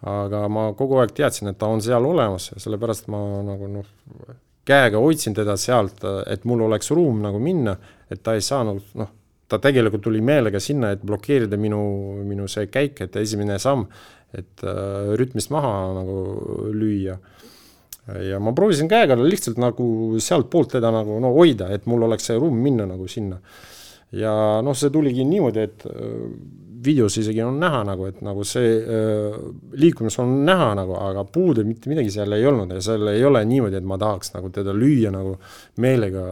aga 0.09 0.47
ma 0.49 0.71
kogu 0.79 1.03
aeg 1.03 1.13
teadsin, 1.17 1.51
et 1.51 1.59
ta 1.61 1.69
on 1.69 1.83
seal 1.85 2.07
olemas 2.09 2.49
ja 2.55 2.63
sellepärast 2.63 3.11
ma 3.13 3.21
nagu 3.45 3.69
noh, 3.75 3.91
käega 4.65 5.03
hoidsin 5.03 5.37
teda 5.37 5.59
sealt, 5.61 6.01
et 6.31 6.47
mul 6.49 6.65
oleks 6.65 6.91
ruum 6.97 7.21
nagu 7.25 7.43
minna, 7.43 7.77
et 8.15 8.23
ta 8.25 8.37
ei 8.37 8.43
saanud 8.45 8.95
noh, 9.01 9.13
ta 9.51 9.61
tegelikult 9.63 10.05
tuli 10.07 10.23
meelega 10.25 10.61
sinna, 10.63 10.95
et 10.95 11.03
blokeerida 11.05 11.59
minu, 11.61 11.81
minu 12.25 12.49
see 12.51 12.69
käik, 12.73 13.05
et 13.05 13.17
esimene 13.21 13.59
samm, 13.63 13.87
et 14.35 14.65
äh, 14.67 15.13
rütmist 15.19 15.53
maha 15.55 15.75
nagu 16.01 16.19
lüüa. 16.75 17.19
ja 18.21 18.37
ma 18.37 18.53
proovisin 18.53 18.89
käega 18.89 19.17
lihtsalt 19.17 19.57
nagu 19.57 20.19
sealtpoolt 20.21 20.75
teda 20.77 20.91
nagu 20.93 21.17
no 21.25 21.31
hoida, 21.33 21.71
et 21.73 21.87
mul 21.89 22.05
oleks 22.05 22.27
see 22.29 22.37
ruum 22.37 22.59
minna 22.61 22.87
nagu 22.89 23.09
sinna. 23.09 23.39
ja 24.13 24.35
noh, 24.63 24.77
see 24.77 24.91
tuligi 24.93 25.25
niimoodi, 25.29 25.69
et 25.69 25.87
äh, 25.89 26.29
videos 26.85 27.19
isegi 27.21 27.43
on 27.45 27.59
näha 27.61 27.83
nagu, 27.87 28.07
et 28.11 28.21
nagu 28.25 28.45
see 28.49 28.71
äh, 28.81 29.37
liikumis 29.81 30.19
on 30.23 30.37
näha 30.47 30.71
nagu, 30.79 30.97
aga 31.01 31.25
puude 31.25 31.65
mitte 31.67 31.91
midagi 31.91 32.13
seal 32.15 32.33
ei 32.37 32.47
olnud 32.49 32.73
ja 32.75 32.81
seal 32.85 33.09
ei 33.13 33.25
ole 33.25 33.45
niimoodi, 33.49 33.79
et 33.81 33.89
ma 33.89 33.99
tahaks 34.01 34.35
nagu 34.37 34.51
teda 34.55 34.75
lüüa 34.77 35.13
nagu 35.15 35.37
meelega. 35.83 36.27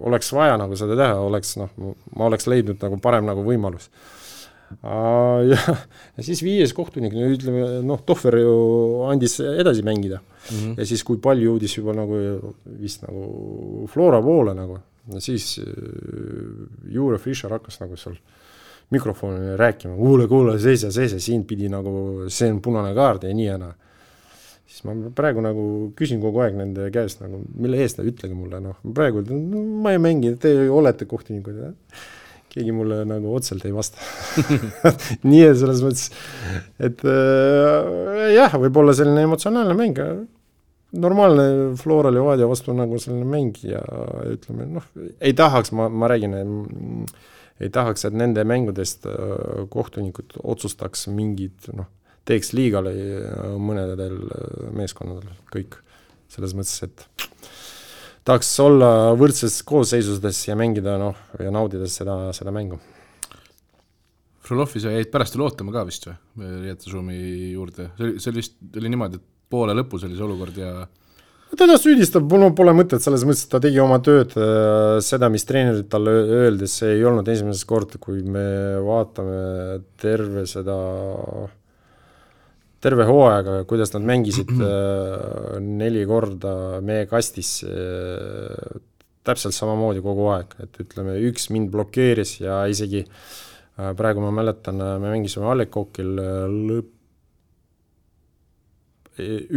oleks 0.00 0.32
vaja 0.32 0.56
nagu 0.56 0.76
seda 0.76 0.96
teha, 0.96 1.20
oleks 1.20 1.56
noh, 1.60 1.70
ma 2.16 2.30
oleks 2.30 2.46
leidnud 2.48 2.80
nagu 2.82 2.98
parem 3.02 3.26
nagu 3.28 3.44
võimalus 3.44 3.90
ja, 5.50 5.76
ja 6.16 6.24
siis 6.24 6.42
viies 6.44 6.72
kohtunik, 6.76 7.14
no 7.14 7.28
ütleme 7.34 7.80
noh, 7.86 8.02
Tohver 8.06 8.38
ju 8.40 8.54
andis 9.10 9.38
edasi 9.42 9.82
mängida 9.86 10.20
mm. 10.20 10.56
-hmm. 10.56 10.74
ja 10.78 10.86
siis, 10.86 11.04
kui 11.04 11.18
pall 11.18 11.42
jõudis 11.42 11.76
juba 11.76 11.94
nagu 11.96 12.20
vist 12.80 13.02
nagu 13.06 13.86
Flora 13.90 14.22
poole 14.22 14.54
nagu, 14.54 14.78
siis 15.18 15.58
Jure 16.88 17.18
Fischer 17.18 17.52
hakkas 17.52 17.80
nagu 17.80 17.96
seal 17.96 18.16
mikrofoni 18.90 19.56
rääkima, 19.56 19.94
kuule, 19.96 20.26
kuule, 20.28 20.56
seise, 20.62 20.90
seise, 20.94 21.20
siin 21.22 21.44
pidi 21.48 21.70
nagu, 21.70 22.26
see 22.32 22.50
on 22.50 22.60
punane 22.64 22.92
kaart 22.96 23.28
ja 23.28 23.34
nii 23.34 23.46
ja 23.46 23.58
naa. 23.60 23.74
Siis 24.70 24.84
ma 24.86 24.94
praegu 25.14 25.42
nagu 25.42 25.64
küsin 25.98 26.20
kogu 26.22 26.42
aeg 26.44 26.54
nende 26.58 26.86
käest 26.94 27.22
nagu, 27.24 27.40
mille 27.58 27.80
eest, 27.82 27.98
ütlege 28.06 28.36
mulle, 28.38 28.60
noh, 28.62 28.78
praegu 28.94 29.24
no, 29.26 29.62
ma 29.82 29.94
ei 29.96 30.02
mängi, 30.02 30.36
te 30.42 30.52
olete 30.70 31.08
kohtunikud, 31.10 31.58
keegi 32.50 32.74
mulle 32.74 33.00
nagu 33.06 33.32
otseselt 33.34 33.66
ei 33.66 33.74
vasta. 33.74 33.98
Nii 35.30 35.42
et 35.48 35.58
selles 35.58 35.82
mõttes, 35.86 36.10
et 36.78 37.02
äh, 37.02 38.28
jah, 38.36 38.54
võib-olla 38.62 38.94
selline 38.94 39.26
emotsionaalne 39.26 39.74
mäng, 39.78 39.98
normaalne 41.02 41.48
Flora 41.78 42.10
Levadia 42.14 42.46
vastu 42.50 42.74
nagu 42.74 42.98
selline 43.02 43.26
mäng 43.26 43.58
ja 43.66 43.82
ütleme 44.30 44.66
noh, 44.70 44.86
ei 45.18 45.34
tahaks, 45.38 45.74
ma, 45.74 45.90
ma 45.90 46.10
räägin, 46.10 46.34
ei 47.60 47.72
tahaks, 47.72 48.06
et 48.08 48.16
nende 48.16 48.44
mängudest 48.48 49.06
äh, 49.08 49.64
kohtunikud 49.72 50.38
otsustaks 50.42 51.08
mingid 51.12 51.70
noh, 51.76 51.88
teeks 52.28 52.52
liigale 52.56 52.92
mõnedel 53.58 54.20
meeskonnadel 54.76 55.32
kõik, 55.52 55.78
selles 56.30 56.54
mõttes, 56.54 56.76
et 56.86 57.06
tahaks 58.28 58.52
olla 58.62 59.10
võrdses 59.18 59.60
koosseisusdes 59.66 60.44
ja 60.48 60.56
mängida 60.58 60.96
noh, 61.00 61.18
ja 61.40 61.52
naudida 61.54 61.88
seda, 61.90 62.30
seda 62.36 62.52
mängu. 62.54 62.78
Frolovi 64.50 64.82
sa 64.82 64.92
jäid 64.92 65.10
pärast 65.12 65.36
veel 65.36 65.46
ootama 65.46 65.74
ka 65.74 65.84
vist 65.86 66.08
või, 66.08 66.48
riietusruumi 66.64 67.18
juurde, 67.54 67.90
see 67.96 68.06
oli, 68.06 68.22
see 68.22 68.32
oli 68.32 68.42
vist, 68.42 68.56
oli 68.80 68.90
niimoodi, 68.90 69.20
et 69.20 69.26
poole 69.50 69.74
lõpus 69.76 70.06
oli 70.06 70.16
see 70.18 70.26
olukord 70.26 70.58
ja 70.58 70.72
teda 71.58 71.78
süüdistab, 71.80 72.26
mul 72.30 72.50
pole 72.56 72.74
mõtet 72.76 73.02
selles 73.02 73.24
mõttes, 73.26 73.46
et 73.46 73.54
ta 73.54 73.60
tegi 73.62 73.80
oma 73.82 73.98
tööd, 74.04 74.34
seda, 75.04 75.30
mis 75.32 75.46
treenerid 75.48 75.88
talle 75.90 76.12
öeldes, 76.40 76.76
see 76.82 76.98
ei 76.98 77.06
olnud 77.08 77.28
esimest 77.28 77.66
korda, 77.68 77.98
kui 78.02 78.22
me 78.22 78.44
vaatame 78.86 79.80
terve 80.00 80.46
seda 80.50 80.76
terve 82.80 83.04
hooaega, 83.08 83.60
kuidas 83.68 83.92
nad 83.94 84.06
mängisid 84.08 84.52
äh, 84.56 85.58
neli 85.60 86.04
korda 86.08 86.80
meie 86.84 87.06
kastis 87.10 87.60
äh, 87.66 88.78
täpselt 89.26 89.54
samamoodi 89.56 90.00
kogu 90.04 90.30
aeg, 90.32 90.56
et 90.64 90.80
ütleme, 90.80 91.18
üks 91.28 91.50
mind 91.52 91.70
blokeeris 91.74 92.38
ja 92.40 92.62
isegi 92.72 93.04
äh, 93.04 93.92
praegu 93.98 94.24
ma 94.24 94.32
mäletan, 94.40 94.80
me 94.80 95.12
mängisime 95.12 95.50
Alekokil 95.52 96.16
lõpp, 96.70 96.94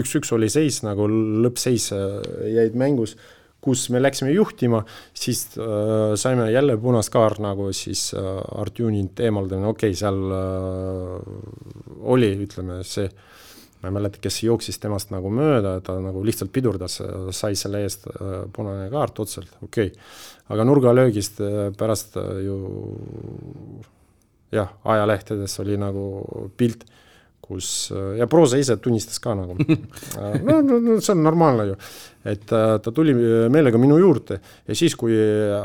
üks-üks 0.04 0.34
oli 0.36 0.50
seis 0.52 0.82
nagu 0.86 1.08
lõppseis 1.08 1.92
jäid 1.94 2.76
mängus 2.80 3.18
kus 3.64 3.88
me 3.94 4.02
läksime 4.02 4.34
juhtima, 4.34 4.84
siis 5.16 5.46
äh, 5.58 6.14
saime 6.20 6.50
jälle 6.52 6.76
punast 6.82 7.14
kaart 7.14 7.40
nagu 7.44 7.70
siis 7.76 8.10
äh, 8.18 8.26
Artjunilt 8.60 9.20
eemaldamine, 9.24 9.70
okei 9.72 9.94
okay,, 9.94 10.00
seal 10.00 10.20
äh, 10.36 12.02
oli, 12.14 12.34
ütleme 12.44 12.82
see, 12.88 13.08
ma 13.82 13.90
ei 13.90 13.96
mäleta, 14.00 14.20
kes 14.24 14.42
jooksis 14.44 14.80
temast 14.84 15.14
nagu 15.16 15.32
mööda, 15.34 15.78
ta 15.86 15.96
nagu 16.04 16.24
lihtsalt 16.28 16.52
pidurdas, 16.56 17.00
sai 17.36 17.56
selle 17.60 17.86
eest 17.88 18.10
äh, 18.12 18.44
punane 18.54 18.90
kaart 18.92 19.24
otseselt, 19.24 19.56
okei. 19.62 19.94
Okay.. 19.94 20.08
aga 20.54 20.68
nurgalöögist 20.68 21.40
äh, 21.44 21.70
pärast 21.80 22.20
äh, 22.20 22.44
ju 22.44 22.58
jah, 24.54 24.76
ajalehtedes 24.84 25.56
oli 25.64 25.80
nagu 25.80 26.50
pilt 26.60 26.84
kus 27.44 27.92
ja 28.18 28.28
Proosa 28.32 28.58
ise 28.62 28.78
tunnistas 28.82 29.20
ka 29.24 29.36
nagu 29.36 29.58
no, 30.48 30.62
no, 30.62 30.80
no 30.80 30.98
see 31.04 31.14
on 31.16 31.24
normaalne 31.26 31.68
ju, 31.74 31.76
et 32.34 32.48
äh, 32.56 32.76
ta 32.80 32.96
tuli 32.96 33.14
meelega 33.52 33.78
minu 33.82 34.00
juurde 34.00 34.40
ja 34.40 34.74
siis, 34.78 34.96
kui 35.00 35.14
äh, 35.18 35.62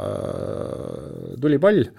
tuli 1.41 1.59
pall 1.63 1.83
äh,, 1.87 1.93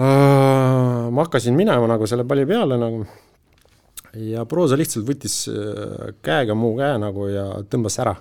ma 0.00 1.26
hakkasin 1.26 1.54
minema 1.56 1.86
nagu 1.90 2.06
selle 2.10 2.26
palli 2.28 2.46
peale 2.50 2.78
nagu 2.80 3.04
ja 4.18 4.44
Proosa 4.48 4.78
lihtsalt 4.78 5.06
võttis 5.08 5.44
äh, 5.50 6.10
käega 6.24 6.56
mu 6.58 6.74
käe 6.78 6.98
nagu 7.02 7.28
ja 7.30 7.46
tõmbas 7.70 7.98
ära. 8.02 8.16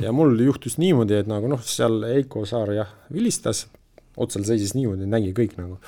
ja 0.00 0.12
mul 0.12 0.38
juhtus 0.40 0.78
niimoodi, 0.80 1.20
et 1.20 1.28
nagu 1.28 1.48
noh, 1.48 1.60
seal 1.62 2.02
Eiko 2.08 2.46
Saar 2.48 2.72
jah, 2.72 2.92
vilistas, 3.12 3.66
otsal 4.16 4.46
seisis 4.48 4.74
niimoodi, 4.76 5.08
nägi 5.08 5.34
kõik 5.36 5.56
nagu 5.60 5.78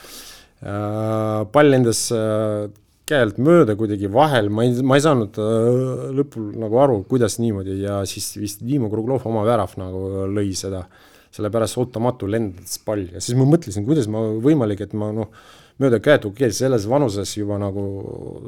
äh,. 0.62 1.44
pall 1.52 1.72
lendas 1.72 2.08
äh, 2.12 2.68
käelt 3.08 3.38
mööda 3.42 3.76
kuidagi 3.78 4.10
vahel, 4.12 4.50
ma 4.52 4.66
ei, 4.66 4.74
ma 4.86 4.98
ei 4.98 5.04
saanud 5.04 5.38
äh, 5.42 6.08
lõpul 6.18 6.50
nagu 6.60 6.80
aru, 6.82 6.98
kuidas 7.08 7.38
niimoodi 7.42 7.78
ja 7.82 8.00
siis 8.08 8.30
vist 8.38 8.64
Dimo 8.64 8.90
Kruglov 8.92 9.26
oma 9.28 9.44
värav 9.48 9.74
nagu 9.80 10.26
lõi 10.34 10.52
seda, 10.58 10.84
sellepärast 11.34 11.78
ootamatu 11.80 12.28
lendas 12.30 12.78
pall 12.84 13.06
ja 13.08 13.22
siis 13.22 13.38
ma 13.38 13.46
mõtlesin, 13.48 13.86
kuidas 13.88 14.08
ma 14.12 14.24
võimalik, 14.44 14.84
et 14.84 14.96
ma 14.98 15.10
noh, 15.14 15.32
mööda 15.82 16.00
käetu 16.02 16.32
keel 16.36 16.52
selles 16.56 16.88
vanuses 16.90 17.36
juba 17.36 17.58
nagu 17.60 17.84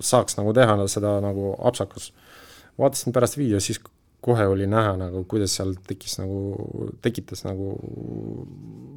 saaks 0.05 0.39
nagu 0.39 0.55
teha 0.57 0.77
seda 0.91 1.19
nagu 1.25 1.55
apsakas. 1.59 2.11
vaatasin 2.81 3.13
pärast 3.13 3.37
video, 3.37 3.61
siis 3.61 3.81
kohe 4.21 4.47
oli 4.53 4.67
näha 4.69 4.97
nagu, 5.01 5.25
kuidas 5.29 5.55
seal 5.57 5.75
tekkis 5.87 6.19
nagu, 6.21 6.41
tekitas 7.03 7.45
nagu 7.47 7.75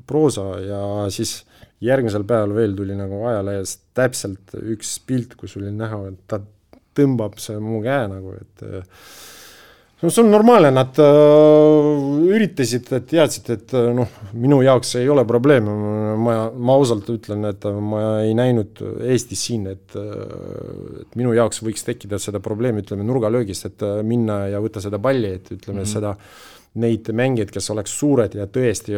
proosa 0.08 0.48
ja 0.64 0.82
siis 1.14 1.42
järgmisel 1.84 2.26
päeval 2.28 2.56
veel 2.56 2.76
tuli 2.78 2.98
nagu 3.00 3.22
ajalehes 3.30 3.78
täpselt 3.96 4.56
üks 4.60 4.98
pilt, 5.08 5.38
kus 5.40 5.58
oli 5.60 5.72
näha, 5.76 6.02
et 6.12 6.20
ta 6.28 6.42
tõmbab 6.98 7.40
see 7.42 7.60
mu 7.64 7.82
käe 7.84 8.08
nagu, 8.12 8.36
et 8.38 8.66
no 10.04 10.10
see 10.12 10.24
on 10.24 10.32
normaalne, 10.34 10.70
nad 10.76 10.98
äh, 11.00 12.34
üritasid, 12.36 12.90
teadsid, 13.08 13.50
et 13.56 13.76
äh, 13.78 13.90
noh, 13.96 14.10
minu 14.36 14.60
jaoks 14.66 14.98
ei 15.00 15.08
ole 15.12 15.24
probleemi, 15.28 15.76
ma, 16.20 16.36
ma 16.52 16.76
ausalt 16.76 17.08
ütlen, 17.14 17.46
et 17.48 17.68
ma 17.80 18.02
ei 18.26 18.34
näinud 18.38 18.82
Eestis 19.08 19.46
siin, 19.48 19.70
et 19.72 19.96
äh, 20.00 21.06
et 21.06 21.16
minu 21.20 21.32
jaoks 21.38 21.64
võiks 21.64 21.88
tekkida 21.88 22.20
seda 22.22 22.44
probleemi, 22.44 22.84
ütleme 22.84 23.08
nurgalöögist, 23.08 23.70
et 23.72 23.88
äh, 23.88 24.02
minna 24.08 24.44
ja 24.52 24.60
võtta 24.64 24.84
seda 24.84 25.00
palli, 25.04 25.38
et 25.40 25.54
ütleme 25.56 25.80
mm 25.80 25.86
-hmm. 25.86 25.94
seda 25.96 26.18
neid 26.84 27.10
mängijaid, 27.14 27.52
kes 27.54 27.70
oleks 27.70 27.94
suured 28.00 28.34
ja 28.34 28.48
tõesti 28.50 28.96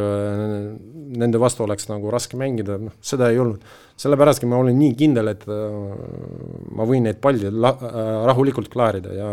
nende 1.19 1.39
vastu 1.43 1.65
oleks 1.65 1.89
nagu 1.89 2.11
raske 2.11 2.37
mängida, 2.39 2.77
noh, 2.79 2.93
seda 3.03 3.27
ei 3.29 3.39
olnud. 3.39 3.59
Sellepärastki 3.99 4.47
ma 4.49 4.59
olin 4.59 4.77
nii 4.79 4.95
kindel, 4.99 5.31
et 5.31 5.45
äh, 5.47 5.75
ma 6.75 6.87
võin 6.87 7.07
neid 7.07 7.21
palle 7.23 7.51
la-, 7.51 7.75
äh, 7.79 8.09
rahulikult 8.29 8.69
klaarida 8.73 9.13
ja 9.15 9.29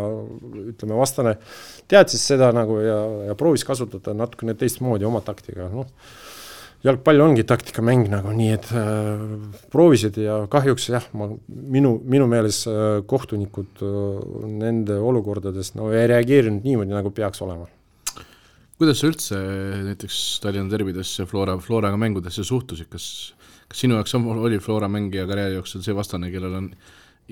ütleme, 0.68 0.98
vastane 0.98 1.36
teadis 1.90 2.22
seda 2.30 2.52
nagu 2.54 2.78
ja, 2.82 2.98
ja 3.30 3.38
proovis 3.38 3.66
kasutada 3.66 4.14
natukene 4.16 4.54
teistmoodi 4.58 5.08
oma 5.08 5.24
taktika, 5.24 5.70
noh. 5.72 5.88
Jalgpall 6.82 7.22
ongi 7.22 7.44
taktikamäng 7.46 8.08
nagu 8.10 8.32
nii, 8.34 8.54
et 8.56 8.70
äh, 8.74 9.20
proovisid 9.70 10.16
ja 10.18 10.40
kahjuks 10.50 10.88
jah, 10.90 11.04
ma, 11.14 11.28
minu, 11.46 11.92
minu 12.10 12.26
meelest 12.30 12.66
äh, 12.70 12.96
kohtunikud 13.06 13.84
äh, 13.86 14.48
nende 14.50 14.98
olukordades 14.98 15.76
no 15.78 15.92
ei 15.94 16.08
reageerinud 16.10 16.66
niimoodi, 16.66 16.90
nagu 16.94 17.14
peaks 17.14 17.42
olema 17.46 17.68
kuidas 18.80 19.00
sa 19.00 19.10
üldse 19.10 19.38
näiteks 19.90 20.16
Tallinna 20.42 20.72
derbidesse 20.72 21.26
Flora, 21.30 21.58
Floraga 21.62 21.98
mängudesse 22.00 22.44
suhtusid, 22.46 22.88
kas, 22.92 23.06
kas 23.68 23.84
sinu 23.84 23.98
jaoks 23.98 24.16
oli 24.16 24.58
Flora 24.62 24.88
mängija 24.90 25.26
karjääri 25.30 25.58
jooksul 25.60 25.84
see 25.84 25.96
vastane, 25.96 26.32
kellel 26.34 26.58
on 26.58 26.72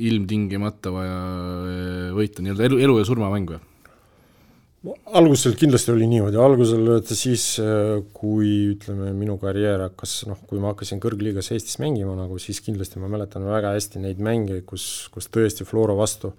ilmtingimata 0.01 0.93
vaja 0.95 1.19
eh, 1.67 2.07
võita 2.15 2.45
nii-öelda 2.45 2.69
elu, 2.69 2.79
elu 2.87 3.01
ja 3.01 3.09
surma 3.09 3.33
mäng 3.33 3.51
või? 3.57 3.67
algusel 5.13 5.53
kindlasti 5.61 5.93
oli 5.93 6.07
niimoodi, 6.09 6.39
algusel 6.41 6.87
siis, 7.05 7.59
eh, 7.61 7.99
kui 8.17 8.53
ütleme, 8.77 9.11
minu 9.17 9.37
karjäär 9.43 9.85
hakkas, 9.91 10.23
noh, 10.31 10.39
kui 10.49 10.63
ma 10.63 10.73
hakkasin 10.73 11.03
kõrgliigas 11.03 11.51
Eestis 11.53 11.77
mängima 11.83 12.15
nagu, 12.17 12.39
siis 12.41 12.63
kindlasti 12.65 13.03
ma 13.03 13.11
mäletan 13.13 13.45
väga 13.45 13.75
hästi 13.75 14.01
neid 14.01 14.23
mänge, 14.25 14.63
kus, 14.65 15.11
kus 15.13 15.29
tõesti 15.29 15.67
Flora 15.69 15.97
vastu. 15.99 16.33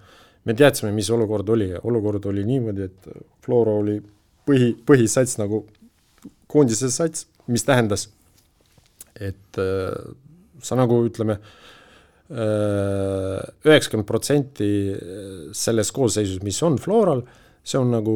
Me 0.50 0.56
teadsime, 0.58 0.90
mis 0.96 1.12
olukord 1.14 1.52
oli, 1.54 1.70
olukord 1.86 2.26
oli 2.32 2.42
niimoodi, 2.48 2.88
et 2.90 3.12
Flora 3.46 3.76
oli 3.78 4.00
põhi, 4.52 4.72
põhisats 4.88 5.38
nagu 5.40 5.64
koondise 6.52 6.92
sats, 6.92 7.26
mis 7.52 7.64
tähendas, 7.68 8.10
et 9.16 9.60
äh, 9.62 9.96
sa 10.62 10.78
nagu 10.80 11.00
ütleme, 11.08 11.38
äh, 12.32 13.40
üheksakümmend 13.68 14.08
protsenti 14.08 14.72
selles 15.58 15.94
koosseisus, 15.96 16.42
mis 16.44 16.60
on 16.68 16.78
Floral, 16.82 17.24
see 17.64 17.80
on 17.80 17.94
nagu 17.94 18.16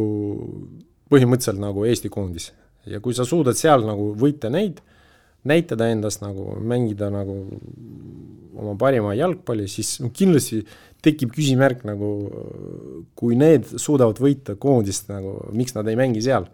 põhimõtteliselt 1.12 1.62
nagu 1.62 1.86
Eesti 1.88 2.12
koondis. 2.12 2.52
ja 2.86 3.00
kui 3.02 3.16
sa 3.18 3.26
suudad 3.26 3.58
seal 3.58 3.82
nagu 3.82 4.12
võita 4.14 4.52
neid, 4.54 4.78
näitada 5.46 5.88
endast 5.90 6.22
nagu, 6.22 6.54
mängida 6.62 7.10
nagu 7.10 7.40
oma 8.56 8.76
parima 8.78 9.16
jalgpalli, 9.18 9.66
siis 9.70 9.98
kindlasti 10.14 10.62
tekib 11.06 11.34
küsimärk 11.36 11.84
nagu, 11.88 12.10
kui 13.18 13.38
need 13.39 13.68
suudavad 13.78 14.20
võita 14.22 14.58
koondist 14.60 15.10
nagu, 15.12 15.38
miks 15.56 15.76
nad 15.78 15.88
ei 15.91 15.99
mängi 15.99 16.24
seal. 16.26 16.47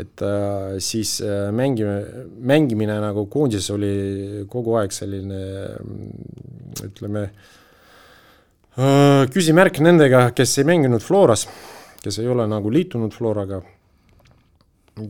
et 0.00 0.22
äh, 0.22 0.78
siis 0.78 1.16
äh, 1.20 1.50
mängime, 1.50 1.96
mängimine 2.38 2.94
nagu 3.02 3.24
koondises 3.26 3.72
oli 3.74 4.44
kogu 4.48 4.76
aeg 4.78 4.92
selline 4.94 5.40
ütleme 6.86 7.24
äh,, 8.78 9.26
küsimärk 9.34 9.80
nendega, 9.82 10.30
kes 10.30 10.58
ei 10.62 10.68
mänginud 10.70 11.02
Floras, 11.02 11.48
kes 12.04 12.20
ei 12.22 12.30
ole 12.30 12.46
nagu 12.46 12.70
liitunud 12.70 13.10
Floraga 13.12 13.58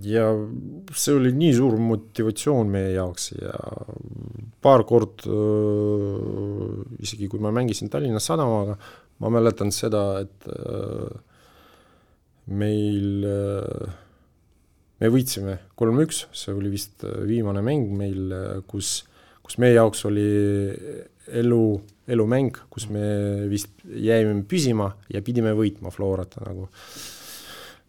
ja 0.05 0.27
see 0.95 1.15
oli 1.17 1.33
nii 1.35 1.53
suur 1.57 1.77
motivatsioon 1.81 2.71
meie 2.71 2.93
jaoks 2.95 3.31
ja 3.35 3.55
paar 4.63 4.85
kord 4.89 5.25
isegi 7.01 7.29
kui 7.31 7.43
ma 7.43 7.53
mängisin 7.55 7.91
Tallinna 7.91 8.21
Sadamaga, 8.23 8.77
ma 9.21 9.33
mäletan 9.33 9.73
seda, 9.75 10.05
et 10.23 10.49
meil, 12.51 13.25
me 15.01 15.11
võitsime 15.15 15.57
kolm-üks, 15.79 16.27
see 16.37 16.55
oli 16.55 16.73
vist 16.73 17.07
viimane 17.29 17.65
mäng 17.65 17.95
meil, 17.97 18.35
kus, 18.71 19.01
kus 19.43 19.59
meie 19.63 19.79
jaoks 19.79 20.05
oli 20.11 20.29
elu, 21.41 21.63
elumäng, 22.11 22.61
kus 22.73 22.89
me 22.93 23.47
vist 23.51 23.73
jäime 23.85 24.43
püsima 24.49 24.93
ja 25.13 25.23
pidime 25.25 25.55
võitma 25.57 25.93
Florat 25.95 26.37
nagu. 26.43 26.69
Äh, 26.69 27.30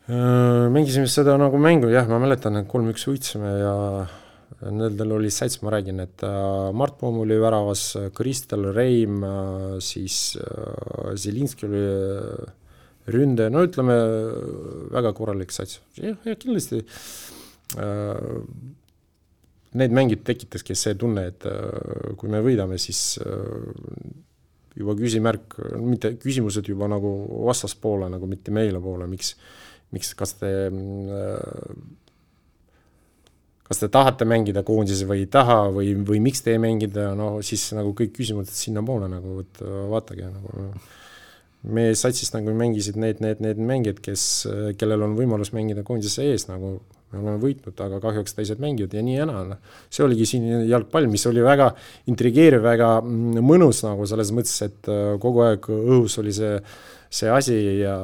mängisime 0.07 1.07
seda 1.07 1.37
nagu 1.37 1.59
mängu, 1.61 1.89
jah, 1.91 2.07
ma 2.09 2.17
mäletan, 2.21 2.57
et 2.57 2.67
kolm-üks 2.69 3.05
võitsime 3.05 3.51
ja 3.59 3.75
nendel 4.71 5.13
oli 5.15 5.29
sats, 5.33 5.61
ma 5.61 5.73
räägin, 5.73 6.01
et 6.03 6.23
äh, 6.25 6.71
Mart 6.73 6.97
Poom 6.99 7.21
oli 7.23 7.37
väravas, 7.41 7.85
Kristel 8.17 8.71
Reim, 8.75 9.21
äh, 9.23 9.77
siis 9.81 10.37
Zelinski 11.21 11.69
oli 11.69 11.85
ründe, 13.11 13.49
no 13.53 13.63
ütleme, 13.65 13.95
väga 14.93 15.13
korralik 15.17 15.53
sats. 15.53 15.79
jah, 15.97 16.17
ja 16.25 16.37
kindlasti 16.37 16.83
need 19.71 19.93
mängid 19.95 20.25
tekitaski 20.27 20.75
see 20.75 20.97
tunne, 20.99 21.29
et 21.31 21.45
kui 22.19 22.29
me 22.29 22.41
võidame, 22.43 22.75
siis 22.81 23.15
juba 24.75 24.95
küsimärk, 24.99 25.55
mitte 25.79 26.13
küsimused 26.19 26.67
juba 26.67 26.89
nagu 26.91 27.11
vastaspoole, 27.47 28.09
nagu 28.11 28.27
mitte 28.29 28.53
meile 28.55 28.81
poole, 28.83 29.07
miks 29.07 29.35
miks, 29.95 30.13
kas 30.17 30.35
te, 30.39 30.51
kas 33.67 33.81
te 33.81 33.91
tahate 33.91 34.27
mängida 34.27 34.63
koondises 34.67 35.03
või 35.09 35.25
ei 35.25 35.29
taha 35.31 35.59
või, 35.75 35.93
või 36.07 36.21
miks 36.23 36.43
te 36.45 36.55
ei 36.55 36.61
mängida, 36.63 37.11
no 37.17 37.33
siis 37.45 37.67
nagu 37.77 37.93
kõik 37.97 38.15
küsimused 38.17 38.55
sinnapoole 38.55 39.11
nagu, 39.11 39.41
et 39.43 39.61
vaatage 39.91 40.31
nagu 40.31 40.71
meie 41.71 41.93
satsis 41.97 42.31
nagu 42.33 42.53
mängisid 42.57 42.97
need, 42.97 43.19
need, 43.21 43.43
need 43.43 43.59
mängijad, 43.61 44.01
kes, 44.01 44.23
kellel 44.81 45.05
on 45.05 45.13
võimalus 45.19 45.53
mängida 45.53 45.85
koondise 45.85 46.25
ees 46.31 46.47
nagu 46.49 46.79
me 47.11 47.19
oleme 47.19 47.41
võitnud, 47.41 47.75
aga 47.83 47.99
kahjuks 48.03 48.35
teised 48.37 48.61
mängivad 48.63 48.93
ja 48.95 49.03
nii 49.03 49.17
ja 49.17 49.27
naa, 49.27 49.43
noh. 49.49 49.77
see 49.91 50.03
oligi 50.05 50.27
siin 50.29 50.47
jalgpall, 50.69 51.09
mis 51.11 51.25
oli 51.27 51.43
väga 51.43 51.71
intrigeeriv, 52.11 52.63
väga 52.63 52.91
mõnus 53.03 53.83
nagu 53.83 54.07
selles 54.09 54.31
mõttes, 54.35 54.55
et 54.63 54.91
kogu 55.21 55.43
aeg 55.43 55.67
õhus 55.75 56.17
oli 56.23 56.33
see, 56.35 56.55
see 57.11 57.31
asi 57.31 57.57
ja 57.81 57.97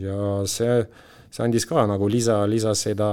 ja 0.00 0.18
see, 0.50 0.84
see 1.30 1.44
andis 1.46 1.66
ka 1.70 1.86
nagu 1.90 2.08
lisa, 2.10 2.40
lisa 2.50 2.74
seda 2.78 3.08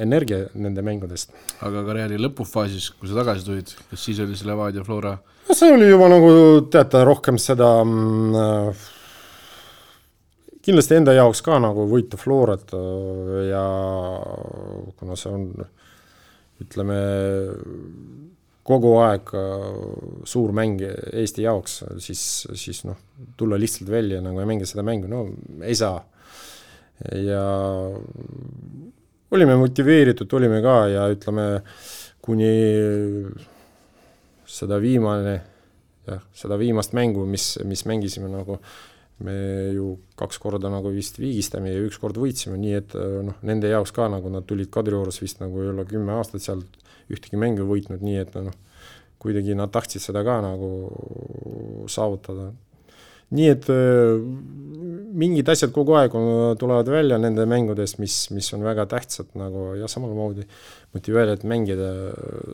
energia 0.00 0.46
nende 0.54 0.84
mängudest. 0.84 1.34
aga 1.60 1.84
karjääri 1.88 2.20
lõpufaasis, 2.20 2.92
kui 2.98 3.10
sa 3.10 3.20
tagasi 3.22 3.46
tulid, 3.48 3.76
kas 3.90 4.08
siis 4.08 4.22
oli 4.24 4.38
see 4.38 4.48
Levadia 4.50 4.84
Flora? 4.86 5.16
no 5.48 5.58
see 5.58 5.74
oli 5.74 5.90
juba 5.90 6.08
nagu 6.12 6.32
teate, 6.72 7.04
rohkem 7.08 7.38
seda 7.42 7.74
äh, 7.82 8.88
kindlasti 10.62 11.00
enda 11.00 11.14
jaoks 11.16 11.42
ka 11.44 11.58
nagu 11.62 11.88
võita 11.90 12.20
Florat 12.20 12.74
äh, 12.78 13.38
ja 13.50 13.66
kuna 14.98 15.18
see 15.18 15.32
on 15.32 15.48
ütleme, 16.62 16.98
kogu 18.66 18.94
aeg 19.02 19.32
äh, 19.34 19.66
suur 20.28 20.52
mäng 20.54 20.82
Eesti 20.82 21.46
jaoks, 21.46 21.80
siis, 22.02 22.22
siis 22.58 22.84
noh, 22.86 22.98
tulla 23.38 23.58
lihtsalt 23.60 23.90
välja 23.90 24.22
nagu 24.22 24.40
ja 24.40 24.48
mängida 24.48 24.70
seda 24.70 24.84
mängu, 24.86 25.10
no 25.10 25.26
ei 25.66 25.74
saa. 25.78 25.98
ja 27.18 27.42
olime 29.32 29.56
motiveeritud, 29.58 30.30
olime 30.38 30.60
ka 30.62 30.76
ja 30.92 31.08
ütleme, 31.10 31.46
kuni 32.22 32.52
seda 34.46 34.78
viimane, 34.82 35.34
jah, 36.06 36.22
seda 36.36 36.58
viimast 36.60 36.94
mängu, 36.94 37.24
mis, 37.26 37.56
mis 37.66 37.82
mängisime 37.88 38.30
nagu, 38.30 38.60
me 39.22 39.34
ju 39.74 39.96
kaks 40.18 40.38
korda 40.42 40.70
nagu 40.70 40.92
vist 40.94 41.18
viigistame 41.18 41.72
ja 41.72 41.82
üks 41.82 41.98
kord 42.02 42.18
võitsime, 42.20 42.58
nii 42.60 42.76
et 42.78 42.94
noh, 43.26 43.38
nende 43.46 43.70
jaoks 43.72 43.94
ka 43.96 44.06
nagu 44.12 44.30
nad 44.30 44.46
tulid 44.46 44.70
Kadriorus 44.70 45.22
vist 45.22 45.42
nagu 45.42 45.64
ole 45.72 45.86
kümme 45.88 46.14
aastat 46.18 46.44
sealt 46.44 46.81
ühtegi 47.10 47.40
mängu 47.40 47.66
võitnud, 47.68 48.02
nii 48.04 48.20
et 48.22 48.36
noh, 48.38 48.54
kuidagi 49.22 49.56
nad 49.58 49.72
tahtsid 49.74 50.02
seda 50.02 50.24
ka 50.26 50.40
nagu 50.44 50.70
saavutada. 51.90 52.50
nii 53.32 53.48
et 53.48 53.68
äh, 53.72 54.18
mingid 55.16 55.48
asjad 55.48 55.72
kogu 55.72 55.94
aeg 55.96 56.14
on, 56.18 56.56
tulevad 56.60 56.88
välja 56.92 57.16
nende 57.20 57.46
mängudest, 57.48 57.98
mis, 58.02 58.26
mis 58.34 58.50
on 58.52 58.64
väga 58.66 58.84
tähtsad 58.90 59.32
nagu 59.38 59.72
ja 59.78 59.88
samamoodi 59.88 60.44
motiveerivad 60.92 61.46
mängida, 61.48 61.88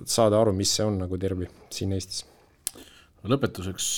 saada 0.07 0.39
aru, 0.41 0.55
mis 0.55 0.77
see 0.77 0.87
on 0.87 1.01
nagu 1.03 1.19
derbi 1.19 1.51
siin 1.75 1.97
Eestis. 1.97 2.25
lõpetuseks 3.27 3.89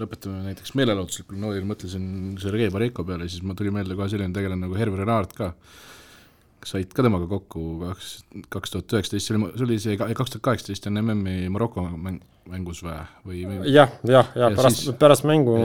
lõpetame 0.00 0.40
näiteks 0.48 0.74
meelelahutuslikul 0.78 1.40
noodil, 1.40 1.66
mõtlesin 1.68 2.04
Sergei 2.40 2.72
Bariko 2.72 3.04
peale, 3.06 3.28
siis 3.28 3.44
mul 3.44 3.58
tuli 3.58 3.72
meelde 3.74 3.96
kohe 3.98 4.08
selline 4.12 4.34
tegelane 4.36 4.64
nagu 4.64 4.76
Herve 4.78 5.00
Renard 5.00 5.34
ka 5.36 5.52
said 6.68 6.90
ka 6.94 7.04
temaga 7.06 7.28
kokku 7.30 7.62
kaks, 7.82 8.10
kaks 8.52 8.74
tuhat 8.74 8.96
üheksateist, 8.98 9.30
see 9.30 9.36
oli, 9.36 9.52
see 9.54 9.66
oli 9.66 9.78
see 9.80 9.96
kaks 10.00 10.34
tuhat 10.34 10.44
kaheksateist 10.50 10.88
on 10.90 11.00
MM-i 11.00 11.48
Maroko 11.52 11.86
mäng, 11.94 12.20
mängus 12.50 12.82
või, 12.82 12.96
või, 13.26 13.42
jah, 13.70 13.92
jah, 14.08 14.30
ja 14.38 14.50
pärast, 14.56 14.90
pärast 15.00 15.26
mängu 15.28 15.56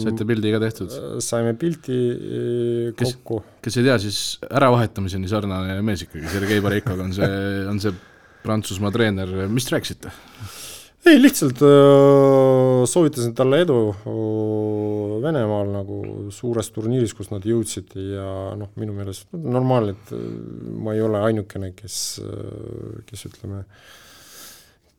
saite 0.00 0.26
pildi 0.28 0.54
ka 0.54 0.62
tehtud? 0.62 0.94
saime 1.24 1.54
pildi 1.58 1.98
eh, 1.98 2.92
kokku. 2.98 3.42
kes 3.64 3.80
ei 3.80 3.88
tea, 3.88 3.98
siis 4.02 4.20
äravahetamiseni 4.48 5.30
sarnane 5.30 5.80
mees 5.86 6.06
ikkagi, 6.06 6.28
Sergei 6.32 6.62
Barikoga 6.64 7.08
on 7.08 7.14
see, 7.16 7.30
on 7.70 7.82
see 7.82 7.96
Prantsusmaa 8.40 8.92
treener, 8.94 9.28
mis 9.52 9.66
te 9.68 9.76
rääkisite? 9.76 10.12
Ei, 11.08 11.16
lihtsalt 11.20 11.62
äh, 11.64 12.82
soovitasin 12.88 13.32
talle 13.36 13.62
edu 13.64 13.78
äh, 13.92 15.16
Venemaal 15.20 15.72
nagu 15.72 16.02
suures 16.32 16.70
turniiris, 16.74 17.14
kus 17.16 17.30
nad 17.32 17.44
jõudsid 17.44 17.96
ja 17.96 18.26
noh, 18.56 18.70
minu 18.80 18.94
meelest 18.96 19.28
normaalne, 19.32 19.96
et 19.96 20.12
äh, 20.16 20.28
ma 20.80 20.96
ei 20.96 21.02
ole 21.04 21.20
ainukene, 21.30 21.72
kes, 21.76 21.96
kes 23.08 23.26
ütleme, 23.28 23.62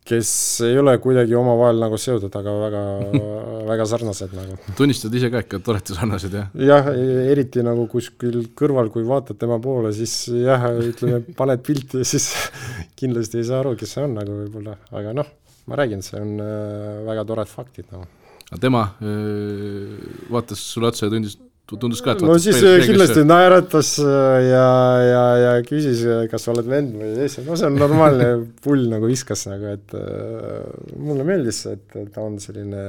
kes 0.06 0.32
ei 0.68 0.78
ole 0.82 0.94
kuidagi 1.02 1.38
omavahel 1.38 1.82
nagu 1.82 1.98
seotud, 2.02 2.34
aga 2.38 2.56
väga 2.66 2.84
väga 3.72 3.88
sarnased 3.90 4.34
nagu. 4.38 4.58
tunnistad 4.78 5.14
ise 5.18 5.30
ka 5.34 5.44
ikka, 5.46 5.62
et 5.62 5.70
olete 5.74 5.98
sarnased, 5.98 6.38
jah? 6.38 6.50
jah, 6.70 6.90
eriti 7.34 7.66
nagu 7.66 7.86
kuskil 7.92 8.44
kõrval, 8.58 8.90
kui 8.94 9.06
vaatad 9.08 9.42
tema 9.42 9.62
poole, 9.64 9.94
siis 9.98 10.16
jah, 10.34 10.70
ütleme, 10.82 11.22
paned 11.38 11.66
pilti 11.66 12.02
ja 12.02 12.10
siis 12.14 12.32
kindlasti 13.00 13.42
ei 13.42 13.52
saa 13.52 13.62
aru, 13.62 13.78
kes 13.80 13.98
see 13.98 14.06
on 14.06 14.18
nagu 14.22 14.42
võib-olla, 14.44 14.78
aga 14.98 15.18
noh 15.22 15.38
ma 15.70 15.78
räägin, 15.80 16.02
see 16.06 16.20
on 16.20 16.36
äh, 16.42 17.06
väga 17.08 17.26
toredad 17.30 17.52
faktid 17.52 17.92
nagu. 17.94 18.08
aga 18.50 18.60
tema 18.62 18.84
äh, 19.02 19.96
vaatas 20.32 20.64
sulle 20.74 20.92
otsa 20.92 21.08
ja 21.08 21.14
tundis, 21.14 21.38
tundus 21.72 22.02
ka, 22.04 22.16
et 22.16 22.24
no 22.26 22.36
siis 22.42 22.58
peeglis, 22.60 22.90
kindlasti 22.90 23.24
naeratas 23.28 23.92
äh, 24.04 24.38
ja, 24.50 24.66
ja, 25.06 25.24
ja 25.42 25.52
küsis, 25.68 26.04
kas 26.32 26.46
sa 26.46 26.54
oled 26.56 26.68
vend 26.68 26.98
või 27.00 27.14
ees, 27.24 27.38
no 27.46 27.58
see 27.60 27.70
on 27.70 27.78
normaalne 27.80 28.32
pull 28.66 28.88
nagu 28.92 29.10
viskas 29.10 29.46
nagu, 29.50 29.76
et 29.78 29.96
äh, 29.98 30.66
mulle 30.98 31.28
meeldis, 31.28 31.64
et 31.72 31.96
ta 32.14 32.26
on 32.26 32.40
selline 32.44 32.82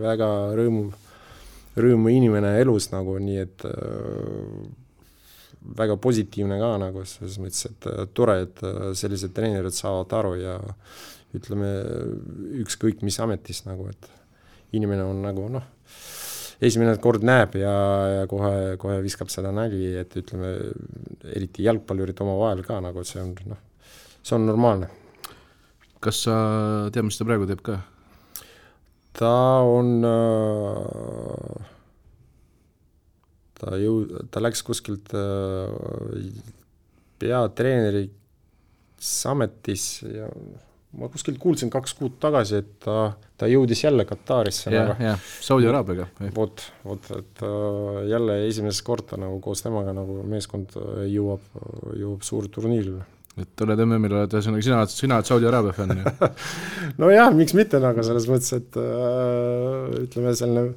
väga 0.00 0.30
rõõmu, 0.56 0.86
rõõmu 1.84 2.14
inimene 2.14 2.54
elus 2.62 2.88
nagu, 2.94 3.18
nii 3.20 3.42
et 3.42 3.66
äh, 3.68 4.64
väga 5.74 5.96
positiivne 6.00 6.58
ka 6.60 6.74
nagu 6.80 7.04
selles 7.08 7.40
mõttes, 7.40 7.66
et 7.70 8.14
tore, 8.16 8.40
et 8.44 8.64
sellised 9.00 9.32
treenerid 9.36 9.72
saavad 9.72 10.12
aru 10.20 10.34
ja 10.36 10.58
ütleme, 11.38 11.70
ükskõik 12.62 13.02
mis 13.06 13.18
ametis 13.22 13.64
nagu, 13.68 13.88
et 13.90 14.10
inimene 14.74 15.06
on 15.06 15.22
nagu 15.24 15.46
noh, 15.52 15.64
esimene 16.64 16.96
kord 17.02 17.24
näeb 17.26 17.56
ja, 17.60 17.74
ja 18.20 18.26
kohe, 18.30 18.76
kohe 18.80 18.98
viskab 19.04 19.30
seda 19.32 19.52
nali, 19.54 19.86
et 20.00 20.14
ütleme, 20.20 20.52
eriti 21.34 21.66
jalgpallurid 21.66 22.20
omavahel 22.24 22.64
ka 22.66 22.80
nagu, 22.84 23.02
et 23.02 23.10
see 23.10 23.22
on 23.22 23.34
noh, 23.50 23.60
see 24.22 24.36
on 24.38 24.46
normaalne. 24.48 24.90
kas 26.04 26.24
sa 26.26 26.34
tead, 26.92 27.06
mis 27.06 27.18
ta 27.18 27.26
praegu 27.28 27.48
teeb 27.48 27.62
ka? 27.64 27.80
ta 29.14 29.34
on 29.62 30.02
äh, 30.04 31.62
ta 33.60 33.78
jõu-, 33.78 34.26
ta 34.30 34.42
läks 34.42 34.64
kuskilt 34.66 35.14
äh, 35.16 36.28
peatreeneriks 37.22 39.14
ametis 39.30 39.86
ja 40.02 40.28
ma 40.98 41.08
kuskilt 41.12 41.38
kuulsin 41.42 41.70
kaks 41.72 41.96
kuud 41.98 42.18
tagasi, 42.22 42.60
et 42.62 42.70
ta, 42.84 43.14
ta 43.38 43.48
jõudis 43.50 43.84
jälle 43.84 44.06
Katarisse. 44.08 44.72
jah, 44.74 44.94
jah, 45.00 45.30
Saudi 45.44 45.68
Araabiaga. 45.70 46.06
vot, 46.36 46.64
vot, 46.84 47.10
et 47.18 47.42
uh, 47.46 48.02
jälle 48.10 48.38
esimest 48.48 48.84
korda 48.86 49.18
nagu 49.20 49.40
koos 49.44 49.64
temaga 49.64 49.94
nagu 49.96 50.20
meeskond 50.30 50.76
äh, 50.80 51.04
jõuab, 51.14 51.44
jõuab 52.00 52.26
suurturniirile. 52.26 53.04
et 53.42 53.64
oled 53.66 53.84
MM-il, 53.86 54.14
oled 54.20 54.36
ühesõnaga 54.38 54.66
sina 54.68 54.82
oled, 54.82 54.94
sina 54.94 55.18
oled 55.18 55.30
Saudi 55.30 55.50
Araabia 55.50 55.74
fänn 55.76 55.98
ju 55.98 56.30
nojah, 57.02 57.32
miks 57.40 57.56
mitte 57.58 57.82
nagu 57.82 58.06
selles 58.06 58.28
mõttes, 58.30 58.54
et 58.58 58.80
uh, 58.80 59.90
ütleme, 60.04 60.36
selline 60.38 60.68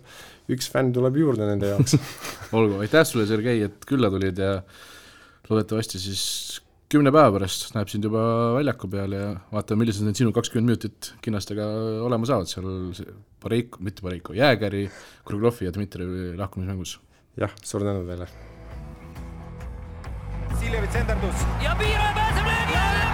üks 0.53 0.69
fänn 0.71 0.93
tuleb 0.95 1.19
juurde 1.19 1.47
nende 1.47 1.73
jaoks 1.75 1.97
olgu, 2.57 2.79
aitäh 2.85 3.05
sulle, 3.07 3.27
Sergei, 3.29 3.65
et 3.67 3.85
külla 3.89 4.09
tulid 4.13 4.39
ja 4.41 4.61
loodetavasti 5.47 6.01
siis 6.01 6.23
kümne 6.91 7.11
päeva 7.11 7.33
pärast 7.35 7.73
näeb 7.75 7.89
sind 7.91 8.05
juba 8.07 8.21
väljaku 8.55 8.87
peal 8.91 9.11
ja 9.15 9.23
vaatame, 9.51 9.83
millised 9.83 10.07
need 10.07 10.19
sinu 10.19 10.31
kakskümmend 10.35 10.71
minutit 10.71 11.11
kinnastega 11.23 11.65
olema 12.07 12.27
saavad 12.29 12.47
seal 12.47 12.67
Pareiko, 13.43 13.81
mitte 13.83 14.05
Pareiko, 14.05 14.35
Jäägeri, 14.37 14.85
Kruglovi 15.27 15.67
ja 15.67 15.73
Dmitrijevi 15.75 16.37
lahkumismängus. 16.39 16.99
jah, 17.37 17.51
suur 17.63 17.83
tänu 17.83 18.05
teile. 18.07 18.27
Siljevits 20.59 20.95
enderdus 20.95 21.45
ja 21.63 21.75
Piire 21.79 22.11
pääseb 22.15 22.45
löögi 22.47 22.79
alla! 22.83 23.07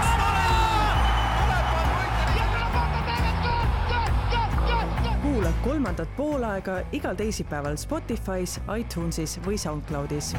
kuula 5.24 5.54
kolmandat 5.64 6.10
poolaega 6.18 6.82
igal 6.92 7.16
teisipäeval 7.16 7.80
Spotify's, 7.80 8.60
iTunesis 8.78 9.40
või 9.46 9.58
SoundCloudis 9.58 10.36